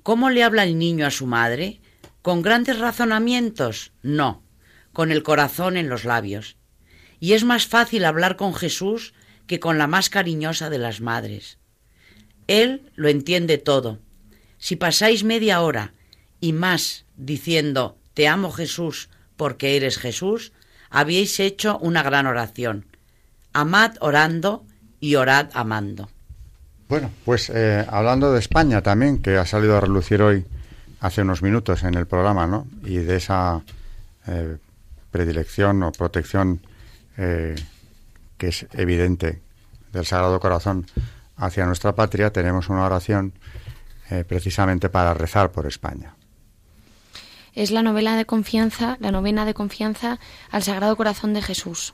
¿Cómo 0.01 0.29
le 0.29 0.45
habla 0.45 0.63
el 0.63 0.77
niño 0.77 1.05
a 1.05 1.11
su 1.11 1.27
madre? 1.27 1.81
¿Con 2.21 2.41
grandes 2.41 2.79
razonamientos? 2.79 3.91
No, 4.01 4.41
con 4.93 5.11
el 5.11 5.23
corazón 5.23 5.75
en 5.75 5.89
los 5.89 6.05
labios. 6.05 6.55
Y 7.19 7.33
es 7.33 7.43
más 7.43 7.67
fácil 7.67 8.05
hablar 8.05 8.37
con 8.37 8.53
Jesús 8.53 9.13
que 9.45 9.59
con 9.59 9.77
la 9.77 9.87
más 9.87 10.09
cariñosa 10.09 10.69
de 10.69 10.77
las 10.77 11.01
madres. 11.01 11.57
Él 12.47 12.89
lo 12.95 13.09
entiende 13.09 13.57
todo. 13.57 13.99
Si 14.57 14.77
pasáis 14.77 15.25
media 15.25 15.59
hora 15.59 15.93
y 16.39 16.53
más 16.53 17.03
diciendo 17.17 17.97
Te 18.13 18.29
amo 18.29 18.53
Jesús 18.53 19.09
porque 19.35 19.75
eres 19.75 19.97
Jesús, 19.97 20.53
habéis 20.89 21.41
hecho 21.41 21.77
una 21.79 22.03
gran 22.03 22.25
oración. 22.25 22.85
Amad 23.51 23.97
orando 23.99 24.65
y 25.01 25.15
orad 25.15 25.49
amando. 25.53 26.09
Bueno, 26.91 27.09
pues 27.23 27.49
eh, 27.49 27.85
hablando 27.89 28.33
de 28.33 28.39
España 28.39 28.81
también, 28.81 29.21
que 29.21 29.37
ha 29.37 29.45
salido 29.45 29.77
a 29.77 29.79
relucir 29.79 30.21
hoy 30.21 30.45
hace 30.99 31.21
unos 31.21 31.41
minutos 31.41 31.83
en 31.83 31.93
el 31.93 32.05
programa, 32.05 32.47
¿no? 32.47 32.67
Y 32.83 32.97
de 32.97 33.15
esa 33.15 33.61
eh, 34.27 34.57
predilección 35.09 35.83
o 35.83 35.93
protección 35.93 36.59
eh, 37.15 37.55
que 38.37 38.49
es 38.49 38.67
evidente 38.73 39.41
del 39.93 40.05
Sagrado 40.05 40.37
Corazón 40.41 40.85
hacia 41.37 41.65
nuestra 41.65 41.95
patria, 41.95 42.33
tenemos 42.33 42.67
una 42.67 42.83
oración 42.83 43.31
eh, 44.09 44.25
precisamente 44.27 44.89
para 44.89 45.13
rezar 45.13 45.49
por 45.53 45.67
España. 45.67 46.15
Es 47.53 47.71
la 47.71 47.83
novela 47.83 48.17
de 48.17 48.25
confianza, 48.25 48.97
la 48.99 49.11
novena 49.11 49.45
de 49.45 49.53
confianza 49.53 50.19
al 50.49 50.63
Sagrado 50.63 50.97
Corazón 50.97 51.33
de 51.33 51.41
Jesús. 51.41 51.93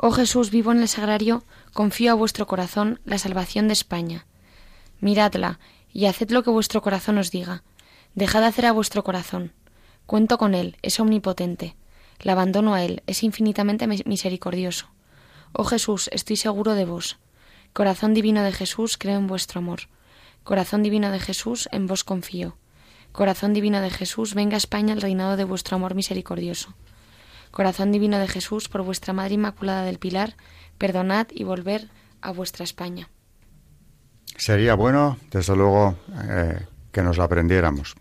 Oh 0.00 0.12
Jesús, 0.12 0.52
vivo 0.52 0.70
en 0.70 0.80
el 0.80 0.86
sagrario, 0.86 1.42
confío 1.72 2.12
a 2.12 2.14
vuestro 2.14 2.46
corazón 2.46 3.00
la 3.04 3.18
salvación 3.18 3.66
de 3.66 3.72
España. 3.72 4.26
Miradla 5.00 5.58
y 5.92 6.06
haced 6.06 6.30
lo 6.30 6.44
que 6.44 6.50
vuestro 6.50 6.82
corazón 6.82 7.18
os 7.18 7.32
diga. 7.32 7.64
Dejad 8.14 8.44
hacer 8.44 8.66
a 8.66 8.72
vuestro 8.72 9.02
corazón. 9.02 9.52
Cuento 10.06 10.38
con 10.38 10.54
él, 10.54 10.76
es 10.82 11.00
omnipotente. 11.00 11.74
La 12.20 12.32
abandono 12.32 12.74
a 12.74 12.84
él, 12.84 13.02
es 13.08 13.24
infinitamente 13.24 13.88
misericordioso. 13.88 14.86
Oh 15.52 15.64
Jesús, 15.64 16.08
estoy 16.12 16.36
seguro 16.36 16.74
de 16.74 16.84
vos. 16.84 17.18
Corazón 17.72 18.14
divino 18.14 18.42
de 18.44 18.52
Jesús, 18.52 18.98
creo 18.98 19.18
en 19.18 19.26
vuestro 19.26 19.58
amor. 19.58 19.80
Corazón 20.44 20.84
divino 20.84 21.10
de 21.10 21.18
Jesús, 21.18 21.68
en 21.72 21.88
vos 21.88 22.04
confío. 22.04 22.56
Corazón 23.10 23.52
divino 23.52 23.80
de 23.80 23.90
Jesús, 23.90 24.34
venga 24.34 24.54
a 24.54 24.58
España 24.58 24.94
el 24.94 25.00
reinado 25.00 25.36
de 25.36 25.44
vuestro 25.44 25.74
amor 25.74 25.96
misericordioso. 25.96 26.74
Corazón 27.50 27.92
divino 27.92 28.18
de 28.18 28.28
Jesús, 28.28 28.68
por 28.68 28.82
vuestra 28.82 29.12
Madre 29.12 29.34
Inmaculada 29.34 29.84
del 29.84 29.98
Pilar, 29.98 30.36
perdonad 30.78 31.26
y 31.30 31.44
volver 31.44 31.88
a 32.20 32.32
vuestra 32.32 32.64
España. 32.64 33.08
Sería 34.36 34.74
bueno, 34.74 35.18
desde 35.30 35.56
luego, 35.56 35.96
eh, 36.28 36.60
que 36.92 37.02
nos 37.02 37.18
la 37.18 37.24
aprendiéramos, 37.24 37.96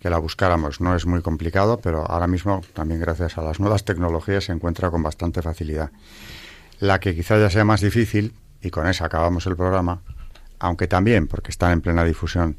que 0.00 0.08
la 0.08 0.18
buscáramos. 0.18 0.80
No 0.80 0.96
es 0.96 1.06
muy 1.06 1.20
complicado, 1.20 1.78
pero 1.78 2.10
ahora 2.10 2.26
mismo, 2.26 2.62
también 2.72 3.00
gracias 3.00 3.36
a 3.36 3.42
las 3.42 3.60
nuevas 3.60 3.84
tecnologías, 3.84 4.44
se 4.44 4.52
encuentra 4.52 4.90
con 4.90 5.02
bastante 5.02 5.42
facilidad. 5.42 5.90
La 6.80 7.00
que 7.00 7.14
quizás 7.14 7.40
ya 7.40 7.50
sea 7.50 7.64
más 7.64 7.80
difícil, 7.80 8.34
y 8.62 8.70
con 8.70 8.86
esa 8.86 9.06
acabamos 9.06 9.46
el 9.46 9.56
programa, 9.56 10.00
aunque 10.58 10.88
también, 10.88 11.26
porque 11.26 11.50
están 11.50 11.72
en 11.72 11.80
plena 11.82 12.04
difusión, 12.04 12.56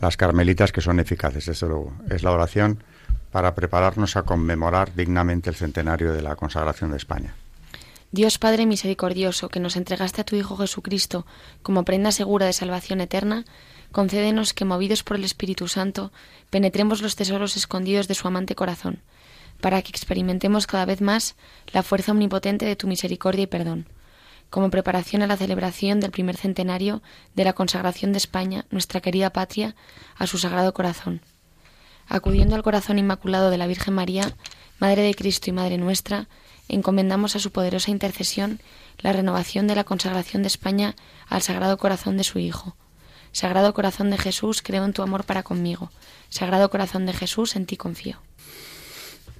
las 0.00 0.16
carmelitas 0.16 0.72
que 0.72 0.80
son 0.80 1.00
eficaces, 1.00 1.46
desde 1.46 1.68
luego, 1.68 1.92
es 2.10 2.22
la 2.22 2.32
oración 2.32 2.82
para 3.36 3.54
prepararnos 3.54 4.16
a 4.16 4.22
conmemorar 4.22 4.94
dignamente 4.94 5.50
el 5.50 5.56
centenario 5.56 6.14
de 6.14 6.22
la 6.22 6.36
consagración 6.36 6.90
de 6.90 6.96
España. 6.96 7.34
Dios 8.10 8.38
Padre 8.38 8.64
misericordioso, 8.64 9.50
que 9.50 9.60
nos 9.60 9.76
entregaste 9.76 10.22
a 10.22 10.24
tu 10.24 10.36
Hijo 10.36 10.56
Jesucristo 10.56 11.26
como 11.62 11.84
prenda 11.84 12.12
segura 12.12 12.46
de 12.46 12.54
salvación 12.54 13.02
eterna, 13.02 13.44
concédenos 13.92 14.54
que, 14.54 14.64
movidos 14.64 15.02
por 15.02 15.18
el 15.18 15.24
Espíritu 15.24 15.68
Santo, 15.68 16.12
penetremos 16.48 17.02
los 17.02 17.14
tesoros 17.14 17.58
escondidos 17.58 18.08
de 18.08 18.14
su 18.14 18.26
amante 18.26 18.54
corazón, 18.54 19.02
para 19.60 19.82
que 19.82 19.90
experimentemos 19.90 20.66
cada 20.66 20.86
vez 20.86 21.02
más 21.02 21.36
la 21.74 21.82
fuerza 21.82 22.12
omnipotente 22.12 22.64
de 22.64 22.76
tu 22.76 22.86
misericordia 22.86 23.42
y 23.42 23.48
perdón, 23.48 23.86
como 24.48 24.70
preparación 24.70 25.20
a 25.20 25.26
la 25.26 25.36
celebración 25.36 26.00
del 26.00 26.10
primer 26.10 26.38
centenario 26.38 27.02
de 27.34 27.44
la 27.44 27.52
consagración 27.52 28.12
de 28.12 28.18
España, 28.18 28.64
nuestra 28.70 29.02
querida 29.02 29.28
patria, 29.28 29.76
a 30.16 30.26
su 30.26 30.38
sagrado 30.38 30.72
corazón. 30.72 31.20
Acudiendo 32.08 32.54
al 32.54 32.62
corazón 32.62 32.98
inmaculado 32.98 33.50
de 33.50 33.58
la 33.58 33.66
Virgen 33.66 33.94
María, 33.94 34.34
Madre 34.78 35.02
de 35.02 35.14
Cristo 35.14 35.50
y 35.50 35.52
Madre 35.52 35.78
nuestra, 35.78 36.28
encomendamos 36.68 37.36
a 37.36 37.38
su 37.38 37.50
poderosa 37.50 37.90
intercesión 37.90 38.60
la 38.98 39.12
renovación 39.12 39.66
de 39.66 39.74
la 39.74 39.84
consagración 39.84 40.42
de 40.42 40.48
España 40.48 40.94
al 41.28 41.42
Sagrado 41.42 41.76
Corazón 41.78 42.16
de 42.16 42.24
su 42.24 42.38
Hijo. 42.38 42.76
Sagrado 43.32 43.74
Corazón 43.74 44.10
de 44.10 44.18
Jesús, 44.18 44.62
creo 44.62 44.84
en 44.84 44.92
tu 44.92 45.02
amor 45.02 45.24
para 45.24 45.42
conmigo. 45.42 45.90
Sagrado 46.30 46.70
Corazón 46.70 47.04
de 47.06 47.12
Jesús, 47.12 47.54
en 47.56 47.66
ti 47.66 47.76
confío. 47.76 48.18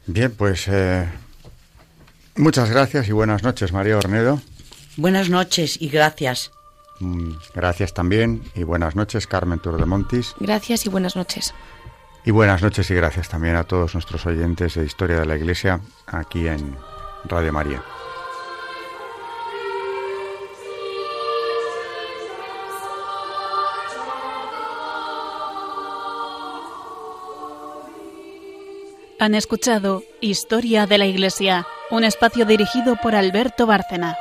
Bien, 0.06 0.30
pues 0.32 0.68
eh, 0.68 1.08
muchas 2.36 2.70
gracias 2.70 3.08
y 3.08 3.12
buenas 3.12 3.42
noches, 3.42 3.72
María 3.72 3.96
Ornedo. 3.96 4.40
Buenas 4.96 5.30
noches 5.30 5.80
y 5.80 5.88
gracias. 5.88 6.50
Mm, 7.00 7.32
gracias 7.54 7.94
también 7.94 8.42
y 8.54 8.62
buenas 8.62 8.96
noches, 8.96 9.26
Carmen 9.26 9.58
Turdemontis. 9.58 10.34
Gracias 10.40 10.86
y 10.86 10.88
buenas 10.88 11.16
noches. 11.16 11.54
Y 12.26 12.32
buenas 12.32 12.60
noches 12.60 12.90
y 12.90 12.94
gracias 12.96 13.28
también 13.28 13.54
a 13.54 13.62
todos 13.62 13.94
nuestros 13.94 14.26
oyentes 14.26 14.74
de 14.74 14.84
Historia 14.84 15.20
de 15.20 15.26
la 15.26 15.36
Iglesia 15.36 15.78
aquí 16.08 16.48
en 16.48 16.76
Radio 17.24 17.52
María. 17.52 17.84
Han 29.20 29.36
escuchado 29.36 30.02
Historia 30.20 30.86
de 30.86 30.98
la 30.98 31.06
Iglesia, 31.06 31.64
un 31.92 32.02
espacio 32.02 32.44
dirigido 32.44 32.96
por 32.96 33.14
Alberto 33.14 33.66
Bárcena. 33.66 34.16